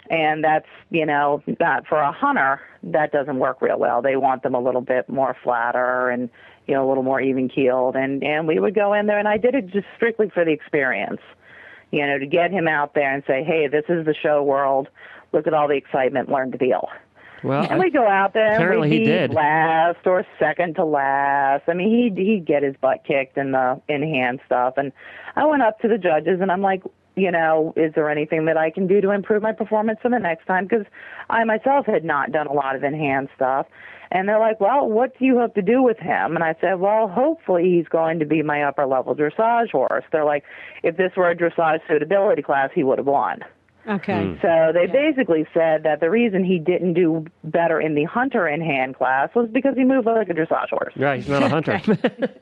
and 0.09 0.43
that's 0.43 0.67
you 0.89 1.05
know 1.05 1.41
that 1.59 1.85
for 1.87 1.97
a 1.99 2.11
hunter 2.11 2.59
that 2.83 3.11
doesn't 3.11 3.39
work 3.39 3.61
real 3.61 3.77
well 3.79 4.01
they 4.01 4.15
want 4.15 4.43
them 4.43 4.53
a 4.55 4.59
little 4.59 4.81
bit 4.81 5.07
more 5.09 5.35
flatter 5.43 6.09
and 6.09 6.29
you 6.67 6.73
know 6.73 6.85
a 6.85 6.87
little 6.87 7.03
more 7.03 7.21
even 7.21 7.49
keeled 7.49 7.95
and 7.95 8.23
and 8.23 8.47
we 8.47 8.59
would 8.59 8.75
go 8.75 8.93
in 8.93 9.07
there 9.07 9.19
and 9.19 9.27
I 9.27 9.37
did 9.37 9.55
it 9.55 9.67
just 9.67 9.87
strictly 9.95 10.29
for 10.29 10.43
the 10.45 10.51
experience 10.51 11.21
you 11.91 12.05
know 12.05 12.17
to 12.19 12.25
get 12.25 12.51
him 12.51 12.67
out 12.67 12.93
there 12.93 13.13
and 13.13 13.23
say 13.27 13.43
hey 13.43 13.67
this 13.67 13.85
is 13.89 14.05
the 14.05 14.13
show 14.13 14.43
world 14.43 14.87
look 15.33 15.47
at 15.47 15.53
all 15.53 15.67
the 15.67 15.75
excitement 15.75 16.29
learn 16.29 16.51
to 16.51 16.57
deal 16.57 16.89
Well, 17.43 17.67
and 17.69 17.79
we 17.79 17.91
go 17.91 18.07
out 18.07 18.33
there 18.33 18.53
and 18.53 18.55
Apparently 18.63 18.89
he 18.89 19.03
did. 19.03 19.31
last 19.33 20.05
or 20.05 20.25
second 20.39 20.75
to 20.75 20.83
last. 20.85 21.63
I 21.67 21.73
mean, 21.73 21.89
he'd 21.89 22.17
he'd 22.17 22.45
get 22.45 22.63
his 22.63 22.75
butt 22.81 23.03
kicked 23.05 23.37
in 23.37 23.51
the 23.51 23.79
in 23.87 24.01
hand 24.01 24.39
stuff. 24.45 24.73
And 24.77 24.91
I 25.35 25.45
went 25.45 25.61
up 25.61 25.79
to 25.81 25.87
the 25.87 25.99
judges 25.99 26.39
and 26.41 26.51
I'm 26.51 26.61
like, 26.63 26.81
you 27.17 27.31
know, 27.31 27.73
is 27.75 27.93
there 27.95 28.09
anything 28.09 28.45
that 28.45 28.57
I 28.57 28.69
can 28.69 28.85
do 28.85 29.01
to 29.01 29.09
improve 29.09 29.41
my 29.41 29.51
performance 29.51 29.99
for 30.01 30.09
the 30.09 30.19
next 30.19 30.45
time? 30.45 30.67
Because 30.67 30.85
I 31.29 31.43
myself 31.43 31.87
had 31.87 32.05
not 32.05 32.31
done 32.31 32.45
a 32.45 32.53
lot 32.53 32.75
of 32.75 32.83
in 32.83 32.93
hand 32.93 33.29
stuff. 33.35 33.65
And 34.11 34.29
they're 34.29 34.39
like, 34.39 34.61
well, 34.61 34.87
what 34.87 35.17
do 35.17 35.25
you 35.25 35.37
hope 35.37 35.55
to 35.55 35.61
do 35.61 35.81
with 35.81 35.97
him? 35.97 36.35
And 36.35 36.43
I 36.43 36.55
said, 36.61 36.79
well, 36.79 37.07
hopefully 37.09 37.75
he's 37.75 37.87
going 37.87 38.19
to 38.19 38.25
be 38.25 38.41
my 38.41 38.63
upper 38.63 38.85
level 38.85 39.15
dressage 39.15 39.71
horse. 39.71 40.05
They're 40.11 40.23
like, 40.23 40.43
if 40.83 40.95
this 40.95 41.11
were 41.17 41.29
a 41.29 41.35
dressage 41.35 41.79
suitability 41.89 42.43
class, 42.43 42.69
he 42.73 42.83
would 42.83 42.99
have 42.99 43.07
won. 43.07 43.39
Okay. 43.87 44.25
Hmm. 44.33 44.33
So 44.41 44.71
they 44.73 44.87
basically 44.87 45.45
said 45.53 45.83
that 45.83 45.99
the 46.01 46.09
reason 46.09 46.43
he 46.43 46.59
didn't 46.59 46.93
do 46.93 47.25
better 47.43 47.79
in 47.79 47.95
the 47.95 48.03
hunter 48.03 48.47
in 48.47 48.61
hand 48.61 48.95
class 48.95 49.29
was 49.33 49.49
because 49.49 49.75
he 49.77 49.83
moved 49.85 50.05
like 50.07 50.29
a 50.29 50.33
dressage 50.33 50.69
horse. 50.69 50.93
right, 50.97 51.17
he's 51.21 51.29
not 51.29 51.43
a 51.43 51.49
hunter. 51.49 51.81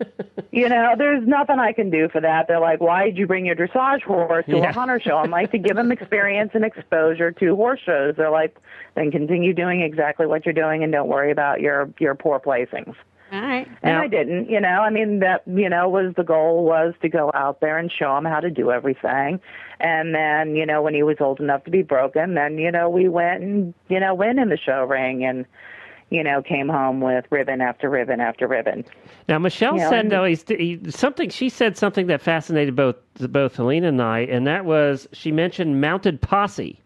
You 0.51 0.69
know, 0.69 0.93
there's 0.97 1.27
nothing 1.27 1.59
I 1.59 1.73
can 1.73 1.89
do 1.89 2.07
for 2.07 2.21
that. 2.21 2.47
They're 2.47 2.61
like, 2.61 2.79
why 2.79 3.03
did 3.07 3.17
you 3.17 3.27
bring 3.27 3.45
your 3.45 3.57
dressage 3.57 4.03
horse 4.03 4.45
to 4.45 4.55
Yeah. 4.55 4.69
a 4.69 4.71
hunter 4.71 5.01
show? 5.01 5.17
I'm 5.17 5.29
like, 5.29 5.51
to 5.51 5.57
give 5.57 5.77
him 5.77 5.91
experience 5.91 6.51
and 6.53 6.63
exposure 6.63 7.29
to 7.33 7.55
horse 7.57 7.81
shows. 7.85 8.15
They're 8.15 8.31
like, 8.31 8.55
then 8.95 9.11
continue 9.11 9.53
doing 9.53 9.81
exactly 9.81 10.25
what 10.27 10.45
you're 10.45 10.53
doing 10.53 10.81
and 10.81 10.93
don't 10.93 11.09
worry 11.09 11.29
about 11.31 11.59
your 11.59 11.89
your 11.99 12.15
poor 12.15 12.39
placings. 12.39 12.95
All 13.35 13.41
right. 13.41 13.67
And 13.83 13.93
Now- 13.95 14.01
I 14.01 14.07
didn't, 14.07 14.49
you 14.49 14.59
know. 14.61 14.81
I 14.81 14.89
mean, 14.89 15.19
that 15.19 15.43
you 15.45 15.69
know 15.69 15.89
was 15.89 16.13
the 16.15 16.23
goal 16.23 16.63
was 16.65 16.93
to 17.01 17.09
go 17.09 17.31
out 17.33 17.59
there 17.59 17.77
and 17.77 17.91
show 17.91 18.15
him 18.17 18.25
how 18.25 18.39
to 18.39 18.49
do 18.49 18.71
everything. 18.71 19.39
And 19.79 20.15
then, 20.15 20.55
you 20.55 20.65
know, 20.65 20.81
when 20.81 20.93
he 20.93 21.03
was 21.03 21.17
old 21.19 21.39
enough 21.39 21.63
to 21.65 21.71
be 21.71 21.81
broken, 21.81 22.33
then 22.35 22.57
you 22.57 22.71
know 22.71 22.89
we 22.89 23.09
went 23.09 23.43
and 23.43 23.73
you 23.89 23.99
know 23.99 24.13
went 24.13 24.39
in 24.39 24.49
the 24.49 24.57
show 24.57 24.85
ring 24.85 25.25
and 25.25 25.45
you 26.09 26.23
know 26.23 26.41
came 26.41 26.69
home 26.69 27.01
with 27.01 27.25
ribbon 27.29 27.59
after 27.61 27.89
ribbon 27.89 28.21
after 28.21 28.47
ribbon. 28.47 28.85
Now 29.27 29.39
Michelle 29.39 29.75
Yeah, 29.77 29.89
said 29.89 30.09
though 30.09 30.23
he's 30.23 30.45
he, 30.47 30.79
something. 30.89 31.29
She 31.29 31.49
said 31.49 31.77
something 31.77 32.07
that 32.07 32.21
fascinated 32.21 32.75
both 32.75 32.95
both 33.15 33.55
Helena 33.57 33.89
and 33.89 34.01
I, 34.01 34.19
and 34.19 34.47
that 34.47 34.65
was 34.65 35.07
she 35.11 35.31
mentioned 35.31 35.81
mounted 35.81 36.21
posse. 36.21 36.79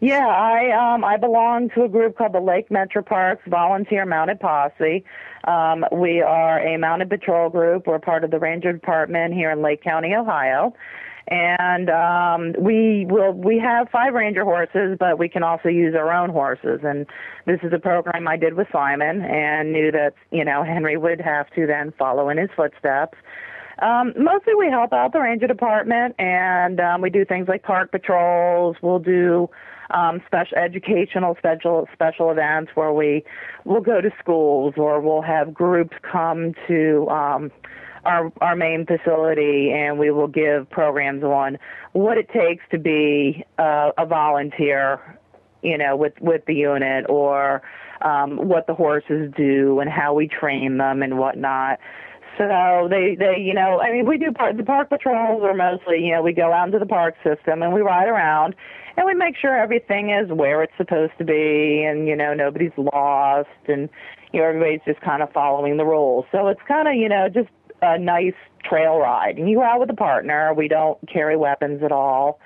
Yeah, 0.00 0.26
I 0.26 0.94
um 0.94 1.04
I 1.04 1.16
belong 1.16 1.68
to 1.76 1.84
a 1.84 1.88
group 1.88 2.16
called 2.18 2.32
the 2.32 2.40
Lake 2.40 2.70
Metro 2.72 3.02
Parks 3.02 3.42
Volunteer 3.46 4.04
Mounted 4.04 4.40
Posse. 4.40 5.04
Um, 5.44 5.84
we 5.92 6.20
are 6.20 6.60
a 6.60 6.78
mounted 6.78 7.10
patrol 7.10 7.50
group. 7.50 7.86
We're 7.86 7.98
part 7.98 8.24
of 8.24 8.30
the 8.30 8.38
Ranger 8.38 8.72
Department 8.72 9.34
here 9.34 9.50
in 9.50 9.62
Lake 9.62 9.82
County, 9.82 10.14
Ohio. 10.14 10.74
And 11.28 11.88
um, 11.88 12.54
we 12.62 13.06
will 13.08 13.32
we 13.32 13.58
have 13.58 13.88
five 13.90 14.12
ranger 14.12 14.44
horses, 14.44 14.96
but 14.98 15.18
we 15.18 15.28
can 15.28 15.42
also 15.42 15.68
use 15.68 15.94
our 15.94 16.12
own 16.12 16.30
horses. 16.30 16.80
And 16.82 17.06
this 17.46 17.60
is 17.62 17.72
a 17.72 17.78
program 17.78 18.26
I 18.26 18.36
did 18.36 18.54
with 18.54 18.66
Simon, 18.72 19.22
and 19.22 19.72
knew 19.72 19.92
that 19.92 20.14
you 20.32 20.44
know 20.44 20.64
Henry 20.64 20.96
would 20.96 21.20
have 21.20 21.48
to 21.50 21.66
then 21.66 21.92
follow 21.96 22.28
in 22.28 22.38
his 22.38 22.50
footsteps. 22.56 23.16
Um, 23.78 24.12
mostly 24.16 24.54
we 24.54 24.68
help 24.68 24.92
out 24.92 25.12
the 25.12 25.20
ranger 25.20 25.46
department 25.46 26.14
and 26.18 26.78
um, 26.78 27.00
we 27.00 27.10
do 27.10 27.24
things 27.24 27.48
like 27.48 27.62
park 27.62 27.90
patrols. 27.90 28.76
We'll 28.82 29.00
do 29.00 29.48
um, 29.92 30.22
special 30.26 30.58
educational 30.58 31.36
special 31.38 31.88
special 31.92 32.30
events 32.30 32.72
where 32.74 32.92
we 32.92 33.24
will 33.64 33.80
go 33.80 34.00
to 34.00 34.10
schools 34.18 34.74
or 34.76 35.00
we'll 35.00 35.22
have 35.22 35.52
groups 35.52 35.96
come 36.10 36.54
to 36.68 37.08
um, 37.08 37.50
our 38.04 38.32
our 38.40 38.56
main 38.56 38.86
facility 38.86 39.70
and 39.72 39.98
we 39.98 40.10
will 40.10 40.28
give 40.28 40.68
programs 40.70 41.22
on 41.22 41.58
what 41.92 42.18
it 42.18 42.28
takes 42.30 42.64
to 42.70 42.78
be 42.78 43.44
uh, 43.58 43.90
a 43.98 44.06
volunteer 44.06 45.18
you 45.62 45.78
know, 45.78 45.96
with 45.96 46.14
with 46.20 46.44
the 46.46 46.54
unit 46.54 47.06
or 47.08 47.62
um, 48.02 48.48
what 48.48 48.66
the 48.66 48.74
horses 48.74 49.32
do 49.36 49.80
and 49.80 49.88
how 49.88 50.12
we 50.12 50.28
train 50.28 50.76
them 50.78 51.02
and 51.02 51.18
whatnot. 51.18 51.78
So 52.38 52.88
they 52.90 53.14
they 53.18 53.38
you 53.38 53.54
know 53.54 53.80
I 53.80 53.92
mean 53.92 54.06
we 54.06 54.18
do 54.18 54.32
part 54.32 54.56
the 54.56 54.62
park 54.62 54.88
patrols 54.88 55.42
are 55.42 55.54
mostly 55.54 56.04
you 56.04 56.12
know 56.12 56.22
we 56.22 56.32
go 56.32 56.52
out 56.52 56.66
into 56.66 56.78
the 56.78 56.86
park 56.86 57.14
system 57.22 57.62
and 57.62 57.72
we 57.72 57.82
ride 57.82 58.08
around 58.08 58.54
and 58.96 59.06
we 59.06 59.14
make 59.14 59.36
sure 59.36 59.56
everything 59.56 60.10
is 60.10 60.30
where 60.30 60.62
it's 60.62 60.72
supposed 60.76 61.12
to 61.18 61.24
be 61.24 61.84
and 61.86 62.08
you 62.08 62.16
know 62.16 62.34
nobody's 62.34 62.72
lost 62.76 63.48
and 63.66 63.88
you 64.32 64.40
know 64.40 64.46
everybody's 64.46 64.80
just 64.86 65.00
kind 65.00 65.22
of 65.22 65.30
following 65.32 65.76
the 65.76 65.84
rules. 65.84 66.24
So 66.32 66.48
it's 66.48 66.62
kind 66.66 66.88
of 66.88 66.94
you 66.94 67.08
know 67.08 67.28
just 67.28 67.50
a 67.82 67.98
nice 67.98 68.34
trail 68.64 68.98
ride. 68.98 69.36
And 69.36 69.50
you 69.50 69.56
go 69.56 69.62
out 69.62 69.80
with 69.80 69.90
a 69.90 69.94
partner. 69.94 70.54
We 70.54 70.68
don't 70.68 70.98
carry 71.12 71.36
weapons 71.36 71.82
at 71.82 71.92
all. 71.92 72.38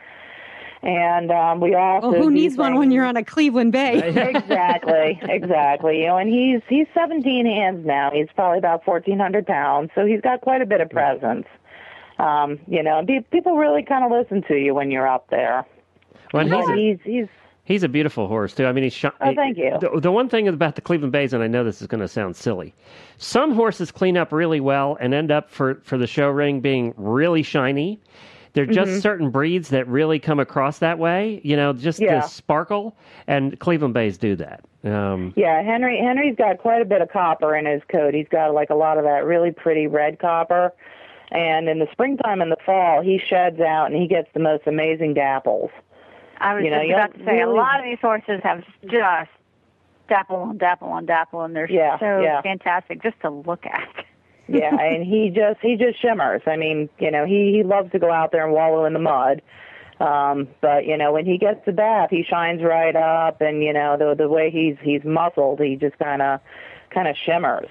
And 0.87 1.33
um, 1.33 1.59
we 1.61 1.75
also 1.75 2.11
Well, 2.11 2.23
who 2.23 2.29
do 2.31 2.35
needs 2.37 2.57
one 2.57 2.77
when 2.77 2.93
you're 2.93 3.05
on 3.05 3.17
a 3.17 3.25
Cleveland 3.25 3.73
Bay? 3.73 3.97
exactly, 4.09 5.19
exactly. 5.21 6.03
You 6.03 6.07
know, 6.07 6.17
and 6.19 6.33
he's 6.33 6.61
he's 6.69 6.87
17 6.95 7.45
hands 7.45 7.85
now. 7.85 8.13
He's 8.15 8.29
probably 8.37 8.59
about 8.59 8.87
1,400 8.87 9.45
pounds, 9.49 9.91
so 9.97 10.07
he's 10.07 10.21
got 10.21 10.43
quite 10.43 10.63
a 10.63 10.67
bit 10.67 10.81
of 10.81 10.89
presence. 10.89 11.47
Um, 12.21 12.61
you 12.69 12.85
know, 12.85 13.01
and 13.01 13.31
people 13.33 13.57
really 13.57 13.83
kind 13.83 14.05
of 14.05 14.13
listen 14.17 14.45
to 14.47 14.55
you 14.55 14.75
when 14.77 14.93
you're 14.93 15.09
up 15.09 15.29
there. 15.29 15.67
Well, 16.33 16.45
he's 16.47 16.69
a, 16.69 16.77
he's 16.77 16.99
he's 17.03 17.27
he's 17.65 17.83
a 17.83 17.89
beautiful 17.89 18.29
horse 18.29 18.55
too. 18.55 18.67
I 18.67 18.71
mean, 18.73 18.85
he's. 18.85 18.93
Sh- 18.93 19.07
Oh, 19.21 19.35
thank 19.35 19.59
you. 19.59 19.77
The, 19.81 19.99
the 20.01 20.13
one 20.13 20.29
thing 20.29 20.47
about 20.47 20.77
the 20.77 20.83
Cleveland 20.83 21.11
Bays, 21.11 21.33
and 21.33 21.43
I 21.43 21.49
know 21.49 21.65
this 21.65 21.81
is 21.81 21.89
going 21.89 22.01
to 22.01 22.07
sound 22.07 22.37
silly, 22.37 22.73
some 23.19 23.57
horses 23.57 23.91
clean 23.91 24.17
up 24.17 24.31
really 24.31 24.61
well 24.61 24.97
and 25.01 25.13
end 25.13 25.33
up 25.33 25.51
for 25.51 25.81
for 25.83 25.99
the 25.99 26.07
show 26.07 26.29
ring 26.29 26.61
being 26.61 26.95
really 26.97 27.43
shiny. 27.43 27.99
They're 28.57 28.65
just 28.65 28.91
Mm-hmm. 28.91 29.01
certain 29.01 29.31
breeds 29.31 29.69
that 29.69 29.87
really 29.87 30.19
come 30.19 30.41
across 30.41 30.79
that 30.79 30.99
way. 30.99 31.43
You 31.45 31.57
know, 31.57 31.75
just 31.75 32.01
Yeah. 32.01 32.21
the 32.21 32.27
sparkle, 32.27 32.97
and 33.27 33.61
Cleveland 33.61 33.93
Bays 33.93 34.17
do 34.17 34.35
that. 34.37 34.65
Um, 34.83 35.35
yeah. 35.37 35.61
Henry 35.63 35.99
Henry's 35.99 36.37
got 36.37 36.57
quite 36.57 36.81
a 36.81 36.87
bit 36.87 37.03
of 37.03 37.11
copper 37.11 37.55
in 37.55 37.67
his 37.67 37.83
coat. 37.89 38.15
He's 38.15 38.29
got 38.29 38.55
like 38.55 38.71
a 38.71 38.75
lot 38.75 38.97
of 38.97 39.05
that 39.05 39.27
really 39.27 39.53
pretty 39.53 39.87
red 39.87 40.19
copper. 40.19 40.73
And 41.33 41.69
in 41.69 41.81
the 41.81 41.89
springtime 41.93 42.41
and 42.41 42.51
the 42.51 42.57
fall, 42.65 43.03
he 43.03 43.19
sheds 43.19 43.61
out 43.61 43.91
and 43.91 44.01
he 44.01 44.07
gets 44.09 44.29
the 44.33 44.41
most 44.41 44.67
amazing 44.67 45.15
dapples. 45.15 45.71
I 46.39 46.55
was 46.55 46.65
You 46.65 46.71
know, 46.71 46.81
just 46.81 46.93
about 46.93 47.19
to 47.19 47.25
say, 47.27 47.41
a 47.43 47.49
lot 47.51 47.79
of 47.79 47.85
these 47.85 47.99
horses 48.01 48.41
have 48.43 48.65
just 48.87 49.31
dapple 50.09 50.37
on 50.37 50.57
dapple 50.57 50.89
on 50.89 51.05
dapple, 51.05 51.43
and 51.43 51.55
they're 51.55 51.71
Yeah, 51.71 51.99
so 51.99 52.21
yeah. 52.23 52.41
fantastic 52.41 53.03
just 53.03 53.21
to 53.21 53.29
look 53.29 53.67
at. 53.67 53.87
Yeah, 54.49 54.77
and 54.79 55.05
he 55.05 55.31
just 55.31 55.61
he 55.61 55.77
just 55.77 56.01
shimmers. 56.01 56.43
I 56.47 56.57
mean, 56.57 56.89
you 56.99 57.11
know, 57.11 57.27
he 57.27 57.53
he 57.53 57.63
loves 57.65 57.91
to 57.93 57.99
go 57.99 58.11
out 58.11 58.33
there 58.33 58.45
and 58.45 58.53
wallow 58.53 58.85
in 58.85 58.93
the 58.93 58.99
mud. 58.99 59.43
Um, 59.99 60.49
but 60.61 60.85
you 60.85 60.97
know, 60.97 61.13
when 61.13 61.25
he 61.25 61.39
gets 61.39 61.65
the 61.65 61.73
bath, 61.73 62.11
he 62.11 62.23
shines 62.23 62.63
right 62.63 62.95
up, 62.95 63.41
and 63.41 63.63
you 63.63 63.73
know, 63.73 63.97
the 63.97 64.15
the 64.15 64.29
way 64.29 64.51
he's 64.51 64.77
he's 64.83 65.05
muscled, 65.05 65.61
he 65.61 65.77
just 65.77 65.99
kind 65.99 66.23
of 66.23 66.41
kind 66.91 67.09
of 67.09 67.17
shimmers, 67.17 67.69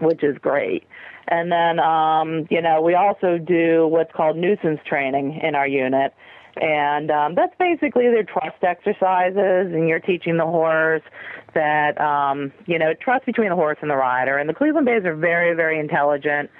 which 0.00 0.22
is 0.22 0.36
great. 0.38 0.84
And 1.28 1.50
then, 1.50 1.78
um, 1.78 2.46
you 2.50 2.60
know, 2.60 2.82
we 2.82 2.94
also 2.94 3.38
do 3.38 3.86
what's 3.86 4.12
called 4.12 4.36
nuisance 4.36 4.80
training 4.84 5.40
in 5.42 5.54
our 5.54 5.66
unit. 5.66 6.12
And 6.60 7.10
um, 7.10 7.34
that's 7.34 7.54
basically 7.58 8.04
their 8.04 8.22
trust 8.22 8.62
exercises, 8.62 9.72
and 9.72 9.88
you're 9.88 9.98
teaching 9.98 10.36
the 10.36 10.44
horse 10.44 11.02
that, 11.54 11.98
um, 11.98 12.52
you 12.66 12.78
know, 12.78 12.92
trust 12.94 13.24
between 13.24 13.48
the 13.48 13.54
horse 13.54 13.78
and 13.80 13.90
the 13.90 13.96
rider. 13.96 14.36
And 14.36 14.48
the 14.48 14.54
Cleveland 14.54 14.84
Bays 14.84 15.04
are 15.04 15.16
very, 15.16 15.54
very 15.54 15.80
intelligent, 15.80 16.50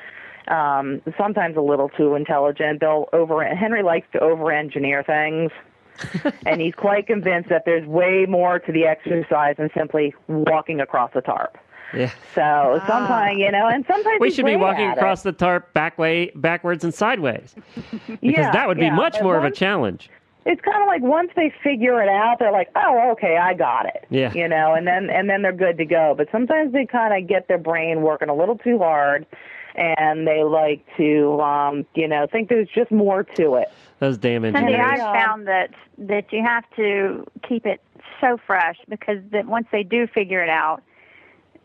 um, 0.49 1.03
sometimes 1.19 1.57
a 1.57 1.61
little 1.61 1.91
too 1.91 2.15
intelligent. 2.15 2.81
They'll 2.81 3.09
over, 3.13 3.45
Henry 3.45 3.83
likes 3.83 4.07
to 4.13 4.21
over 4.21 4.51
engineer 4.51 5.03
things. 5.03 5.53
and 6.47 6.63
he's 6.63 6.75
quite 6.75 7.07
convinced 7.07 7.51
that 7.51 7.65
there's 7.67 7.87
way 7.87 8.25
more 8.27 8.59
to 8.59 8.73
the 8.73 8.87
exercise 8.87 9.57
than 9.59 9.69
simply 9.77 10.15
walking 10.29 10.81
across 10.81 11.11
a 11.15 11.21
tarp. 11.21 11.59
Yeah. 11.95 12.11
So 12.35 12.81
sometimes, 12.87 13.39
you 13.39 13.51
know, 13.51 13.67
and 13.67 13.85
sometimes 13.87 14.21
We 14.21 14.31
should 14.31 14.45
be 14.47 14.57
walking 14.57 14.89
across 14.91 15.21
it. 15.21 15.25
the 15.25 15.33
tarp 15.33 15.73
back 15.75 15.99
way, 15.99 16.31
backwards 16.35 16.85
and 16.85 16.95
sideways. 16.95 17.55
Because 18.07 18.19
Yeah, 18.21 18.51
that 18.53 18.69
would 18.69 18.79
be 18.79 18.85
yeah, 18.85 18.95
much 18.95 19.15
but 19.15 19.23
more 19.25 19.37
of 19.37 19.45
a 19.45 19.51
challenge. 19.51 20.11
It's 20.47 20.61
kind 20.63 20.81
of 20.83 20.87
like 20.89 21.03
once 21.03 21.31
they 21.37 21.53
figure 21.63 22.03
it 22.03 22.09
out, 22.09 22.39
they're 22.39 22.51
like, 22.51 22.71
"Oh, 22.75 23.11
okay, 23.13 23.37
I 23.37 23.53
got 23.53 23.87
it." 23.87 24.07
Yeah. 24.09 24.33
You 24.33 24.49
know, 24.49 24.73
and 24.75 24.87
then 24.87 25.11
and 25.11 25.29
then 25.29 25.43
they're 25.43 25.53
good 25.53 25.77
to 25.79 25.85
go. 25.85 26.15
But 26.17 26.29
sometimes 26.33 26.73
they 26.73 26.87
kind 26.87 27.13
of 27.23 27.29
get 27.29 27.47
their 27.47 27.59
brain 27.59 28.01
working 28.01 28.31
a 28.31 28.35
little 28.35 28.57
too 28.57 28.79
hard, 28.79 29.27
and 29.75 30.27
they 30.27 30.43
like 30.43 30.83
to, 30.97 31.41
um, 31.43 31.85
you 31.95 32.09
know, 32.09 32.27
think 32.27 32.49
there's 32.49 32.69
just 32.75 32.91
more 32.91 33.23
to 33.23 33.57
it. 33.57 33.69
Those 33.99 34.17
damn 34.17 34.43
Cindy, 34.43 34.59
engineers. 34.59 35.01
I've 35.01 35.15
found 35.15 35.47
that 35.47 35.71
that 35.99 36.33
you 36.33 36.43
have 36.43 36.65
to 36.77 37.27
keep 37.47 37.67
it 37.67 37.83
so 38.21 38.39
fresh 38.47 38.77
because 38.89 39.19
that 39.33 39.45
once 39.47 39.67
they 39.71 39.83
do 39.83 40.07
figure 40.07 40.43
it 40.43 40.49
out, 40.51 40.83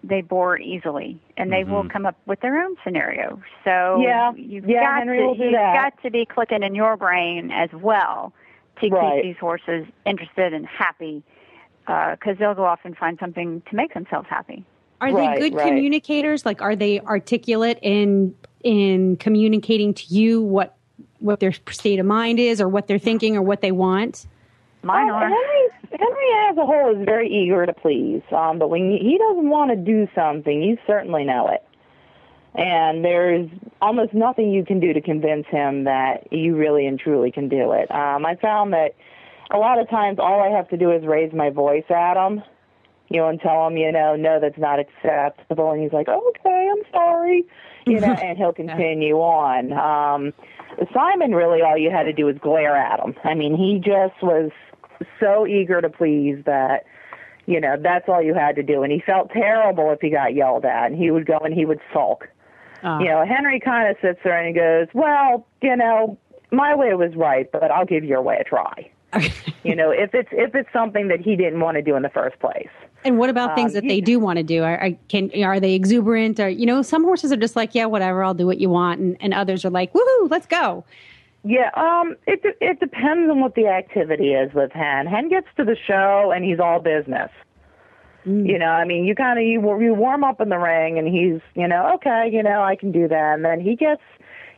they 0.08 0.22
bore 0.22 0.58
easily 0.60 1.20
and 1.38 1.52
they 1.52 1.64
will 1.64 1.80
mm-hmm. 1.82 1.90
come 1.90 2.06
up 2.06 2.16
with 2.26 2.40
their 2.42 2.64
own 2.64 2.76
scenario. 2.84 3.42
So 3.64 4.02
Yeah. 4.02 4.32
you've 4.36 4.68
Yeah, 4.68 4.82
got 4.82 5.00
Henry 5.00 5.18
to 5.20 5.26
will 5.26 5.36
do 5.36 5.44
you've 5.46 5.54
that. 5.54 5.74
got 5.74 6.04
to 6.04 6.12
be 6.12 6.26
clicking 6.26 6.64
in 6.64 6.76
your 6.76 6.98
brain 6.98 7.52
as 7.52 7.70
well 7.74 8.34
to 8.82 8.90
Right. 8.90 9.24
keep 9.24 9.24
these 9.24 9.40
horses 9.40 9.86
interested 10.06 10.54
and 10.54 10.66
happy 10.66 11.24
uh, 11.88 12.12
because 12.12 12.38
they'll 12.38 12.56
go 12.56 12.66
off 12.66 12.80
and 12.84 12.98
find 12.98 13.18
something 13.20 13.62
to 13.70 13.76
make 13.76 13.94
themselves 13.94 14.28
happy. 14.30 14.64
Are 15.02 15.12
Right, 15.12 15.36
they 15.36 15.50
good 15.50 15.58
right. 15.58 15.68
communicators? 15.68 16.46
Like, 16.46 16.62
are 16.62 16.76
they 16.76 17.00
articulate 17.02 17.80
in 17.82 18.36
in 18.64 19.18
communicating 19.18 19.94
to 19.94 20.06
you 20.14 20.42
what 20.42 20.78
what 21.20 21.40
their 21.40 21.52
state 21.70 22.00
of 22.00 22.06
mind 22.06 22.40
is, 22.40 22.62
or 22.62 22.68
what 22.68 22.88
they're 22.88 22.98
thinking, 23.00 23.36
or 23.36 23.42
what 23.42 23.62
they 23.62 23.72
want? 23.72 24.26
Mine 24.86 25.10
Um, 25.10 25.16
are. 25.16 25.28
Henry, 25.30 25.70
Henry 25.92 26.30
as 26.50 26.58
a 26.58 26.66
whole 26.66 26.96
is 26.96 27.04
very 27.06 27.28
eager 27.28 27.66
to 27.66 27.74
please, 27.74 28.22
um, 28.32 28.60
but 28.60 28.70
when 28.70 28.92
he 28.92 29.00
he 29.00 29.18
doesn't 29.18 29.50
want 29.50 29.72
to 29.72 29.76
do 29.76 30.08
something, 30.14 30.62
you 30.62 30.78
certainly 30.86 31.24
know 31.24 31.48
it. 31.48 31.64
And 32.54 33.04
there's 33.04 33.50
almost 33.82 34.14
nothing 34.14 34.52
you 34.52 34.64
can 34.64 34.80
do 34.80 34.94
to 34.94 35.02
convince 35.02 35.48
him 35.48 35.86
that 35.86 36.32
you 36.32 36.56
really 36.56 36.86
and 36.86 36.98
truly 37.00 37.32
can 37.32 37.50
do 37.50 37.74
it. 37.74 37.92
Um, 37.92 38.26
I 38.26 38.36
found 38.36 38.72
that 38.74 38.94
a 39.52 39.58
lot 39.58 39.80
of 39.80 39.90
times 39.90 40.20
all 40.20 40.40
I 40.40 40.50
have 40.50 40.70
to 40.70 40.78
do 40.78 40.92
is 40.92 41.04
raise 41.04 41.34
my 41.34 41.50
voice 41.50 41.84
at 41.90 42.16
him, 42.16 42.42
you 43.10 43.18
know, 43.18 43.28
and 43.28 43.42
tell 43.42 43.68
him, 43.68 43.76
you 43.78 43.92
know, 43.92 44.16
no, 44.16 44.40
that's 44.40 44.58
not 44.58 44.80
acceptable. 44.80 45.72
And 45.72 45.82
he's 45.82 45.92
like, 45.92 46.08
okay, 46.08 46.70
I'm 46.72 46.84
sorry, 46.94 47.44
you 47.86 48.00
know, 48.00 48.14
and 48.14 48.38
he'll 48.38 48.54
continue 48.64 49.16
on. 49.18 49.74
Um, 49.74 50.34
Simon, 50.94 51.34
really, 51.34 51.62
all 51.62 51.78
you 51.78 51.90
had 51.92 52.04
to 52.04 52.14
do 52.14 52.26
was 52.26 52.38
glare 52.38 52.76
at 52.76 53.00
him. 53.00 53.16
I 53.24 53.34
mean, 53.34 53.56
he 53.58 53.80
just 53.80 54.22
was 54.22 54.52
so 55.20 55.46
eager 55.48 55.82
to 55.82 55.90
please 55.90 56.38
that, 56.46 56.86
you 57.46 57.60
know, 57.62 57.76
that's 57.82 58.08
all 58.10 58.22
you 58.22 58.34
had 58.34 58.56
to 58.56 58.64
do. 58.64 58.84
And 58.84 58.92
he 58.92 59.00
felt 59.06 59.30
terrible 59.32 59.92
if 59.92 60.00
he 60.02 60.10
got 60.10 60.34
yelled 60.34 60.66
at, 60.66 60.88
and 60.92 60.98
he 60.98 61.12
would 61.12 61.26
go 61.26 61.38
and 61.40 61.54
he 61.54 61.66
would 61.66 61.80
sulk. 61.94 62.28
Uh, 62.84 63.00
You 63.02 63.08
know, 63.10 63.26
Henry 63.26 63.60
kind 63.60 63.90
of 63.90 63.98
sits 64.02 64.20
there 64.24 64.38
and 64.38 64.48
he 64.48 64.54
goes, 64.54 64.88
well, 64.94 65.46
you 65.62 65.76
know, 65.76 66.18
my 66.52 66.76
way 66.76 66.94
was 66.94 67.16
right, 67.16 67.52
but 67.52 67.72
I'll 67.72 67.86
give 67.86 68.04
your 68.04 68.22
way 68.22 68.38
a 68.40 68.44
try. 68.44 68.90
you 69.64 69.76
know, 69.76 69.92
if 69.92 70.14
it's 70.14 70.28
if 70.34 70.54
it's 70.56 70.68
something 70.74 71.08
that 71.08 71.22
he 71.22 71.36
didn't 71.38 71.62
want 71.62 71.76
to 71.76 71.82
do 71.82 71.96
in 71.96 72.04
the 72.04 72.10
first 72.10 72.38
place. 72.40 72.68
and 73.06 73.18
what 73.18 73.30
about 73.30 73.56
things 73.56 73.72
Um, 73.72 73.76
that 73.76 73.84
he- 73.84 73.90
they 73.90 74.02
do 74.02 74.20
want 74.20 74.38
to 74.38 74.44
do? 74.44 74.62
Are, 74.64 74.78
are 74.78 74.90
can 75.08 75.32
are 75.42 75.58
they 75.60 75.74
exuberant? 75.74 76.38
Or 76.40 76.50
you 76.50 76.66
know, 76.66 76.82
some 76.82 77.04
horses 77.04 77.32
are 77.32 77.38
just 77.38 77.56
like, 77.56 77.74
yeah, 77.74 77.86
whatever, 77.86 78.24
I'll 78.24 78.34
do 78.34 78.46
what 78.46 78.60
you 78.60 78.70
want, 78.70 79.00
and, 79.00 79.16
and 79.22 79.34
others 79.34 79.64
are 79.64 79.70
like, 79.70 79.94
woohoo, 79.94 80.30
let's 80.30 80.46
go. 80.48 80.84
Yeah, 81.48 81.70
um, 81.76 82.16
it 82.26 82.42
it 82.60 82.80
depends 82.80 83.30
on 83.30 83.40
what 83.40 83.54
the 83.54 83.68
activity 83.68 84.34
is 84.34 84.52
with 84.56 84.72
Hen. 84.72 85.06
Hen 85.06 85.30
gets 85.30 85.46
to 85.58 85.64
the 85.64 85.76
show 85.88 86.34
and 86.36 86.44
he's 86.44 86.60
all 86.60 86.80
business. 86.80 87.30
You 88.26 88.58
know, 88.58 88.66
I 88.66 88.86
mean, 88.86 89.06
you 89.06 89.14
kind 89.14 89.38
of 89.38 89.46
you 89.46 89.62
you 89.80 89.94
warm 89.94 90.24
up 90.24 90.42
in 90.42 90.50
the 90.50 90.58
ring 90.58 90.98
and 90.98 91.08
he's 91.08 91.42
you 91.54 91.68
know 91.68 91.94
okay, 91.96 92.28
you 92.34 92.42
know 92.42 92.64
I 92.64 92.76
can 92.76 92.92
do 92.92 93.08
that, 93.08 93.36
and 93.36 93.46
then 93.46 93.60
he 93.60 93.76
gets 93.76 94.02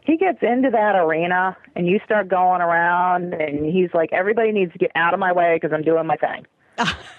he 0.06 0.16
gets 0.16 0.38
into 0.42 0.70
that 0.72 0.96
arena 0.96 1.58
and 1.76 1.88
you 1.88 2.00
start 2.06 2.30
going 2.30 2.62
around 2.62 3.34
and 3.34 3.66
he's 3.66 3.90
like 3.94 4.14
everybody 4.14 4.54
needs 4.54 4.72
to 4.72 4.80
get 4.80 4.92
out 4.96 5.14
of 5.14 5.20
my 5.20 5.34
way 5.34 5.60
because 5.62 5.74
I'm 5.74 5.84
doing 5.84 6.08
my 6.08 6.16
thing. 6.16 6.48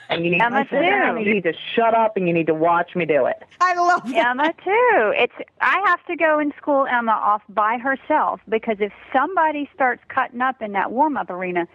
And 0.09 0.25
you 0.25 0.31
need, 0.31 0.41
Emma, 0.43 0.65
to 0.65 0.71
sit 0.71 0.81
down, 0.81 1.19
you 1.25 1.35
need 1.35 1.45
to 1.45 1.53
shut 1.75 1.95
up 1.95 2.17
and 2.17 2.27
you 2.29 2.35
need 2.35 2.47
to 2.47 2.55
watch 2.55 2.95
me 2.95 3.05
do 3.05 3.27
it. 3.27 3.43
I 3.61 3.75
love 3.75 4.03
that. 4.11 4.27
Emma 4.31 4.53
too. 4.65 5.13
It's 5.17 5.35
I 5.61 5.83
have 5.87 6.05
to 6.07 6.17
go 6.17 6.39
and 6.39 6.53
school 6.57 6.87
Emma 6.87 7.13
off 7.13 7.43
by 7.49 7.79
herself 7.79 8.41
because 8.49 8.77
if 8.81 8.93
somebody 9.13 9.69
starts 9.75 10.03
cutting 10.09 10.41
up 10.41 10.63
in 10.63 10.73
that 10.73 10.93
warm 10.93 11.17
up 11.17 11.31
arena, 11.31 11.67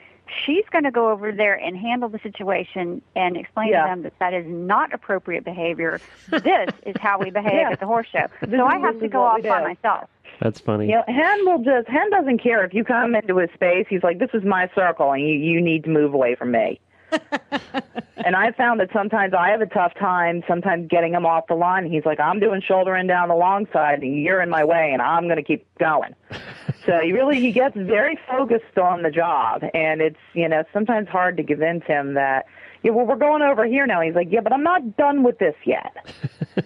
she's 0.46 0.64
going 0.72 0.86
to 0.86 0.92
go 0.92 1.10
over 1.12 1.32
there 1.32 1.56
and 1.56 1.78
handle 1.78 2.10
the 2.10 2.20
situation 2.20 3.02
and 3.16 3.36
explain 3.38 3.70
Yeah. 3.70 3.84
to 3.84 3.88
them 3.90 4.02
that 4.04 4.18
that 4.20 4.34
is 4.34 4.46
not 4.48 4.94
appropriate 4.94 5.44
behavior. 5.44 6.00
This 6.30 6.70
is 6.86 6.96
how 7.00 7.20
we 7.20 7.30
behave 7.30 7.54
Yeah. 7.54 7.72
at 7.72 7.80
the 7.80 7.86
horse 7.86 8.08
show. 8.08 8.28
This 8.42 8.50
so 8.60 8.68
is- 8.68 8.74
I 8.74 8.80
have 8.80 9.00
to 9.00 9.08
go 9.08 9.22
off 9.22 9.44
by 9.44 9.62
myself. 9.64 10.10
That's 10.42 10.60
funny. 10.60 10.88
You 10.88 10.96
know, 10.96 11.04
Hen 11.08 11.46
will 11.46 11.60
just 11.64 11.88
Hen 11.88 12.10
doesn't 12.10 12.40
care 12.40 12.64
if 12.66 12.74
you 12.74 12.84
come 12.84 13.16
into 13.16 13.38
his 13.38 13.50
space. 13.54 13.86
He's 13.88 14.02
like, 14.04 14.18
"This 14.18 14.32
is 14.34 14.44
my 14.44 14.68
circle, 14.74 15.12
and 15.12 15.22
you 15.22 15.36
you 15.36 15.62
need 15.62 15.84
to 15.84 15.90
move 15.92 16.14
away 16.14 16.34
from 16.36 16.52
me." 16.52 16.80
and 18.26 18.36
I 18.36 18.52
found 18.52 18.80
that 18.80 18.90
sometimes 18.94 19.34
I 19.34 19.50
have 19.50 19.62
a 19.62 19.66
tough 19.66 19.94
time 20.00 20.44
sometimes 20.48 20.88
getting 20.90 21.14
him 21.14 21.26
off 21.26 21.48
the 21.48 21.56
line. 21.56 21.90
He's 21.90 22.06
like, 22.06 22.20
"I'm 22.20 22.40
doing 22.40 22.62
shouldering 22.62 23.08
down 23.08 23.30
the 23.30 23.36
long 23.36 23.68
side, 23.74 24.02
and 24.02 24.22
you're 24.22 24.42
in 24.42 24.50
my 24.50 24.64
way, 24.64 24.92
and 24.92 25.02
I'm 25.02 25.26
going 25.26 25.38
to 25.38 25.44
keep 25.44 25.66
going." 25.78 26.16
so 26.86 27.00
he 27.04 27.12
really 27.12 27.40
he 27.40 27.52
gets 27.52 27.76
very 27.76 28.18
focused 28.30 28.78
on 28.78 29.04
the 29.04 29.12
job, 29.12 29.64
and 29.74 30.02
it's 30.02 30.20
you 30.34 30.48
know 30.48 30.64
sometimes 30.74 31.08
hard 31.08 31.38
to 31.38 31.44
convince 31.44 31.84
him 31.86 32.14
that. 32.16 32.46
Yeah, 32.84 32.92
well, 32.92 33.06
we're 33.06 33.16
going 33.16 33.42
over 33.42 33.66
here 33.66 33.88
now. 33.88 34.02
He's 34.02 34.14
like, 34.14 34.28
yeah, 34.30 34.42
but 34.42 34.52
I'm 34.52 34.62
not 34.62 34.98
done 34.98 35.24
with 35.24 35.40
this 35.40 35.56
yet. 35.64 36.06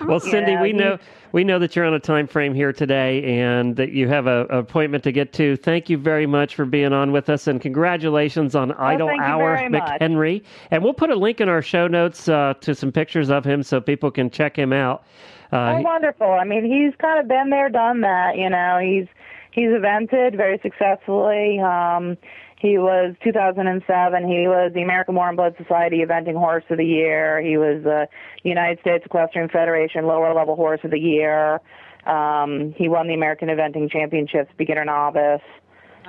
Well, 0.00 0.20
Cindy, 0.20 0.56
we 0.56 0.72
know 0.72 0.98
we 1.32 1.44
know 1.44 1.58
that 1.58 1.76
you're 1.76 1.84
on 1.84 1.94
a 1.94 2.00
time 2.00 2.26
frame 2.26 2.54
here 2.54 2.72
today, 2.72 3.22
and 3.40 3.76
that 3.76 3.90
you 3.92 4.08
have 4.08 4.26
a, 4.26 4.46
a 4.50 4.58
appointment 4.58 5.04
to 5.04 5.12
get 5.12 5.32
to. 5.34 5.56
Thank 5.56 5.88
you 5.88 5.98
very 5.98 6.26
much 6.26 6.54
for 6.54 6.64
being 6.64 6.92
on 6.92 7.12
with 7.12 7.28
us, 7.28 7.46
and 7.46 7.60
congratulations 7.60 8.54
on 8.54 8.72
Idle 8.72 9.08
Oh, 9.08 9.10
thank 9.10 9.22
Hour 9.22 9.56
very 9.56 9.68
much. 9.68 10.00
McHenry. 10.00 10.42
And 10.70 10.82
we'll 10.82 10.94
put 10.94 11.10
a 11.10 11.16
link 11.16 11.40
in 11.40 11.48
our 11.48 11.62
show 11.62 11.86
notes 11.86 12.28
uh, 12.28 12.54
to 12.60 12.74
some 12.74 12.92
pictures 12.92 13.30
of 13.30 13.44
him 13.44 13.62
so 13.62 13.80
people 13.80 14.10
can 14.10 14.30
check 14.30 14.56
him 14.56 14.72
out. 14.72 15.04
Uh, 15.52 15.76
Oh, 15.78 15.80
wonderful! 15.80 16.30
I 16.30 16.44
mean, 16.44 16.64
he's 16.64 16.94
kind 17.00 17.18
of 17.18 17.26
been 17.28 17.50
there, 17.50 17.70
done 17.70 18.02
that. 18.02 18.36
You 18.36 18.50
know, 18.50 18.78
he's 18.82 19.06
he's 19.50 19.70
evented 19.70 20.36
very 20.36 20.58
successfully. 20.62 21.58
Um, 21.60 22.16
he 22.60 22.76
was 22.76 23.14
2007. 23.22 24.28
He 24.28 24.48
was 24.48 24.72
the 24.74 24.82
American 24.82 25.14
Warm 25.14 25.36
Blood 25.36 25.54
Society 25.56 25.98
Eventing 25.98 26.36
Horse 26.36 26.64
of 26.70 26.78
the 26.78 26.84
Year. 26.84 27.40
He 27.40 27.56
was 27.56 27.84
the 27.84 28.08
United 28.42 28.80
States 28.80 29.04
Equestrian 29.06 29.48
Federation 29.48 30.06
Lower 30.06 30.34
Level 30.34 30.56
Horse 30.56 30.80
of 30.82 30.90
the 30.90 30.98
Year. 30.98 31.60
Um, 32.04 32.74
he 32.76 32.88
won 32.88 33.06
the 33.06 33.14
American 33.14 33.48
Eventing 33.48 33.90
Championships 33.90 34.50
Beginner 34.56 34.84
Novice 34.84 35.42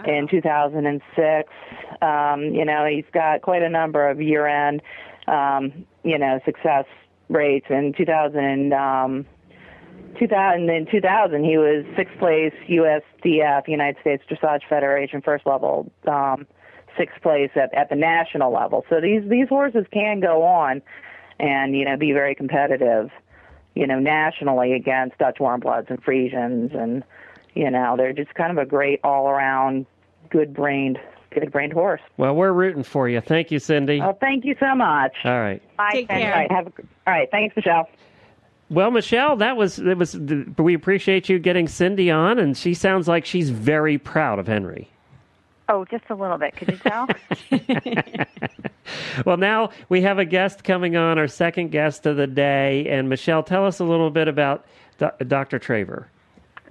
in 0.06 0.28
2006. 0.30 1.54
Um, 2.02 2.44
you 2.44 2.66
know, 2.66 2.86
he's 2.86 3.06
got 3.14 3.42
quite 3.42 3.62
a 3.62 3.70
number 3.70 4.10
of 4.10 4.22
year-end, 4.22 4.82
um, 5.28 5.86
you 6.04 6.18
know, 6.18 6.40
success 6.46 6.86
rates. 7.28 7.68
In 7.70 7.94
2000, 7.96 8.40
and, 8.40 8.74
um, 8.74 9.26
2000 10.20 10.70
in 10.70 10.86
2000, 10.92 11.44
he 11.44 11.58
was 11.58 11.86
sixth 11.96 12.18
place 12.20 12.54
USDF 12.68 13.68
United 13.68 14.00
States 14.02 14.24
Dressage 14.30 14.62
Federation 14.68 15.22
first 15.22 15.46
level, 15.46 15.92
um, 16.08 16.46
sixth 16.98 17.22
place 17.22 17.52
at, 17.56 17.74
at 17.74 17.90
the 17.90 17.96
national 17.96 18.52
level. 18.52 18.86
So 18.90 19.00
these 19.02 19.28
these 19.30 19.48
horses 19.48 19.86
can 19.92 20.20
go 20.20 20.44
on, 20.44 20.82
and 21.40 21.76
you 21.76 21.86
know, 21.86 21.96
be 21.96 22.12
very 22.12 22.36
competitive, 22.36 23.10
you 23.76 23.88
know, 23.88 24.00
nationally 24.00 24.74
against 24.74 25.18
Dutch 25.18 25.38
Warmbloods 25.40 25.90
and 25.90 26.04
Friesians, 26.04 26.76
and 26.76 27.04
you 27.54 27.72
know, 27.72 27.96
they're 27.98 28.14
just 28.14 28.34
kind 28.36 28.52
of 28.52 28.58
a 28.58 28.66
great 28.66 29.00
all 29.04 29.30
around, 29.30 29.86
good 30.30 30.54
brained, 30.54 31.00
good 31.32 31.52
brained 31.52 31.74
horse. 31.74 32.02
well, 32.18 32.36
we're 32.36 32.52
rooting 32.52 32.84
for 32.84 33.08
you. 33.08 33.22
Thank 33.22 33.52
you, 33.52 33.60
Cindy. 33.60 34.02
Oh, 34.02 34.18
thank 34.20 34.44
you 34.44 34.56
so 34.60 34.76
much. 34.76 35.14
All 35.24 35.40
right. 35.40 35.62
Bye, 35.78 35.90
Take 35.94 36.10
care. 36.10 36.34
All 36.34 36.40
right, 36.40 36.52
have 36.52 36.68
a, 36.68 36.72
all 37.08 37.14
right. 37.14 37.30
Thanks, 37.32 37.56
Michelle. 37.56 37.88
Well, 38.70 38.92
Michelle, 38.92 39.36
that 39.38 39.58
was 39.58 39.80
it 39.80 39.98
was. 39.98 40.16
We 40.58 40.76
appreciate 40.76 41.28
you 41.28 41.40
getting 41.40 41.68
Cindy 41.68 42.12
on, 42.12 42.38
and 42.38 42.56
she 42.56 42.74
sounds 42.74 43.08
like 43.08 43.26
she's 43.26 43.50
very 43.50 43.98
proud 43.98 44.38
of 44.38 44.48
Henry. 44.48 44.90
Oh, 45.70 45.86
just 45.86 46.04
a 46.10 46.16
little 46.16 46.38
bit. 46.38 46.56
Could 46.56 46.70
you 46.70 46.78
tell? 46.78 47.08
well, 49.26 49.38
now 49.38 49.70
we 49.90 50.02
have 50.02 50.18
a 50.18 50.26
guest 50.26 50.64
coming 50.64 50.96
on, 50.96 51.20
our 51.20 51.28
second 51.28 51.70
guest 51.70 52.06
of 52.06 52.18
the 52.18 52.26
day. 52.26 52.88
And 52.90 53.08
Michelle, 53.08 53.44
tell 53.44 53.66
us 53.66 53.80
a 53.80 53.84
little 53.84 54.10
bit 54.10 54.28
about 54.28 54.66
Dr. 54.98 55.60
Traver. 55.60 56.06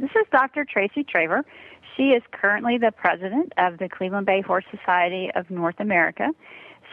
This 0.01 0.11
is 0.11 0.27
Dr. 0.33 0.65
Tracy 0.65 1.05
Traver. 1.05 1.43
She 1.97 2.11
is 2.11 2.23
currently 2.33 2.79
the 2.79 2.93
president 2.93 3.53
of 3.57 3.79
the 3.79 3.89
Cleveland 3.89 4.27
Bay 4.27 4.41
Horse 4.41 4.65
Society 4.71 5.31
of 5.35 5.51
North 5.51 5.79
America. 5.79 6.31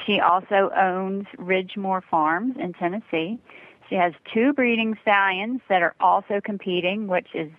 She 0.05 0.19
also 0.19 0.71
owns 0.75 1.25
Ridgemore 1.37 2.03
Farms 2.03 2.55
in 2.59 2.73
Tennessee. 2.73 3.39
She 3.89 3.95
has 3.95 4.13
two 4.33 4.53
breeding 4.53 4.97
stallions 5.01 5.61
that 5.69 5.81
are 5.81 5.95
also 5.99 6.41
competing, 6.43 7.07
which 7.07 7.27
is 7.33 7.51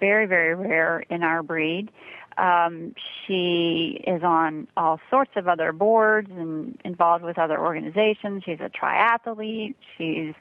very, 0.00 0.26
very 0.26 0.54
rare 0.54 1.00
in 1.10 1.22
our 1.22 1.42
breed. 1.42 1.90
Um, 2.38 2.94
she 3.26 4.02
is 4.06 4.22
on 4.22 4.68
all 4.76 5.00
sorts 5.10 5.32
of 5.36 5.48
other 5.48 5.72
boards 5.72 6.30
and 6.30 6.80
involved 6.84 7.24
with 7.24 7.38
other 7.38 7.58
organizations. 7.58 8.44
She's 8.44 8.60
a 8.60 8.70
triathlete. 8.70 9.74
She's 9.96 10.34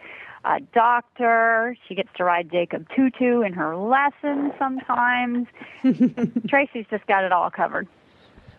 a 0.46 0.60
doctor. 0.74 1.76
She 1.88 1.96
gets 1.96 2.10
to 2.18 2.24
ride 2.24 2.52
Jacob 2.52 2.88
Tutu 2.96 3.42
in 3.42 3.54
her 3.54 3.76
lessons 3.76 4.54
sometimes. 4.60 5.48
Tracy's 6.48 6.86
just 6.90 7.06
got 7.08 7.24
it 7.24 7.32
all 7.32 7.50
covered. 7.50 7.88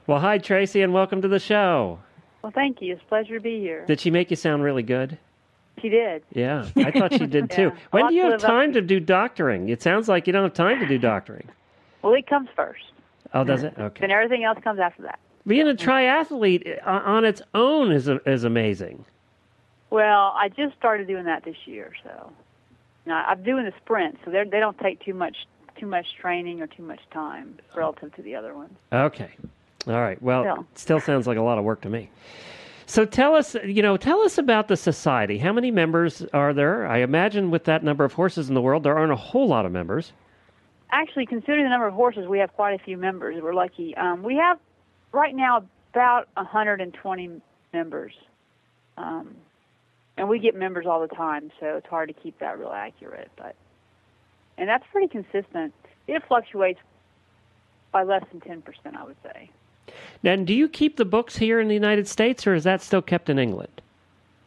Well, 0.07 0.21
hi, 0.21 0.39
Tracy, 0.39 0.83
and 0.83 0.93
welcome 0.93 1.23
to 1.23 1.29
the 1.29 1.39
show. 1.39 2.01
Well, 2.43 2.53
thank 2.53 2.83
you. 2.83 2.95
It's 2.95 3.03
a 3.03 3.07
pleasure 3.07 3.35
to 3.35 3.41
be 3.41 3.61
here. 3.61 3.85
Did 3.87 4.01
she 4.01 4.11
make 4.11 4.31
you 4.31 4.37
sound 4.37 4.65
really 4.65 4.83
good? 4.83 5.19
She 5.81 5.89
did. 5.89 6.23
Yeah, 6.33 6.69
I 6.77 6.91
thought 6.91 7.13
she 7.13 7.27
did 7.27 7.51
too. 7.51 7.73
Yeah. 7.75 7.77
When 7.91 8.09
do 8.09 8.15
you 8.15 8.23
have 8.25 8.33
have 8.33 8.41
to 8.41 8.47
live 8.47 8.55
up 8.55 8.59
time 8.61 8.73
to 8.75 8.81
do 8.81 9.01
doctoring? 9.01 9.69
It 9.69 9.83
sounds 9.83 10.09
like 10.09 10.27
you 10.27 10.33
don't 10.33 10.43
have 10.43 10.55
time 10.55 10.81
to 10.81 10.87
do 10.87 10.99
doctoring. 10.99 11.49
Well, 12.03 12.15
it 12.15 12.27
comes 12.27 12.49
first. 12.55 12.83
Oh, 13.35 13.45
does 13.45 13.63
it? 13.63 13.75
Okay. 13.79 14.01
Then 14.01 14.11
everything 14.11 14.45
else 14.45 14.59
comes 14.63 14.81
after 14.81 15.03
that. 15.03 15.19
Being 15.47 15.69
a 15.69 15.75
triathlete 15.75 16.79
uh, 16.87 16.91
on 17.05 17.25
its 17.25 17.43
own 17.55 17.93
is 17.93 18.09
is 18.27 18.45
amazing. 18.45 19.05
Well, 19.91 20.35
I 20.37 20.49
just 20.49 20.77
started 20.77 21.07
doing 21.07 21.25
that 21.25 21.45
this 21.45 21.57
year, 21.65 21.93
so 22.05 22.33
now 23.07 23.25
I'm 23.27 23.43
doing 23.43 23.65
the 23.65 23.73
sprint, 23.83 24.19
so 24.25 24.31
they 24.31 24.45
they 24.45 24.61
don't 24.61 24.79
take 24.79 25.01
too 25.01 25.15
much 25.15 25.37
too 25.79 25.87
much 25.87 26.07
training 26.21 26.61
or 26.61 26.67
too 26.67 26.83
much 26.83 27.01
time 27.13 27.59
relative 27.75 28.15
to 28.17 28.23
the 28.23 28.35
other 28.35 28.55
ones. 28.55 28.73
Okay. 28.93 29.31
All 29.87 29.95
right. 30.01 30.21
Well, 30.21 30.43
Still. 30.43 30.67
still 30.75 31.01
sounds 31.01 31.27
like 31.27 31.39
a 31.39 31.43
lot 31.43 31.57
of 31.57 31.65
work 31.65 31.81
to 31.83 31.89
me. 31.89 32.11
So 32.89 33.05
tell 33.05 33.35
us, 33.35 33.55
you 33.67 33.83
know, 33.83 33.99
tell 33.99 34.23
us 34.23 34.39
about 34.39 34.69
the 34.69 34.77
society. 34.77 35.37
How 35.37 35.53
many 35.53 35.71
members 35.71 36.25
are 36.33 36.55
there? 36.55 36.87
I 36.87 37.01
imagine 37.01 37.51
with 37.51 37.65
that 37.65 37.85
number 37.85 38.03
of 38.03 38.15
horses 38.15 38.49
in 38.49 38.55
the 38.55 38.63
world, 38.63 38.83
there 38.83 38.97
aren't 38.97 39.13
a 39.13 39.17
whole 39.17 39.47
lot 39.47 39.67
of 39.67 39.73
members. 39.73 40.15
Actually, 40.91 41.27
considering 41.27 41.65
the 41.65 41.69
number 41.69 41.87
of 41.87 41.93
horses, 41.93 42.27
we 42.27 42.39
have 42.39 42.51
quite 42.55 42.81
a 42.81 42.83
few 42.83 42.97
members. 42.97 43.43
We're 43.43 43.53
lucky. 43.53 43.95
Um, 43.95 44.23
we 44.23 44.37
have 44.37 44.59
right 45.13 45.35
now 45.35 45.67
about 45.93 46.29
120 46.33 47.43
members, 47.75 48.15
um, 48.97 49.37
and 50.17 50.27
we 50.27 50.39
get 50.39 50.55
members 50.55 50.87
all 50.87 51.03
the 51.03 51.15
time, 51.15 51.53
so 51.61 51.77
it's 51.77 51.87
hard 51.89 52.09
to 52.09 52.15
keep 52.15 52.39
that 52.39 52.59
real 52.59 52.73
accurate. 52.75 53.31
But 53.37 53.55
and 54.57 54.67
that's 54.67 54.85
pretty 54.91 55.09
consistent. 55.09 55.75
It 56.07 56.23
fluctuates 56.27 56.81
by 57.93 58.05
less 58.05 58.25
than 58.33 58.41
10 58.41 58.63
percent, 58.63 58.97
I 58.97 59.05
would 59.05 59.17
say. 59.23 59.51
And 60.25 60.47
do 60.47 60.55
you 60.55 60.69
keep 60.69 60.97
the 60.97 61.05
books 61.05 61.37
here 61.37 61.61
in 61.61 61.69
the 61.69 61.75
United 61.75 62.09
States, 62.09 62.47
or 62.47 62.55
is 62.55 62.65
that 62.65 62.83
still 62.83 63.03
kept 63.03 63.29
in 63.31 63.39
England? 63.39 63.81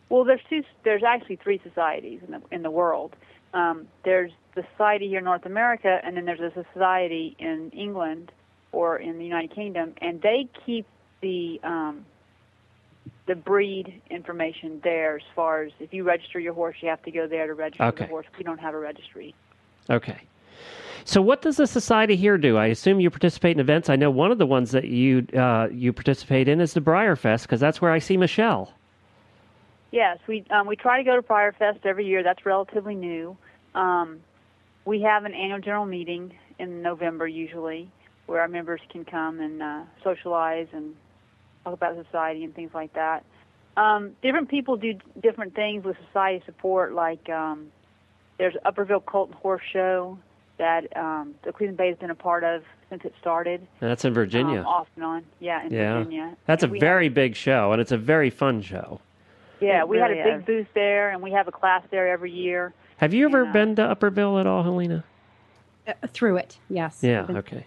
Well, 0.10 0.24
there's 0.24 0.42
two. 0.50 0.64
There's 0.84 1.04
actually 1.04 1.38
three 1.38 1.62
societies 1.64 2.20
in 2.26 2.32
the 2.32 2.42
in 2.52 2.64
the 2.64 2.72
world. 2.72 3.16
Um, 3.54 3.88
there's 4.04 4.32
the 4.56 4.64
society 4.74 5.08
here 5.08 5.20
in 5.20 5.26
North 5.26 5.46
America, 5.46 6.00
and 6.04 6.16
then 6.18 6.26
there's 6.26 6.40
a 6.40 6.52
society 6.74 7.36
in 7.40 7.70
England 7.72 8.32
or 8.74 8.98
in 8.98 9.18
the 9.18 9.26
United 9.26 9.54
Kingdom, 9.56 9.94
and 10.02 10.22
they 10.22 10.48
keep 10.66 10.86
the 11.22 11.60
um, 11.64 12.06
the 13.28 13.36
breed 13.36 14.02
information 14.10 14.82
there. 14.84 15.16
As 15.16 15.22
far 15.36 15.64
as 15.64 15.72
if 15.80 15.94
you 15.94 16.04
register 16.04 16.40
your 16.40 16.54
horse, 16.54 16.76
you 16.82 16.90
have 16.90 17.04
to 17.04 17.12
go 17.12 17.28
there 17.28 17.48
to 17.48 17.54
register 17.54 17.84
Okay. 17.86 18.06
the 18.06 18.10
horse. 18.10 18.26
We 18.38 18.44
don't 18.44 18.60
have 18.60 18.74
a 18.74 18.80
registry. 18.80 19.34
Okay. 19.90 20.18
So, 21.06 21.22
what 21.22 21.42
does 21.42 21.58
the 21.58 21.68
society 21.68 22.16
here 22.16 22.38
do? 22.38 22.58
I 22.58 22.68
assume 22.68 23.00
you 23.00 23.10
participate 23.10 23.56
in 23.56 23.60
events. 23.60 23.90
I 23.90 23.96
know 23.96 24.12
one 24.12 24.32
of 24.32 24.38
the 24.38 24.46
ones 24.46 24.72
that 24.72 24.86
you 24.86 25.26
uh, 25.36 25.68
you 25.72 25.94
participate 25.94 26.48
in 26.48 26.62
is 26.62 26.74
the 26.74 26.82
BreyerFest 26.82 27.44
because 27.44 27.60
that's 27.60 27.82
where 27.82 27.92
I 27.92 28.00
see 28.00 28.18
Michelle. 28.18 28.74
Yes, 29.92 30.20
we 30.28 30.46
um, 30.50 30.68
we 30.68 30.76
try 30.76 30.98
to 30.98 31.04
go 31.04 31.16
to 31.16 31.22
BreyerFest 31.22 31.86
every 31.86 32.06
year. 32.06 32.24
That's 32.24 32.46
relatively 32.46 32.96
new. 32.96 33.36
Um, 33.74 34.20
we 34.86 35.02
have 35.02 35.26
an 35.26 35.34
annual 35.34 35.60
general 35.60 35.86
meeting 35.86 36.34
in 36.60 36.82
November 36.82 37.28
usually, 37.28 37.90
where 38.28 38.42
our 38.42 38.48
members 38.48 38.82
can 38.90 39.04
come 39.06 39.40
and 39.40 39.62
uh, 39.62 39.84
socialize 40.04 40.68
and 40.74 40.96
talk 41.64 41.74
about 41.74 41.96
society 42.06 42.44
and 42.44 42.56
things 42.56 42.72
like 42.74 42.94
that. 42.94 43.24
Um, 43.78 44.12
different 44.22 44.50
people 44.50 44.78
do 44.78 44.94
different 45.22 45.56
things 45.56 45.84
with 45.84 45.96
society 46.08 46.44
support. 46.46 46.94
Like 46.94 47.30
um, 47.30 47.72
there's 48.38 48.56
Upperville 48.66 49.02
Colt 49.02 49.30
and 49.30 49.38
Horse 49.40 49.62
Show 49.72 50.18
that 50.62 50.96
um, 50.96 51.34
the 51.44 51.52
Cleveland 51.52 51.78
Bay 51.78 51.88
has 51.90 51.98
been 51.98 52.12
a 52.12 52.16
part 52.16 52.44
of 52.44 52.64
since 52.90 53.04
it 53.04 53.14
started. 53.20 53.66
That's 53.80 54.06
in 54.06 54.14
Virginia. 54.14 54.60
Um, 54.60 54.66
off 54.68 54.88
and 54.96 55.04
on, 55.04 55.24
yeah, 55.40 55.66
in 55.66 55.74
yeah, 55.74 55.98
Virginia. 55.98 56.38
that's 56.46 56.62
a 56.64 56.66
And 56.68 56.74
we 56.74 56.80
very 56.80 57.10
big 57.10 57.36
show, 57.36 57.72
and 57.72 57.82
it's 57.82 57.92
a 57.92 57.98
very 57.98 58.30
fun 58.30 58.62
show. 58.62 59.02
Yeah, 59.60 59.82
It 59.82 59.90
we 59.90 59.98
had 59.98 60.12
a 60.12 60.24
big 60.24 60.40
is. 60.40 60.46
booth 60.46 60.68
there, 60.74 61.10
and 61.10 61.22
we 61.22 61.32
have 61.32 61.48
a 61.48 61.52
class 61.52 61.84
there 61.92 62.08
every 62.12 62.32
year. 62.32 62.74
Have 62.98 63.14
you 63.14 63.26
ever 63.26 63.46
Yeah. 63.46 63.52
been 63.52 63.76
to 63.78 63.84
Upperville 63.84 64.38
at 64.40 64.46
all, 64.48 64.64
Helena? 64.64 65.04
Uh, 65.88 65.94
through 66.08 66.38
it, 66.38 66.58
yes. 66.70 67.00
Yeah. 67.02 67.26
Okay. 67.30 67.66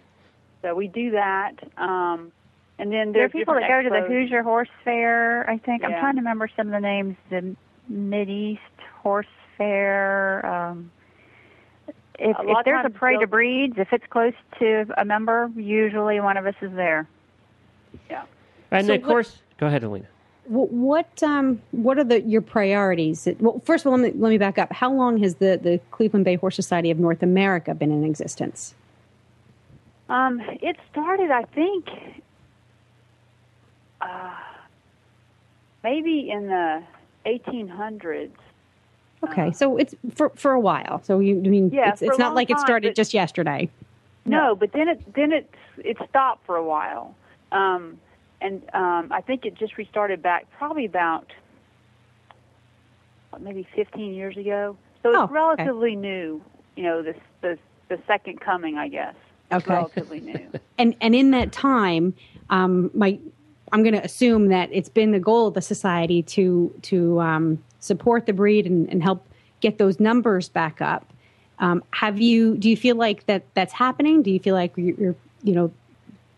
So 0.61 0.73
we 0.73 0.87
do 0.87 1.11
that. 1.11 1.53
Um, 1.77 2.31
and 2.79 2.91
then 2.91 3.11
There 3.11 3.25
are 3.25 3.29
people 3.29 3.53
that 3.55 3.67
go 3.67 3.81
to 3.81 3.89
the. 3.89 4.01
Hoosier 4.07 4.41
Horse 4.43 4.69
Fair. 4.83 5.49
I 5.49 5.57
think 5.57 5.83
I'm 5.83 5.91
trying 5.91 6.15
to 6.15 6.21
remember 6.21 6.49
some 6.55 6.67
of 6.67 6.73
the 6.73 6.79
names. 6.79 7.15
The 7.29 7.55
Mid 7.89 8.29
East 8.29 8.61
Horse 9.01 9.27
Fair. 9.57 10.45
Um, 10.45 10.91
if, 12.19 12.37
A 12.37 12.41
if 12.49 12.57
there's 12.65 12.79
a 12.79 12.83
times 12.89 12.95
parade 12.97 13.15
they'll- 13.17 13.23
of 13.25 13.29
breeds, 13.29 13.77
if 13.77 13.91
it's 13.93 14.05
close 14.09 14.33
to 14.59 14.85
a 14.97 15.05
member, 15.05 15.49
usually 15.55 16.19
one 16.19 16.37
of 16.37 16.45
us 16.45 16.55
is 16.61 16.71
there. 16.73 17.07
Yeah. 18.09 18.23
And 18.71 18.87
So 18.87 18.93
of 18.95 19.01
what- 19.01 19.07
course, 19.09 19.41
go 19.57 19.67
ahead, 19.67 19.81
Helena. 19.83 20.05
Wh- 20.47 20.71
What 20.71 21.23
um 21.23 21.61
what 21.71 21.97
are 21.97 22.03
the 22.03 22.21
your 22.21 22.41
priorities? 22.41 23.27
Well, 23.39 23.59
first 23.65 23.85
of 23.85 23.91
all, 23.91 23.97
let 23.97 24.13
me 24.13 24.19
let 24.21 24.29
me 24.29 24.37
back 24.37 24.57
up. 24.57 24.71
How 24.73 24.91
long 24.91 25.17
has 25.19 25.35
the 25.35 25.57
the 25.61 25.79
Cleveland 25.91 26.25
Bay 26.25 26.35
Horse 26.35 26.55
Society 26.55 26.91
of 26.91 26.99
North 26.99 27.23
America 27.23 27.73
been 27.73 27.91
in 27.91 28.03
existence? 28.03 28.75
Um, 30.07 30.39
it 30.61 30.77
started, 30.91 31.31
I 31.31 31.43
think, 31.45 31.89
uh, 34.01 34.33
maybe 35.83 36.29
in 36.29 36.47
the 36.47 36.83
1800s. 37.25 38.29
Okay, 39.29 39.47
Uh, 39.47 39.51
so 39.51 39.77
it's 39.77 39.95
for 40.13 40.29
for 40.35 40.51
a 40.51 40.59
while. 40.59 41.01
So 41.03 41.19
you 41.19 41.37
I 41.45 41.47
mean 41.49 41.69
Yeah, 41.71 41.89
it's, 41.89 42.01
it's 42.01 42.17
not 42.17 42.35
like 42.35 42.49
it 42.49 42.59
started 42.59 42.95
just 42.95 43.13
yesterday. 43.13 43.69
No, 44.25 44.55
but 44.55 44.71
then 44.71 44.87
it 44.89 45.13
then 45.13 45.31
it 45.31 45.49
it 45.77 45.97
stopped 46.09 46.45
for 46.45 46.55
a 46.55 46.63
while, 46.63 47.15
um, 47.51 47.99
and 48.41 48.61
um, 48.73 49.11
I 49.11 49.21
think 49.21 49.45
it 49.45 49.55
just 49.55 49.77
restarted 49.77 50.21
back 50.21 50.47
probably 50.57 50.85
about 50.85 51.31
maybe 53.39 53.67
15 53.75 54.13
years 54.13 54.37
ago. 54.37 54.77
So 55.03 55.09
it's 55.09 55.17
Oh, 55.19 55.23
okay. 55.25 55.33
relatively 55.33 55.95
new. 55.95 56.41
You 56.75 56.83
know, 56.83 57.01
the 57.03 57.15
the 57.41 57.57
the 57.89 57.99
second 58.07 58.39
coming, 58.41 58.77
I 58.77 58.87
guess. 58.87 59.15
Okay. 59.51 59.71
relatively 59.71 60.19
new. 60.21 60.49
And 60.77 60.93
and 60.99 61.15
in 61.15 61.31
that 61.31 61.51
time, 61.53 62.13
um, 62.49 62.91
my 62.93 63.17
I'm 63.71 63.83
going 63.83 63.95
to 63.95 64.03
assume 64.03 64.49
that 64.49 64.69
it's 64.71 64.89
been 64.89 65.11
the 65.11 65.19
goal 65.19 65.47
of 65.47 65.53
the 65.53 65.61
society 65.61 66.21
to 66.23 66.73
to 66.83 67.19
um, 67.19 67.63
support 67.79 68.25
the 68.25 68.33
breed 68.33 68.65
and, 68.65 68.89
and 68.89 69.01
help 69.01 69.25
get 69.59 69.77
those 69.77 69.99
numbers 69.99 70.49
back 70.49 70.81
up. 70.81 71.11
Um, 71.59 71.83
have 71.91 72.19
you? 72.19 72.57
Do 72.57 72.69
you 72.69 72.77
feel 72.77 72.95
like 72.95 73.25
that 73.25 73.43
that's 73.53 73.73
happening? 73.73 74.21
Do 74.21 74.31
you 74.31 74.39
feel 74.39 74.55
like 74.55 74.73
you're, 74.75 75.15
you 75.43 75.53
know 75.53 75.71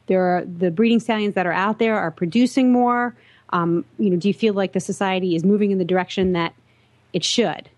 there 0.08 0.22
are 0.22 0.46
the 0.46 0.72
breeding 0.72 1.00
stallions 1.00 1.36
that 1.36 1.46
are 1.46 1.54
out 1.54 1.80
there 1.80 1.98
are 1.98 2.12
producing 2.12 2.72
more? 2.72 3.16
Um, 3.50 3.86
you 3.98 4.10
know, 4.10 4.18
do 4.18 4.28
you 4.28 4.34
feel 4.34 4.54
like 4.54 4.74
the 4.74 4.80
society 4.80 5.36
is 5.36 5.44
moving 5.44 5.72
in 5.72 5.78
the 5.78 5.86
direction 5.86 6.34
that 6.34 6.54
it 7.14 7.24
should? 7.24 7.70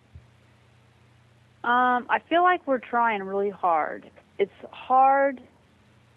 Um, 1.63 2.05
I 2.09 2.19
feel 2.29 2.41
like 2.41 2.65
we're 2.65 2.79
trying 2.79 3.21
really 3.23 3.49
hard. 3.49 4.09
It's 4.37 4.51
hard. 4.71 5.41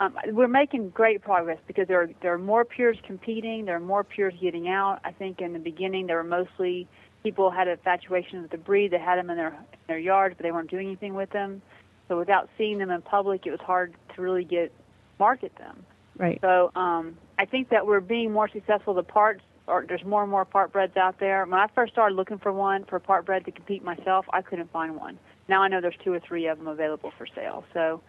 Um, 0.03 0.17
we're 0.29 0.49
making 0.49 0.91
great 0.91 1.23
progress 1.23 1.59
because 1.69 1.87
there 1.87 2.03
are 2.03 2.11
there 2.23 2.33
are 2.33 2.39
more 2.39 2.65
pures 2.65 2.99
competing. 3.07 3.67
There 3.67 3.77
are 3.77 3.81
more 3.81 4.03
pures 4.03 4.35
getting 4.41 4.69
out. 4.69 4.99
I 5.05 5.13
think 5.13 5.41
in 5.41 5.53
the 5.53 5.61
beginning 5.61 6.09
there 6.09 6.17
were 6.17 6.25
mostly 6.25 6.89
people 7.23 7.53
had 7.53 7.69
infatuation 7.69 8.43
with 8.43 8.51
the 8.51 8.59
breed. 8.59 8.91
They 8.91 8.99
had 8.99 9.17
them 9.17 9.31
in 9.31 9.37
their 9.37 9.51
in 9.51 9.87
their 9.87 10.01
yards, 10.01 10.35
but 10.37 10.43
they 10.43 10.51
weren't 10.51 10.71
doing 10.71 10.89
anything 10.89 11.15
with 11.15 11.31
them. 11.31 11.63
So 12.09 12.19
without 12.19 12.49
seeing 12.59 12.79
them 12.79 12.91
in 12.91 13.01
public, 13.03 13.47
it 13.47 13.53
was 13.53 13.61
hard 13.61 13.95
to 14.17 14.23
really 14.23 14.43
get 14.43 14.73
market 15.21 15.53
them. 15.57 15.85
Right. 16.19 16.41
So 16.41 16.73
um, 16.75 17.17
I 17.39 17.45
think 17.45 17.69
that 17.69 17.87
we're 17.87 18.01
being 18.01 18.33
more 18.33 18.49
successful. 18.49 18.95
The 18.95 19.05
parts, 19.05 19.43
or 19.69 19.85
there's 19.87 20.05
more 20.05 20.23
and 20.23 20.31
more 20.33 20.45
part 20.45 20.73
breds 20.73 20.97
out 20.97 21.21
there. 21.21 21.45
When 21.45 21.61
I 21.61 21.69
first 21.77 21.93
started 21.93 22.17
looking 22.17 22.39
for 22.39 22.53
one 22.53 22.87
for 22.87 22.99
part 22.99 23.25
bred 23.25 23.45
to 23.45 23.53
compete 23.53 23.85
myself, 23.85 24.27
I 24.33 24.43
couldn't 24.43 24.73
find 24.73 24.97
one. 24.97 25.17
Now 25.47 25.63
I 25.63 25.69
know 25.69 25.81
there's 25.81 25.95
two 26.03 26.13
or 26.13 26.19
three 26.19 26.49
of 26.49 26.59
them 26.59 26.67
available 26.67 27.13
for 27.17 27.27
sale. 27.37 27.65
So 27.73 28.03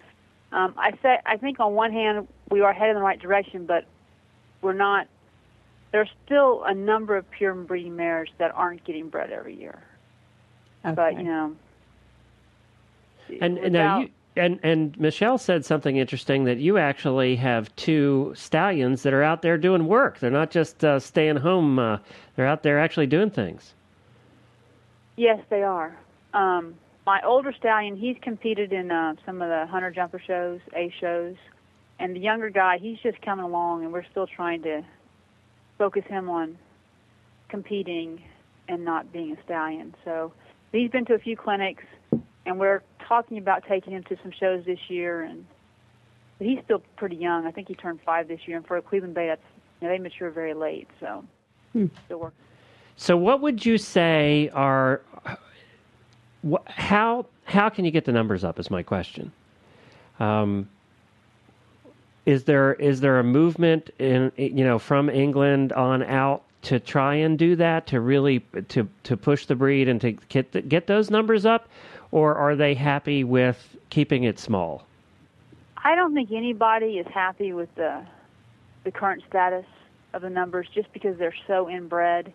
um, 0.54 0.74
I 0.78 0.91
say 1.01 1.20
I 1.26 1.38
think 1.38 1.60
on 1.60 1.74
one 1.74 1.91
hand 1.91 2.28
we 2.49 2.62
are 2.62 2.74
headed 2.74 2.91
in 2.91 2.95
the 2.95 3.06
right 3.06 3.20
direction, 3.20 3.66
but 3.66 3.86
we're 4.62 4.74
not. 4.74 5.08
There's 5.91 6.10
still 6.26 6.64
a 6.64 6.74
number 6.74 7.18
of 7.18 7.30
pure 7.30 7.54
breeding 7.54 7.95
mares 7.95 8.30
that 8.38 8.51
aren't 8.56 8.84
getting 8.84 9.10
bred 9.10 9.32
every 9.32 9.56
year. 9.56 9.82
Okay. 10.86 10.95
But 10.95 11.18
you 11.18 11.24
know, 11.24 11.56
And, 13.41 13.58
and 13.58 13.74
now 13.74 13.99
you 14.01 14.10
and 14.36 14.60
and 14.64 14.99
Michelle 14.99 15.38
said 15.38 15.66
something 15.66 15.97
interesting 15.97 16.45
that 16.45 16.58
you 16.58 16.78
actually 16.78 17.36
have 17.36 17.76
two 17.76 18.34
stallions 18.36 19.04
that 19.04 19.14
are 19.14 19.24
out 19.24 19.41
there 19.41 19.58
doing 19.58 19.88
work. 19.88 20.20
They're 20.20 20.32
not 20.32 20.51
just 20.51 20.84
uh, 20.84 20.99
staying 20.99 21.38
home. 21.38 21.80
Uh, 21.80 21.97
they're 22.36 22.47
out 22.47 22.64
there 22.64 22.80
actually 22.80 23.08
doing 23.08 23.30
things. 23.30 23.74
Yes, 25.16 25.39
they 25.49 25.64
are. 25.64 25.95
Um, 26.34 26.76
my 27.06 27.22
older 27.26 27.54
stallion, 27.58 27.97
he's 27.97 28.16
competed 28.22 28.72
in 28.72 28.91
uh, 28.91 29.16
some 29.26 29.41
of 29.41 29.49
the 29.49 29.66
hunter 29.70 29.91
jumper 29.91 30.22
shows, 30.26 30.60
A 30.76 30.93
shows, 30.99 31.36
and 31.99 32.16
the 32.16 32.20
younger 32.20 32.49
guy, 32.49 32.78
he's 32.78 32.97
just 32.99 33.22
coming 33.22 33.45
along, 33.45 33.84
and 33.84 33.91
we're 33.91 34.06
still 34.12 34.28
trying 34.28 34.64
to 34.64 34.84
focus 35.78 36.04
him 36.08 36.30
on 36.30 36.58
competing 37.49 38.22
and 38.68 38.86
not 38.86 39.12
being 39.12 39.36
a 39.38 39.43
stallion. 39.43 39.93
So 40.06 40.32
he's 40.72 40.89
been 40.89 41.06
to 41.06 41.14
a 41.14 41.20
few 41.20 41.36
clinics, 41.36 41.84
and 42.45 42.60
we're 42.60 42.82
talking 43.08 43.38
about 43.38 43.64
taking 43.68 43.93
him 43.93 44.04
to 44.04 44.18
some 44.22 44.32
shows 44.32 44.66
this 44.66 44.80
year. 44.88 45.24
And 45.24 45.45
but 46.38 46.47
he's 46.47 46.60
still 46.64 46.82
pretty 46.95 47.18
young. 47.18 47.45
I 47.45 47.51
think 47.51 47.68
he 47.68 47.76
turned 47.76 47.99
five 48.06 48.28
this 48.28 48.39
year, 48.45 48.58
and 48.58 48.66
for 48.66 48.78
a 48.78 48.82
Cleveland 48.82 49.14
Bay, 49.14 49.28
that's 49.28 49.41
you 49.82 49.88
know, 49.88 49.93
they 49.93 49.99
mature 49.99 50.32
very 50.32 50.54
late, 50.54 50.88
so 50.99 51.26
still 52.06 52.20
working. 52.20 52.38
So, 52.95 53.18
what 53.18 53.41
would 53.41 53.66
you 53.66 53.78
say 53.78 54.49
are 54.54 55.01
wh- 56.50 56.66
how 56.66 57.26
how 57.46 57.70
can 57.70 57.86
you 57.86 57.91
get 57.91 58.06
the 58.06 58.12
numbers 58.12 58.44
up? 58.44 58.60
Is 58.60 58.72
my 58.72 58.84
question. 58.84 59.32
Um, 60.20 60.70
is 62.26 62.44
there 62.46 62.74
is 62.76 63.02
there 63.02 63.20
a 63.20 63.24
movement 63.24 63.89
in 64.00 64.32
you 64.38 64.64
know 64.64 64.80
from 64.80 65.10
England 65.10 65.74
on 65.74 66.04
out 66.04 66.44
to 66.64 66.80
try 66.80 67.16
and 67.16 67.38
do 67.38 67.56
that 67.58 67.88
to 67.88 68.00
really 68.00 68.39
to 68.70 68.88
to 69.04 69.18
push 69.18 69.46
the 69.46 69.56
breed 69.56 69.88
and 69.88 70.00
to 70.02 70.12
get 70.30 70.52
the, 70.54 70.62
get 70.62 70.88
those 70.88 71.10
numbers 71.10 71.46
up, 71.46 71.68
or 72.12 72.36
are 72.36 72.56
they 72.56 72.74
happy 72.74 73.24
with 73.24 73.76
keeping 73.89 74.24
it 74.24 74.39
small? 74.39 74.86
I 75.84 75.96
don't 75.96 76.14
think 76.14 76.32
anybody 76.32 76.98
is 76.98 77.08
happy 77.08 77.52
with 77.54 77.74
the 77.76 78.06
the 78.86 78.91
current 78.91 79.24
status 79.28 79.66
of 80.14 80.22
the 80.22 80.30
numbers 80.30 80.68
just 80.74 80.91
because 80.94 81.18
they're 81.18 81.36
so 81.48 81.70
inbred. 81.70 82.32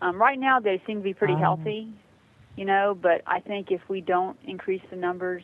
Um, 0.00 0.20
right 0.20 0.38
now, 0.38 0.58
they 0.58 0.82
seem 0.86 0.98
to 0.98 1.02
be 1.02 1.14
pretty 1.14 1.36
healthy, 1.36 1.88
you 2.56 2.64
know. 2.64 2.96
But 3.00 3.22
I 3.26 3.40
think 3.40 3.70
if 3.70 3.80
we 3.88 4.00
don't 4.00 4.36
increase 4.44 4.82
the 4.90 4.96
numbers, 4.96 5.42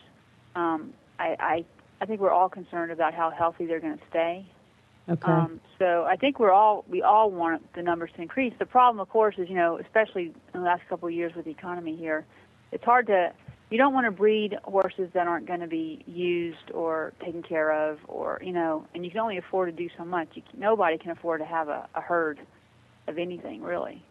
um, 0.54 0.92
I, 1.18 1.36
I 1.38 1.64
I 2.00 2.06
think 2.06 2.20
we're 2.20 2.32
all 2.32 2.48
concerned 2.48 2.92
about 2.92 3.14
how 3.14 3.30
healthy 3.30 3.66
they're 3.66 3.80
going 3.80 3.98
to 3.98 4.04
stay. 4.10 4.46
Okay. 5.08 5.32
Um, 5.32 5.60
so 5.78 6.04
I 6.04 6.16
think 6.16 6.38
we're 6.38 6.52
all 6.52 6.84
we 6.88 7.02
all 7.02 7.30
want 7.30 7.72
the 7.74 7.82
numbers 7.82 8.10
to 8.16 8.22
increase. 8.22 8.52
The 8.58 8.66
problem, 8.66 9.00
of 9.00 9.08
course, 9.08 9.36
is 9.38 9.48
you 9.48 9.54
know, 9.54 9.78
especially 9.78 10.34
in 10.54 10.60
the 10.60 10.66
last 10.66 10.82
couple 10.88 11.08
of 11.08 11.14
years 11.14 11.32
with 11.34 11.46
the 11.46 11.50
economy 11.50 11.96
here, 11.96 12.26
it's 12.72 12.84
hard 12.84 13.06
to. 13.06 13.32
You 13.70 13.76
don't 13.76 13.92
want 13.92 14.06
to 14.06 14.10
breed 14.10 14.56
horses 14.64 15.10
that 15.12 15.26
aren't 15.26 15.46
going 15.46 15.60
to 15.60 15.66
be 15.66 16.02
used 16.06 16.70
or 16.72 17.12
taken 17.22 17.42
care 17.42 17.70
of, 17.70 17.98
or 18.08 18.40
you 18.42 18.52
know, 18.52 18.86
and 18.94 19.04
you 19.04 19.10
can 19.10 19.20
only 19.20 19.36
afford 19.36 19.68
to 19.68 19.76
do 19.76 19.90
so 19.96 20.04
much. 20.04 20.28
You 20.34 20.42
nobody 20.56 20.96
can 20.96 21.10
afford 21.10 21.40
to 21.40 21.46
have 21.46 21.68
a, 21.68 21.86
a 21.94 22.00
herd 22.00 22.40
of 23.08 23.18
anything 23.18 23.62
really, 23.62 24.02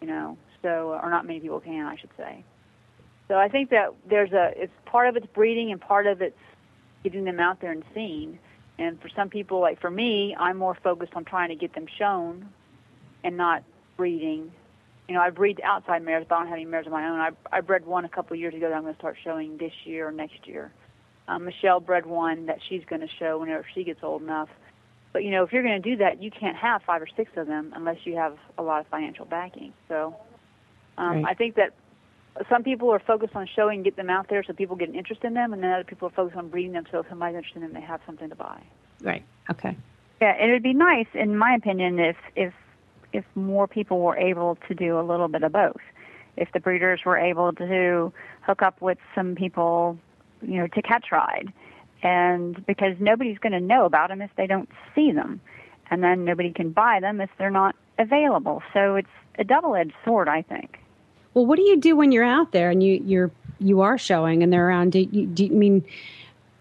you 0.00 0.06
know. 0.06 0.36
So, 0.62 0.98
or 1.02 1.10
not 1.10 1.26
many 1.26 1.40
people 1.40 1.60
can, 1.60 1.86
I 1.86 1.96
should 1.96 2.10
say. 2.16 2.44
So 3.28 3.36
I 3.36 3.48
think 3.48 3.70
that 3.70 3.94
there's 4.08 4.32
a. 4.32 4.52
It's 4.56 4.72
part 4.86 5.08
of 5.08 5.16
it's 5.16 5.26
breeding 5.26 5.72
and 5.72 5.80
part 5.80 6.06
of 6.06 6.22
it's 6.22 6.36
getting 7.02 7.24
them 7.24 7.40
out 7.40 7.60
there 7.60 7.72
and 7.72 7.84
seen. 7.94 8.38
And 8.78 9.00
for 9.00 9.08
some 9.08 9.28
people, 9.28 9.60
like 9.60 9.80
for 9.80 9.90
me, 9.90 10.34
I'm 10.38 10.56
more 10.56 10.76
focused 10.82 11.12
on 11.14 11.24
trying 11.24 11.48
to 11.50 11.54
get 11.54 11.74
them 11.74 11.86
shown 11.98 12.48
and 13.24 13.36
not 13.36 13.64
breeding. 13.96 14.52
You 15.08 15.14
know, 15.14 15.20
I 15.20 15.30
breed 15.30 15.60
outside 15.64 16.02
mares, 16.02 16.26
but 16.28 16.36
I 16.36 16.38
don't 16.38 16.48
have 16.48 16.56
any 16.56 16.64
mares 16.64 16.86
of 16.86 16.92
my 16.92 17.06
own. 17.06 17.20
I, 17.20 17.30
I 17.50 17.60
bred 17.60 17.86
one 17.86 18.04
a 18.04 18.08
couple 18.08 18.34
of 18.34 18.40
years 18.40 18.54
ago 18.54 18.68
that 18.68 18.74
I'm 18.74 18.82
going 18.82 18.94
to 18.94 18.98
start 18.98 19.16
showing 19.22 19.56
this 19.56 19.72
year 19.84 20.08
or 20.08 20.12
next 20.12 20.46
year. 20.46 20.72
Um, 21.28 21.44
Michelle 21.44 21.80
bred 21.80 22.06
one 22.06 22.46
that 22.46 22.58
she's 22.68 22.82
going 22.88 23.00
to 23.00 23.08
show 23.18 23.38
whenever 23.38 23.64
she 23.74 23.84
gets 23.84 24.00
old 24.02 24.22
enough. 24.22 24.48
But, 25.12 25.24
you 25.24 25.30
know, 25.30 25.42
if 25.42 25.52
you're 25.52 25.62
going 25.62 25.80
to 25.80 25.90
do 25.90 25.96
that, 25.98 26.22
you 26.22 26.30
can't 26.30 26.56
have 26.56 26.82
five 26.82 27.02
or 27.02 27.08
six 27.16 27.30
of 27.36 27.46
them 27.46 27.72
unless 27.76 27.98
you 28.04 28.16
have 28.16 28.36
a 28.56 28.62
lot 28.62 28.80
of 28.80 28.86
financial 28.86 29.26
backing. 29.26 29.72
So 29.88 30.16
um, 30.98 31.16
Right. 31.16 31.24
I 31.28 31.34
think 31.34 31.56
that 31.56 31.72
some 32.48 32.62
people 32.62 32.90
are 32.90 32.98
focused 32.98 33.36
on 33.36 33.46
showing 33.54 33.76
and 33.76 33.84
get 33.84 33.96
them 33.96 34.08
out 34.08 34.28
there 34.28 34.42
so 34.42 34.52
people 34.52 34.76
get 34.76 34.88
an 34.88 34.94
interest 34.94 35.22
in 35.24 35.34
them, 35.34 35.52
and 35.52 35.62
then 35.62 35.70
other 35.70 35.84
people 35.84 36.08
are 36.08 36.12
focused 36.12 36.36
on 36.36 36.48
breeding 36.48 36.72
them 36.72 36.84
so 36.90 37.00
if 37.00 37.08
somebody's 37.08 37.36
interested 37.36 37.62
in 37.62 37.72
them, 37.72 37.74
they 37.74 37.86
have 37.86 38.00
something 38.06 38.28
to 38.28 38.36
buy. 38.36 38.60
right. 39.02 39.24
Okay. 39.50 39.76
Yeah, 40.20 40.36
it 40.36 40.52
would 40.52 40.62
be 40.62 40.72
nice, 40.72 41.08
in 41.14 41.36
my 41.36 41.54
opinion, 41.54 41.98
if 41.98 42.16
if 42.36 42.54
if 43.12 43.24
more 43.34 43.66
people 43.66 44.00
were 44.00 44.16
able 44.16 44.56
to 44.68 44.74
do 44.74 44.98
a 44.98 45.02
little 45.02 45.28
bit 45.28 45.42
of 45.42 45.52
both. 45.52 45.80
If 46.36 46.52
the 46.52 46.60
breeders 46.60 47.00
were 47.04 47.18
able 47.18 47.52
to 47.52 48.12
hook 48.40 48.62
up 48.62 48.80
with 48.80 48.98
some 49.14 49.34
people, 49.34 49.98
you 50.40 50.58
know, 50.58 50.66
to 50.68 50.80
catch 50.80 51.06
ride, 51.10 51.52
and 52.02 52.64
because 52.66 52.94
nobody's 53.00 53.38
going 53.38 53.52
to 53.52 53.60
know 53.60 53.84
about 53.84 54.08
them 54.08 54.22
if 54.22 54.30
they 54.36 54.46
don't 54.46 54.68
see 54.94 55.12
them, 55.12 55.40
and 55.90 56.02
then 56.02 56.24
nobody 56.24 56.52
can 56.52 56.70
buy 56.70 57.00
them 57.00 57.20
if 57.20 57.30
they're 57.36 57.50
not 57.50 57.76
available. 57.98 58.62
So 58.72 58.94
it's 58.94 59.08
a 59.38 59.44
double-edged 59.44 59.92
sword, 60.04 60.28
I 60.28 60.42
think. 60.42 60.78
Well, 61.34 61.46
what 61.46 61.56
do 61.56 61.62
you 61.62 61.76
do 61.76 61.96
when 61.96 62.12
you're 62.12 62.24
out 62.24 62.52
there 62.52 62.70
and 62.70 62.82
you 62.82 63.02
you're 63.04 63.30
you 63.58 63.80
are 63.80 63.98
showing 63.98 64.42
and 64.42 64.52
they're 64.52 64.66
around? 64.66 64.92
Do 64.92 65.00
you, 65.00 65.26
do 65.26 65.44
you 65.44 65.50
I 65.50 65.54
mean? 65.54 65.84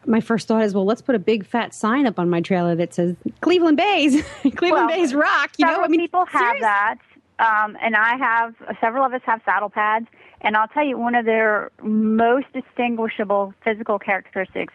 My 0.08 0.20
first 0.20 0.48
thought 0.48 0.64
is, 0.64 0.74
well, 0.74 0.86
let's 0.86 1.02
put 1.04 1.14
a 1.14 1.20
big 1.20 1.46
fat 1.46 1.76
sign 1.76 2.08
up 2.08 2.18
on 2.18 2.28
my 2.28 2.42
trailer 2.42 2.74
that 2.76 2.92
says 2.92 3.16
Cleveland 3.42 3.78
Bays, 3.78 4.24
Cleveland 4.42 4.72
Well, 4.72 4.88
Bays 4.88 5.14
rock. 5.14 5.52
You 5.60 5.68
know, 5.68 5.84
I 5.84 5.88
mean, 5.88 6.00
people 6.00 6.26
have 6.26 6.40
seriously. 6.40 6.62
that, 6.62 6.98
um, 7.38 7.78
and 7.80 7.96
I 7.96 8.18
have 8.18 8.56
several 8.80 9.06
of 9.06 9.14
us 9.14 9.22
have 9.26 9.42
saddle 9.46 9.70
pads. 9.70 10.08
And 10.42 10.58
I'll 10.58 10.68
tell 10.70 10.84
you, 10.84 10.98
one 10.98 11.14
of 11.14 11.26
their 11.26 11.72
most 11.84 12.48
distinguishable 12.52 13.54
physical 13.64 14.00
characteristics 14.00 14.74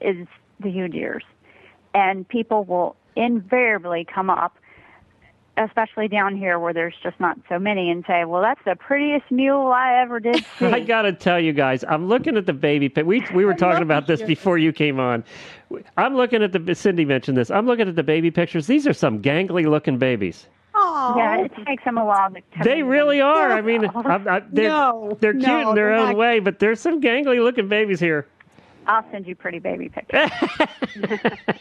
is 0.00 0.26
the 0.58 0.68
huge 0.68 0.94
ears, 0.94 1.22
and 1.94 2.28
people 2.28 2.64
will 2.64 2.96
invariably 3.14 4.04
come 4.04 4.30
up, 4.30 4.56
especially 5.68 6.08
down 6.08 6.36
here 6.36 6.58
where 6.58 6.72
there's 6.72 6.94
just 7.02 7.18
not 7.20 7.36
so 7.48 7.58
many, 7.58 7.90
and 7.90 8.04
say, 8.06 8.24
"Well, 8.24 8.42
that's 8.42 8.60
the 8.64 8.76
prettiest 8.76 9.30
mule 9.30 9.68
I 9.72 10.00
ever 10.02 10.18
did 10.20 10.44
see." 10.58 10.66
I 10.66 10.80
gotta 10.80 11.12
tell 11.12 11.38
you 11.40 11.52
guys, 11.52 11.84
I'm 11.88 12.08
looking 12.08 12.36
at 12.36 12.46
the 12.46 12.52
baby. 12.52 12.88
pic- 12.88 13.06
We 13.06 13.24
we 13.34 13.44
were 13.44 13.54
talking 13.54 13.82
about 13.82 14.06
this 14.06 14.22
before 14.22 14.58
you 14.58 14.72
came 14.72 14.98
on. 15.00 15.24
I'm 15.96 16.16
looking 16.16 16.42
at 16.42 16.52
the 16.52 16.74
Cindy 16.74 17.04
mentioned 17.04 17.36
this. 17.36 17.50
I'm 17.50 17.66
looking 17.66 17.88
at 17.88 17.96
the 17.96 18.02
baby 18.02 18.30
pictures. 18.30 18.66
These 18.66 18.86
are 18.86 18.92
some 18.92 19.22
gangly 19.22 19.66
looking 19.68 19.98
babies. 19.98 20.46
yeah, 20.74 21.38
it 21.44 21.52
takes 21.66 21.84
them 21.84 21.98
a 21.98 22.04
while 22.04 22.30
to. 22.30 22.40
to 22.40 22.44
They 22.64 22.82
make 22.82 22.90
really 22.90 23.18
them. 23.18 23.26
are. 23.28 23.52
I 23.52 23.60
mean, 23.60 23.84
I'm, 23.94 24.26
I, 24.28 24.42
they're 24.50 24.68
No, 24.68 25.16
they're 25.20 25.32
cute 25.32 25.46
no, 25.46 25.70
in 25.70 25.74
their 25.76 25.86
they're 25.90 25.94
own 25.94 26.06
not. 26.10 26.16
way, 26.16 26.38
but 26.40 26.58
there's 26.58 26.80
some 26.80 27.00
gangly 27.00 27.42
looking 27.42 27.68
babies 27.68 28.00
here. 28.00 28.26
I'll 28.90 29.08
send 29.12 29.26
you 29.26 29.36
pretty 29.36 29.60
baby 29.60 29.88
pictures. 29.88 30.30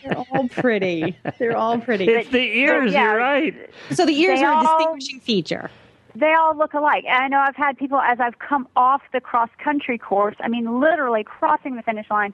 They're 0.04 0.18
all 0.18 0.50
pretty. 0.50 1.16
They're 1.38 1.56
all 1.56 1.80
pretty. 1.80 2.06
It's 2.06 2.30
the 2.30 2.40
ears. 2.40 2.92
yeah. 2.92 3.12
You're 3.12 3.18
right. 3.20 3.70
so 3.92 4.06
the 4.06 4.20
ears 4.20 4.40
they 4.40 4.46
are 4.46 4.54
a 4.54 4.56
all- 4.68 4.78
distinguishing 4.96 5.20
feature. 5.20 5.70
they 6.16 6.34
all 6.34 6.58
look 6.58 6.74
alike. 6.74 7.06
And 7.08 7.24
I 7.24 7.28
know 7.28 7.40
I've 7.40 7.56
had 7.56 7.78
people 7.78 8.00
as 8.00 8.20
I've 8.20 8.40
come 8.40 8.68
off 8.76 9.02
the 9.14 9.22
cross 9.22 9.50
country 9.64 9.98
course, 10.00 10.36
I 10.40 10.48
mean 10.48 10.80
literally 10.80 11.24
crossing 11.24 11.76
the 11.76 11.84
finish 11.84 12.10
line 12.10 12.34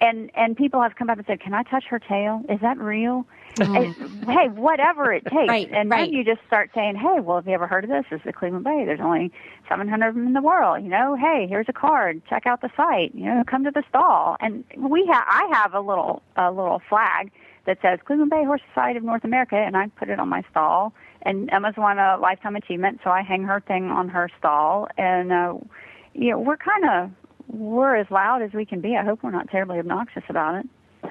and 0.00 0.30
and 0.36 0.56
people 0.56 0.80
have 0.80 0.94
come 0.94 1.10
up 1.10 1.18
and 1.18 1.26
said, 1.26 1.40
"Can 1.40 1.52
I 1.54 1.62
touch 1.64 1.84
her 1.86 1.98
tail? 1.98 2.42
Is 2.48 2.60
that 2.60 2.78
real?" 2.78 3.26
And, 3.60 3.94
hey, 4.28 4.48
whatever 4.48 5.12
it 5.12 5.24
takes. 5.24 5.48
Right, 5.48 5.70
and 5.72 5.90
right. 5.90 6.06
then 6.06 6.12
you 6.12 6.24
just 6.24 6.40
start 6.46 6.70
saying, 6.74 6.96
"Hey, 6.96 7.20
well, 7.20 7.36
have 7.36 7.46
you 7.46 7.54
ever 7.54 7.66
heard 7.66 7.84
of 7.84 7.90
this? 7.90 8.04
This 8.10 8.18
is 8.18 8.24
the 8.26 8.32
Cleveland 8.32 8.64
Bay. 8.64 8.84
There's 8.84 9.00
only 9.00 9.32
700 9.68 10.08
of 10.08 10.14
them 10.14 10.26
in 10.26 10.32
the 10.32 10.42
world. 10.42 10.82
You 10.82 10.88
know, 10.88 11.16
hey, 11.16 11.46
here's 11.48 11.66
a 11.68 11.72
card. 11.72 12.22
Check 12.28 12.46
out 12.46 12.60
the 12.60 12.70
site. 12.76 13.14
You 13.14 13.26
know, 13.26 13.42
come 13.46 13.64
to 13.64 13.70
the 13.70 13.82
stall." 13.88 14.36
And 14.40 14.64
we 14.76 15.06
have 15.06 15.24
I 15.26 15.48
have 15.52 15.74
a 15.74 15.80
little 15.80 16.22
a 16.36 16.50
little 16.50 16.82
flag 16.88 17.30
that 17.66 17.78
says 17.82 17.98
Cleveland 18.04 18.30
Bay 18.30 18.44
Horse 18.44 18.62
Society 18.68 18.98
of 18.98 19.04
North 19.04 19.24
America, 19.24 19.56
and 19.56 19.76
I 19.76 19.88
put 19.88 20.08
it 20.08 20.18
on 20.18 20.28
my 20.28 20.42
stall. 20.50 20.94
And 21.22 21.50
Emma's 21.52 21.74
won 21.76 21.98
a 21.98 22.16
lifetime 22.18 22.56
achievement, 22.56 23.00
so 23.02 23.10
I 23.10 23.22
hang 23.22 23.42
her 23.42 23.60
thing 23.60 23.90
on 23.90 24.08
her 24.08 24.30
stall. 24.38 24.88
And 24.96 25.32
uh, 25.32 25.54
you 26.14 26.30
know, 26.30 26.38
we're 26.38 26.56
kind 26.56 26.84
of 26.88 27.10
we're 27.48 27.96
as 27.96 28.10
loud 28.10 28.42
as 28.42 28.52
we 28.52 28.64
can 28.64 28.80
be. 28.80 28.96
I 28.96 29.04
hope 29.04 29.22
we're 29.22 29.30
not 29.30 29.50
terribly 29.50 29.78
obnoxious 29.78 30.24
about 30.28 30.56
it. 30.56 30.68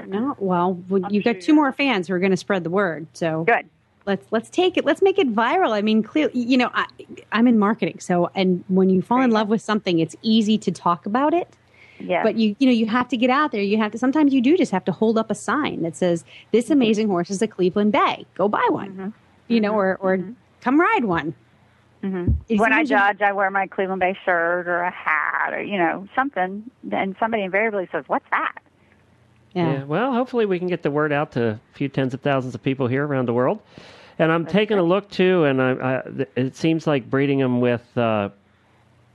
No, 0.07 0.35
well, 0.39 0.81
well, 0.89 1.11
you've 1.11 1.23
got 1.23 1.41
two 1.41 1.53
more 1.53 1.71
fans 1.71 2.07
who 2.07 2.13
are 2.13 2.19
going 2.19 2.31
to 2.31 2.37
spread 2.37 2.63
the 2.63 2.69
word. 2.69 3.07
So 3.13 3.43
Good. 3.43 3.67
let's 4.05 4.25
let's 4.31 4.49
take 4.49 4.77
it. 4.77 4.85
Let's 4.85 5.01
make 5.01 5.17
it 5.17 5.33
viral. 5.33 5.71
I 5.71 5.81
mean, 5.81 6.03
clearly, 6.03 6.39
you 6.39 6.57
know, 6.57 6.69
I, 6.73 6.87
I'm 7.31 7.47
in 7.47 7.57
marketing, 7.57 7.99
so 7.99 8.29
and 8.35 8.63
when 8.67 8.89
you 8.89 9.01
fall 9.01 9.21
in 9.21 9.31
love 9.31 9.47
with 9.47 9.61
something, 9.61 9.99
it's 9.99 10.15
easy 10.21 10.57
to 10.59 10.71
talk 10.71 11.05
about 11.05 11.33
it. 11.33 11.55
Yeah. 11.99 12.23
But 12.23 12.35
you 12.35 12.55
you 12.59 12.67
know 12.67 12.73
you 12.73 12.85
have 12.87 13.07
to 13.09 13.17
get 13.17 13.29
out 13.29 13.51
there. 13.51 13.61
You 13.61 13.77
have 13.77 13.91
to 13.91 13.97
sometimes 13.97 14.33
you 14.33 14.41
do 14.41 14.57
just 14.57 14.71
have 14.71 14.85
to 14.85 14.91
hold 14.91 15.17
up 15.17 15.31
a 15.31 15.35
sign 15.35 15.81
that 15.83 15.95
says 15.95 16.23
this 16.51 16.65
mm-hmm. 16.65 16.73
amazing 16.73 17.07
horse 17.07 17.29
is 17.29 17.41
a 17.41 17.47
Cleveland 17.47 17.91
Bay. 17.91 18.25
Go 18.35 18.47
buy 18.47 18.67
one. 18.69 18.89
Mm-hmm. 18.89 19.09
You 19.47 19.61
know, 19.61 19.73
mm-hmm. 19.73 20.05
or 20.05 20.17
or 20.17 20.33
come 20.61 20.79
ride 20.79 21.05
one. 21.05 21.33
hmm 22.01 22.31
When 22.49 22.73
I 22.73 22.83
judge, 22.83 23.21
I 23.21 23.31
wear 23.31 23.49
my 23.49 23.67
Cleveland 23.67 23.99
Bay 23.99 24.17
shirt 24.25 24.67
or 24.67 24.81
a 24.81 24.91
hat 24.91 25.53
or 25.53 25.61
you 25.61 25.77
know 25.77 26.07
something, 26.15 26.69
and 26.91 27.15
somebody 27.19 27.43
invariably 27.43 27.87
says, 27.91 28.03
"What's 28.07 28.29
that?" 28.31 28.55
Yeah. 29.55 29.83
Well, 29.85 30.13
hopefully 30.13 30.45
we 30.45 30.59
can 30.59 30.67
get 30.67 30.83
the 30.83 30.91
word 30.91 31.11
out 31.11 31.31
to 31.33 31.47
a 31.51 31.59
few 31.73 31.87
tens 31.87 32.13
of 32.13 32.21
thousands 32.21 32.55
of 32.55 32.61
people 32.61 32.87
here 32.87 33.05
around 33.07 33.27
the 33.27 33.33
world. 33.33 33.61
And 34.19 34.31
I'm 34.31 34.45
taking 34.45 34.77
a 34.77 34.83
look 34.83 35.09
too, 35.09 35.43
and 35.45 35.61
I, 35.61 35.71
I, 35.71 36.01
it 36.35 36.55
seems 36.55 36.87
like 36.87 37.09
breeding 37.09 37.39
them 37.39 37.59
with 37.61 37.97
uh, 37.97 38.29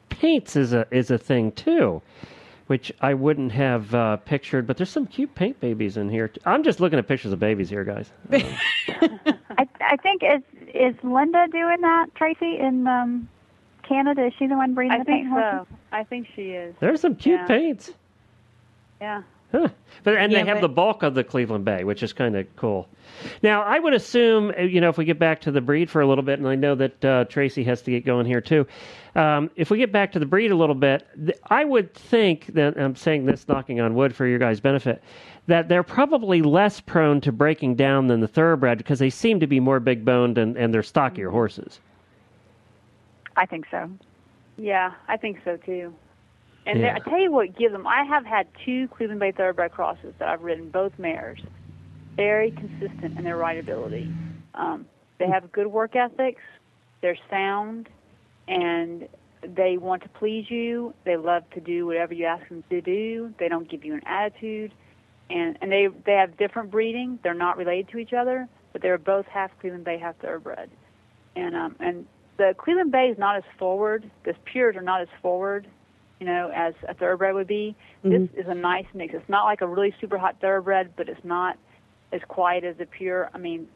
paints 0.09 0.57
is 0.57 0.73
a 0.73 0.87
is 0.91 1.11
a 1.11 1.17
thing 1.19 1.53
too, 1.53 2.03
which 2.67 2.93
I 3.01 3.15
wouldn't 3.15 3.53
have 3.53 3.95
uh, 3.95 4.17
pictured. 4.19 4.67
But 4.67 4.77
there's 4.77 4.91
some 4.91 5.07
cute 5.07 5.35
paint 5.35 5.59
babies 5.61 5.97
in 5.97 6.11
here. 6.11 6.31
I'm 6.45 6.63
just 6.63 6.81
looking 6.81 6.99
at 6.99 7.09
pictures 7.09 7.33
of 7.33 7.39
babies 7.39 7.69
here, 7.71 7.85
guys. 7.85 8.11
Um, 9.01 9.19
I, 9.59 9.67
I 9.81 9.97
think 9.97 10.23
is 10.23 10.43
is 10.75 10.95
Linda 11.03 11.47
doing 11.51 11.81
that, 11.81 12.07
Tracy, 12.15 12.59
in 12.59 12.87
um, 12.87 13.29
Canada? 13.83 14.27
Is 14.27 14.33
she 14.39 14.47
the 14.47 14.57
one 14.57 14.75
breeding 14.75 14.93
I 14.93 14.99
the 14.99 15.05
think 15.05 15.25
paint 15.27 15.29
horses? 15.29 15.67
so. 15.71 15.77
I 15.93 16.05
think 16.05 16.29
she 16.37 16.51
is. 16.51 16.75
there's 16.81 17.01
some 17.01 17.15
cute 17.17 17.41
Yeah. 17.41 17.47
paints. 17.47 17.93
Yeah. 19.01 19.23
Huh. 19.53 19.69
But 20.03 20.17
and 20.17 20.33
Yeah, 20.33 20.41
they 20.43 20.49
have 20.49 20.57
but- 20.57 20.63
the 20.63 20.73
bulk 20.73 21.03
of 21.03 21.15
the 21.15 21.23
Cleveland 21.23 21.67
Bay, 21.67 21.85
which 21.85 22.03
is 22.03 22.15
kind 22.15 22.35
of 22.35 22.47
cool. 22.57 22.89
Now, 23.43 23.61
I 23.63 23.79
would 23.79 23.93
assume, 23.93 24.51
uh, 24.59 24.63
you 24.63 24.81
know, 24.81 24.89
if 24.89 24.97
we 24.97 25.05
get 25.05 25.19
back 25.19 25.43
to 25.43 25.51
the 25.51 25.61
breed 25.61 25.91
for 25.91 26.01
a 26.01 26.07
little 26.07 26.25
bit, 26.25 26.39
and 26.39 26.49
I 26.49 26.55
know 26.55 26.75
that 26.75 27.05
uh, 27.05 27.25
Tracy 27.27 27.63
has 27.65 27.83
to 27.83 27.91
get 27.91 28.07
going 28.07 28.25
here 28.25 28.41
too. 28.41 28.67
Um, 29.15 29.51
if 29.57 29.69
we 29.71 29.77
get 29.77 29.93
back 29.93 30.13
to 30.13 30.19
the 30.19 30.25
breed 30.25 30.53
a 30.53 30.57
little 30.57 30.75
bit, 30.75 31.07
th- 31.23 31.37
I 31.51 31.65
would 31.65 31.93
think 31.93 32.47
that 32.55 32.79
I'm 32.79 32.97
saying 32.97 33.27
this 33.27 33.47
knocking 33.47 33.79
on 33.79 33.95
wood 33.95 34.17
for 34.17 34.27
your 34.27 34.39
guys' 34.39 34.59
benefit, 34.59 35.03
that 35.49 35.69
they're 35.69 35.83
probably 35.83 36.41
less 36.41 36.81
prone 36.81 37.21
to 37.21 37.31
breaking 37.33 37.75
down 37.75 38.07
than 38.07 38.21
the 38.21 38.29
thoroughbred 38.29 38.79
because 38.79 39.01
they 39.01 39.11
seem 39.11 39.41
to 39.41 39.47
be 39.47 39.61
more 39.61 39.81
big 39.81 40.03
boned 40.03 40.39
and, 40.39 40.57
and 40.57 40.73
they're 40.73 40.83
stockier 40.83 41.29
horses. 41.29 41.79
I 43.37 43.45
think 43.45 43.67
so. 43.71 43.91
Yeah, 44.57 44.93
I 45.09 45.19
think 45.19 45.41
so 45.45 45.59
too. 45.59 45.93
And 46.67 46.81
Yeah. 46.81 46.95
I 46.97 46.99
tell 47.09 47.19
you 47.19 47.33
what 47.33 47.57
gives 47.57 47.73
them. 47.73 47.87
I 47.87 48.05
have 48.05 48.25
had 48.25 48.47
two 48.65 48.89
Cleveland 48.89 49.21
Bay 49.21 49.33
Thoroughbred 49.33 49.73
crosses 49.73 50.15
that 50.19 50.29
I've 50.29 50.43
ridden, 50.43 50.71
both 50.71 50.99
mares. 50.99 51.41
Very 52.17 52.51
consistent 52.51 53.19
in 53.19 53.25
their 53.25 53.37
rideability. 53.37 54.13
Um, 54.55 54.87
they 55.19 55.27
have 55.27 55.51
good 55.53 55.67
work 55.69 55.97
ethics. 55.97 56.43
They're 57.01 57.19
sound, 57.31 57.89
and 58.49 59.09
they 59.43 59.79
want 59.79 60.03
to 60.03 60.09
please 60.11 60.51
you. 60.51 60.93
They 61.05 61.17
love 61.17 61.49
to 61.51 61.61
do 61.61 61.87
whatever 61.87 62.13
you 62.13 62.27
ask 62.27 62.47
them 62.49 62.63
to 62.69 62.81
do. 62.83 63.33
They 63.39 63.49
don't 63.49 63.69
give 63.69 63.85
you 63.85 63.95
an 63.95 64.03
attitude, 64.07 64.75
and 65.31 65.57
and 65.63 65.73
they 65.73 65.89
they 66.05 66.13
have 66.13 66.37
different 66.37 66.71
breeding. 66.71 67.19
They're 67.23 67.33
not 67.33 67.57
related 67.57 67.89
to 67.91 67.99
each 67.99 68.13
other, 68.13 68.49
but 68.73 68.83
they're 68.83 68.99
both 68.99 69.27
half 69.27 69.51
Cleveland 69.61 69.85
Bay, 69.85 69.99
half 69.99 70.17
Thoroughbred. 70.19 70.71
And 71.37 71.57
um 71.57 71.77
and 71.81 72.07
the 72.37 72.55
Cleveland 72.59 72.93
Bay 72.93 73.09
is 73.09 73.19
not 73.19 73.37
as 73.37 73.45
forward. 73.59 74.11
The 74.25 74.35
pures 74.45 74.77
are 74.77 74.83
not 74.83 75.01
as 75.01 75.09
forward, 75.23 75.67
you 76.21 76.27
know, 76.27 76.51
as 76.55 76.75
a 76.87 76.95
thoroughbred 76.95 77.35
would 77.35 77.47
be. 77.47 77.75
This 78.05 78.29
is 78.37 78.47
a 78.47 78.55
nice 78.55 78.85
mix. 78.95 79.15
It's 79.15 79.29
not 79.29 79.45
like 79.45 79.63
a 79.63 79.67
really 79.67 79.95
super 80.01 80.19
hot 80.19 80.37
thoroughbred, 80.41 80.93
but 80.97 81.09
it's 81.09 81.25
not 81.25 81.57
as 82.13 82.21
quiet 82.29 82.63
as 82.65 82.77
a 82.79 82.87
pure. 82.87 83.31
I 83.35 83.39
mean, 83.39 83.67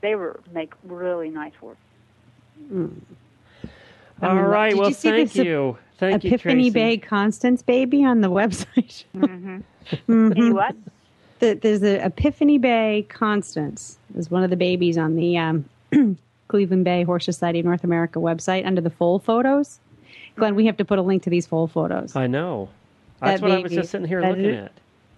they 0.00 0.14
were 0.14 0.40
make 0.52 0.72
really 0.84 1.28
nice 1.28 1.52
work. 1.60 1.76
I 2.70 4.26
All 4.28 4.34
mean, 4.34 4.44
right. 4.44 4.70
did 4.70 4.78
Well, 4.78 4.88
you 4.88 4.94
see 4.94 5.10
thank 5.10 5.32
this 5.32 5.44
you. 5.44 5.76
Thank 5.98 6.24
you, 6.24 6.30
Epiphany 6.30 6.70
Tracy. 6.70 6.70
Bay 6.70 6.96
Constance 6.98 7.62
baby 7.62 8.04
on 8.04 8.20
the 8.20 8.30
website. 8.30 9.04
Mm-hmm. 9.16 10.32
Any 10.32 10.52
what? 10.52 10.74
The- 11.40 11.54
There's 11.54 11.80
the 11.80 12.04
Epiphany 12.04 12.58
Bay 12.58 13.06
Constance 13.08 13.98
is 14.16 14.30
one 14.30 14.44
of 14.44 14.50
the 14.50 14.56
babies 14.56 14.96
on 14.98 15.16
the 15.16 15.38
um, 15.38 15.64
Cleveland 16.48 16.84
Bay 16.84 17.02
Horse 17.02 17.24
Society 17.24 17.58
of 17.60 17.64
North 17.64 17.82
America 17.84 18.18
website 18.20 18.64
under 18.66 18.80
the 18.80 18.90
foal 18.90 19.18
photos. 19.18 19.80
Glenn, 20.36 20.54
we 20.54 20.66
have 20.66 20.76
to 20.78 20.84
put 20.84 20.98
a 20.98 21.02
link 21.02 21.22
to 21.24 21.30
these 21.30 21.46
foal 21.46 21.66
photos. 21.66 22.16
I 22.16 22.26
know. 22.26 22.68
That's 23.20 23.40
That 23.40 23.48
what 23.48 23.58
I 23.58 23.62
was 23.62 23.72
just 23.72 23.90
sitting 23.90 24.06
here 24.06 24.20
That 24.20 24.30
looking 24.30 24.44
is- 24.46 24.64
at. 24.64 24.72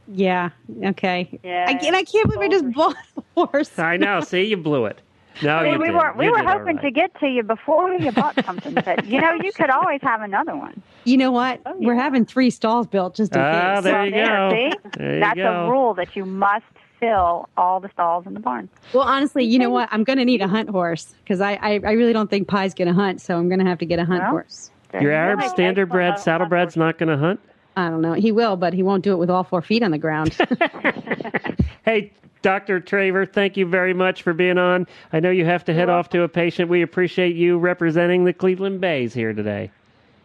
Yeah. 0.06 0.50
Okay. 0.84 1.38
Yeah, 1.42 1.64
I, 1.66 1.72
and 1.82 1.96
I 1.96 2.02
can't 2.04 2.28
believe 2.30 2.40
I 2.40 2.48
just 2.48 2.70
bought 2.72 2.96
the 3.14 3.22
horse. 3.34 3.78
I 3.78 3.96
know. 3.96 4.20
See, 4.20 4.42
you 4.44 4.58
blew 4.58 4.84
it. 4.84 5.00
No, 5.42 5.62
See, 5.62 5.70
you 5.70 5.78
we 5.78 5.86
did. 5.86 5.94
were 5.94 6.12
we 6.16 6.26
You 6.26 6.30
were 6.32 6.38
did 6.38 6.46
all 6.46 6.58
hoping 6.58 6.78
to 6.78 6.90
get 6.90 7.18
to 7.20 7.26
you 7.26 7.42
before 7.42 7.90
you 7.94 8.12
bought 8.12 8.38
something, 8.44 8.74
but 8.74 9.04
you 9.06 9.18
know 9.20 9.32
you 9.42 9.50
could 9.52 9.70
always 9.70 10.00
have 10.02 10.20
another 10.20 10.54
one. 10.54 10.80
You 11.04 11.16
know 11.16 11.32
what? 11.32 11.60
Oh, 11.66 11.74
We're 11.78 11.94
having 11.96 12.24
three 12.26 12.50
stalls 12.50 12.86
built 12.86 13.16
just 13.16 13.34
in 13.34 13.40
Ah, 13.40 13.76
case. 13.76 13.84
there 13.84 13.94
well, 13.94 14.04
you 14.04 14.10
there, 14.12 14.26
go. 14.26 14.50
See, 14.50 14.88
There 14.98 15.14
you 15.14 15.20
that's 15.20 15.36
go. 15.36 15.66
a 15.66 15.70
rule 15.70 15.94
that 15.94 16.14
you 16.14 16.24
must 16.26 16.64
fill 17.00 17.48
all 17.56 17.80
the 17.80 17.88
stalls 17.88 18.26
in 18.26 18.34
the 18.34 18.40
barn. 18.40 18.68
Well, 18.92 19.02
honestly, 19.04 19.42
you 19.44 19.58
know 19.58 19.70
what? 19.70 19.88
I'm 19.90 20.04
going 20.04 20.18
to 20.18 20.24
need 20.24 20.40
a 20.42 20.48
hunt 20.48 20.68
horse 20.68 21.14
because 21.24 21.40
I, 21.40 21.54
I, 21.54 21.80
I 21.84 21.92
really 21.92 22.12
don't 22.12 22.30
think 22.30 22.46
Pie's 22.46 22.74
going 22.74 22.88
to 22.88 22.94
hunt, 22.94 23.20
so 23.22 23.36
I'm 23.38 23.48
going 23.48 23.58
to 23.58 23.66
have 23.66 23.78
to 23.78 23.86
get 23.86 23.98
a 23.98 24.04
hunt 24.04 24.20
Well, 24.22 24.30
horse. 24.30 24.70
There 24.94 25.02
Your. 25.02 25.12
Arab 25.12 25.40
like 25.40 25.50
standard 25.50 25.86
bred 25.86 26.12
excellent 26.12 26.24
saddlebred's 26.24 26.76
not 26.76 26.98
going 26.98 27.08
to 27.08 27.16
hunt? 27.16 27.40
I 27.76 27.90
don't 27.90 28.00
know. 28.00 28.12
He 28.12 28.30
will, 28.30 28.54
but 28.56 28.72
he 28.72 28.84
won't 28.84 29.02
do 29.02 29.12
it 29.12 29.16
with 29.16 29.28
all 29.28 29.42
four 29.42 29.60
feet 29.60 29.82
on 29.82 29.90
the 29.90 29.98
ground. 29.98 30.36
Hey, 31.84 32.12
Dr. 32.40 32.80
Traver, 32.80 33.30
thank 33.30 33.58
you 33.58 33.66
very 33.66 33.92
much 33.92 34.22
for 34.22 34.32
being 34.32 34.56
on. 34.56 34.86
I 35.12 35.20
know 35.20 35.30
you 35.30 35.44
have 35.44 35.66
to 35.66 35.74
head 35.74 35.90
off 35.90 36.08
to 36.10 36.22
a 36.22 36.28
patient. 36.28 36.70
We 36.70 36.80
appreciate 36.80 37.36
you 37.36 37.58
representing 37.58 38.24
the 38.24 38.32
Cleveland 38.32 38.80
Bays 38.80 39.12
here 39.12 39.34
today. 39.34 39.70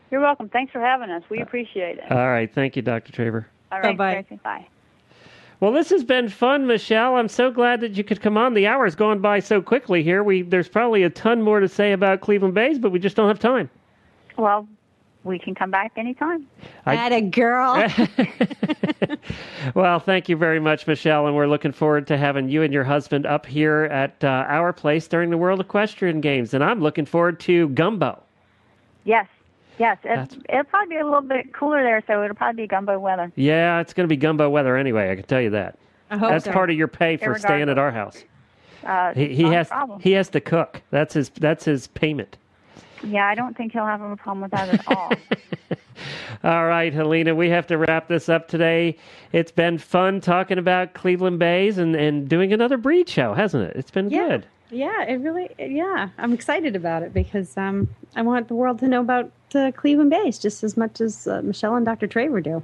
You're 0.10 0.22
welcome. 0.22 0.48
Thanks 0.48 0.72
for 0.72 0.80
having 0.80 1.10
us. 1.10 1.22
We 1.30 1.40
uh, 1.40 1.44
appreciate 1.44 1.98
it. 1.98 2.10
All 2.10 2.30
right. 2.30 2.50
Thank 2.50 2.78
you, 2.78 2.82
Dr. 2.82 3.12
Traver. 3.12 3.44
All 3.74 3.82
right. 3.82 3.98
Bye-bye. 3.98 4.22
Tracy. 4.22 4.40
Bye. 4.42 4.68
Well, 5.60 5.74
this 5.74 5.90
has 5.90 6.06
been 6.06 6.30
fun, 6.30 6.66
Michelle. 6.66 7.18
I'm 7.18 7.28
so 7.28 7.52
glad 7.52 7.82
that 7.82 7.98
you 7.98 8.06
could 8.06 8.22
come 8.22 8.38
on. 8.38 8.54
The 8.54 8.68
hour's 8.68 8.96
going 8.96 9.20
by 9.20 9.42
so 9.42 9.62
quickly 9.62 10.02
here. 10.02 10.24
We 10.24 10.44
there's 10.44 10.70
probably 10.70 11.04
a 11.04 11.10
ton 11.10 11.42
more 11.42 11.60
to 11.60 11.68
say 11.68 11.92
about 11.92 12.22
Cleveland 12.22 12.54
Bays, 12.54 12.80
but 12.80 12.94
we 12.94 13.00
just 13.00 13.18
don't 13.18 13.28
have 13.28 13.40
time. 13.40 13.70
Well, 14.40 14.68
we 15.26 15.38
can 15.38 15.54
come 15.54 15.70
back 15.70 15.92
anytime. 15.98 16.48
I- 16.86 16.96
At 16.96 17.12
a 17.12 17.22
girl. 17.22 17.88
Well, 19.76 20.00
thank 20.00 20.30
you 20.30 20.36
very 20.38 20.60
much, 20.60 20.88
Michelle, 20.88 21.28
and 21.28 21.36
we're 21.36 21.46
looking 21.48 21.72
forward 21.74 22.08
to 22.08 22.18
having 22.18 22.50
you 22.50 22.64
and 22.64 22.74
your 22.74 22.84
husband 22.86 23.26
up 23.26 23.46
here 23.46 23.84
at 23.92 24.24
uh, 24.24 24.28
our 24.48 24.72
place 24.74 25.08
during 25.08 25.30
the 25.30 25.38
World 25.38 25.60
Equestrian 25.60 26.22
Games, 26.22 26.54
and 26.54 26.64
I'm 26.64 26.80
looking 26.82 27.06
forward 27.06 27.40
to 27.42 27.68
Gumbo. 27.70 28.22
Yes, 29.04 29.28
yes. 29.78 29.98
it, 30.04 30.38
it'll 30.50 30.64
probably 30.64 30.96
be 30.96 31.00
a 31.02 31.06
little 31.06 31.22
bit 31.22 31.54
cooler 31.54 31.84
there, 31.84 32.02
so 32.08 32.24
it'll 32.24 32.36
probably 32.36 32.64
be 32.64 32.68
gumbo 32.68 32.98
weather. 32.98 33.32
Yeah, 33.36 33.80
it's 33.82 33.94
going 33.94 34.06
to 34.06 34.10
be 34.14 34.18
Gumbo 34.18 34.50
weather 34.50 34.76
anyway. 34.78 35.12
I 35.12 35.16
can 35.16 35.26
tell 35.26 35.42
you 35.42 35.50
that. 35.52 35.78
I 36.10 36.18
hope 36.18 36.30
That's 36.32 36.46
so. 36.46 36.52
part 36.52 36.70
of 36.72 36.78
your 36.78 36.88
pay 36.88 37.18
for 37.18 37.38
staying 37.38 37.70
at 37.70 37.78
our 37.78 37.92
house. 37.92 38.24
Uh, 38.86 39.14
He, 39.14 39.28
he 39.36 39.44
not 39.44 39.52
a 39.54 39.56
has 39.58 39.68
problem. 39.68 40.00
he 40.00 40.12
has 40.14 40.30
to 40.30 40.40
cook. 40.42 40.82
That's 40.90 41.14
his 41.14 41.30
that's 41.30 41.66
his 41.66 41.88
payment. 41.88 42.38
Yeah, 43.04 43.28
I 43.28 43.36
don't 43.36 43.56
think 43.56 43.74
he'll 43.74 43.86
have 43.86 44.02
a 44.02 44.16
problem 44.16 44.42
with 44.42 44.52
that 44.52 44.70
at 44.70 44.88
all. 44.88 45.12
All 46.44 46.66
right, 46.66 46.94
Helena, 46.94 47.36
we 47.36 47.50
have 47.50 47.68
to 47.68 47.78
wrap 47.78 48.08
this 48.08 48.30
up 48.30 48.48
today. 48.48 48.98
It's 49.34 49.52
been 49.52 49.78
fun 49.78 50.22
talking 50.22 50.58
about 50.58 50.94
Cleveland 50.94 51.40
Bays 51.40 51.78
and, 51.78 51.96
and 51.96 52.30
doing 52.30 52.54
another 52.54 52.78
breed 52.78 53.10
show, 53.10 53.34
hasn't 53.34 53.64
it? 53.70 53.76
It's 53.76 53.92
been 53.92 54.10
Yeah. 54.10 54.28
good. 54.28 54.46
Yeah, 54.72 55.04
it 55.04 55.16
really. 55.16 55.50
Yeah, 55.58 56.10
I'm 56.20 56.32
excited 56.32 56.76
about 56.76 57.02
it 57.04 57.12
because 57.14 57.58
um, 57.58 57.90
I 58.16 58.22
want 58.22 58.48
the 58.50 58.54
world 58.56 58.80
to 58.80 58.88
know 58.88 59.02
about 59.02 59.32
uh, 59.56 59.72
Cleveland 59.76 60.12
Bays 60.12 60.38
just 60.38 60.64
as 60.64 60.78
much 60.78 61.02
as 61.02 61.26
uh, 61.28 61.42
Michelle 61.44 61.76
and 61.76 61.86
Dr. 61.86 62.08
Traver 62.08 62.44
do. 62.44 62.62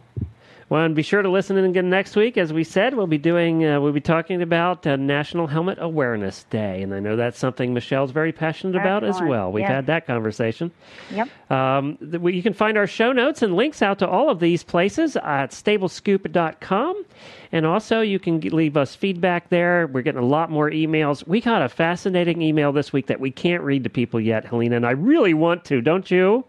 Well, 0.68 0.82
and 0.84 0.96
be 0.96 1.04
sure 1.04 1.22
to 1.22 1.30
listen 1.30 1.58
in 1.58 1.66
again 1.66 1.92
next 1.92 2.16
week. 2.16 2.38
As 2.40 2.52
we 2.52 2.64
said, 2.64 2.96
we'll 2.96 3.06
be 3.06 3.20
doing, 3.20 3.64
uh, 3.64 3.80
we'll 3.80 3.92
be 3.92 4.02
talking 4.02 4.42
about 4.42 4.88
uh, 4.88 4.96
National 4.96 5.46
Helmet 5.46 5.78
Awareness 5.80 6.44
Day, 6.46 6.82
and 6.82 6.92
I 6.92 7.00
know 7.00 7.16
that's 7.16 7.38
something 7.38 7.72
Michelle's 7.76 8.10
very 8.10 8.32
passionate 8.32 8.76
about 8.76 9.04
as 9.04 9.22
well. 9.22 9.52
We've 9.52 9.62
Yes. 9.62 9.70
had 9.70 9.86
that 9.86 10.08
conversation. 10.08 10.72
yep. 11.12 11.30
Um, 11.52 11.98
th- 11.98 12.20
we- 12.20 12.34
you 12.34 12.42
can 12.42 12.54
find 12.54 12.80
our 12.80 12.88
show 12.88 13.12
notes 13.12 13.44
and 13.44 13.56
links 13.56 13.84
out 13.84 14.00
to 14.00 14.08
all 14.08 14.32
of 14.32 14.40
these 14.40 14.64
places 14.64 15.16
at 15.18 15.52
stablescoop.com. 15.52 17.06
And 17.52 17.66
also, 17.68 18.02
you 18.02 18.18
can 18.18 18.42
g- 18.42 18.50
leave 18.50 18.76
us 18.76 18.96
feedback 18.96 19.50
there. 19.50 19.86
We're 19.88 20.02
getting 20.02 20.22
a 20.22 20.26
lot 20.26 20.50
more 20.50 20.72
emails. 20.72 21.26
We 21.28 21.42
got 21.42 21.62
a 21.62 21.70
fascinating 21.70 22.42
email 22.42 22.72
this 22.72 22.92
week 22.92 23.06
that 23.08 23.20
we 23.20 23.30
can't 23.30 23.62
read 23.62 23.84
to 23.84 23.90
people 23.92 24.20
yet, 24.20 24.46
Helena, 24.46 24.78
and 24.78 24.86
I 24.86 24.92
really 24.92 25.36
want 25.36 25.64
to, 25.66 25.80
don't 25.82 26.10
you? 26.10 26.44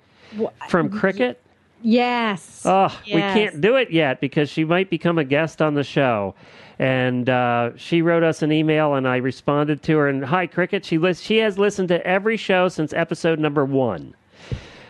From 0.68 0.88
Cricket. 0.88 1.40
Yes. 1.86 2.62
Oh, 2.64 3.00
we 3.06 3.20
can't 3.20 3.60
do 3.60 3.76
it 3.76 3.92
yet 3.92 4.20
because 4.20 4.50
she 4.50 4.64
might 4.64 4.90
become 4.90 5.18
a 5.18 5.24
guest 5.24 5.62
on 5.62 5.74
the 5.74 5.84
show. 5.84 6.34
And 6.80 7.30
uh, 7.30 7.76
she 7.76 8.02
wrote 8.02 8.24
us 8.24 8.42
an 8.42 8.50
email, 8.50 8.94
and 8.94 9.06
I 9.06 9.18
responded 9.18 9.84
to 9.84 9.96
her. 9.98 10.08
And 10.08 10.24
hi, 10.24 10.48
Cricket. 10.48 10.84
She 10.84 10.98
she 11.14 11.36
has 11.36 11.58
listened 11.58 11.86
to 11.90 12.04
every 12.04 12.36
show 12.36 12.68
since 12.68 12.92
episode 12.92 13.38
number 13.38 13.64
one. 13.64 14.16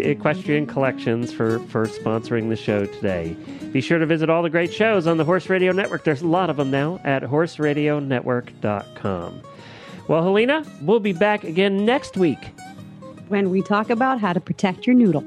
Equestrian 0.00 0.66
Collections 0.66 1.32
for, 1.32 1.60
for 1.60 1.86
sponsoring 1.86 2.48
the 2.48 2.56
show 2.56 2.86
today. 2.86 3.36
Be 3.72 3.80
sure 3.80 3.98
to 3.98 4.06
visit 4.06 4.30
all 4.30 4.42
the 4.42 4.50
great 4.50 4.72
shows 4.72 5.06
on 5.06 5.16
the 5.16 5.24
Horse 5.24 5.48
Radio 5.48 5.72
Network. 5.72 6.04
There's 6.04 6.22
a 6.22 6.26
lot 6.26 6.50
of 6.50 6.56
them 6.56 6.70
now 6.70 7.00
at 7.04 7.22
horseradionetwork.com. 7.22 9.42
Well, 10.08 10.22
Helena, 10.22 10.64
we'll 10.82 11.00
be 11.00 11.12
back 11.12 11.44
again 11.44 11.84
next 11.84 12.16
week. 12.16 12.38
When 13.28 13.50
we 13.50 13.62
talk 13.62 13.90
about 13.90 14.20
how 14.20 14.32
to 14.32 14.40
protect 14.40 14.86
your 14.86 14.96
noodle. 14.96 15.24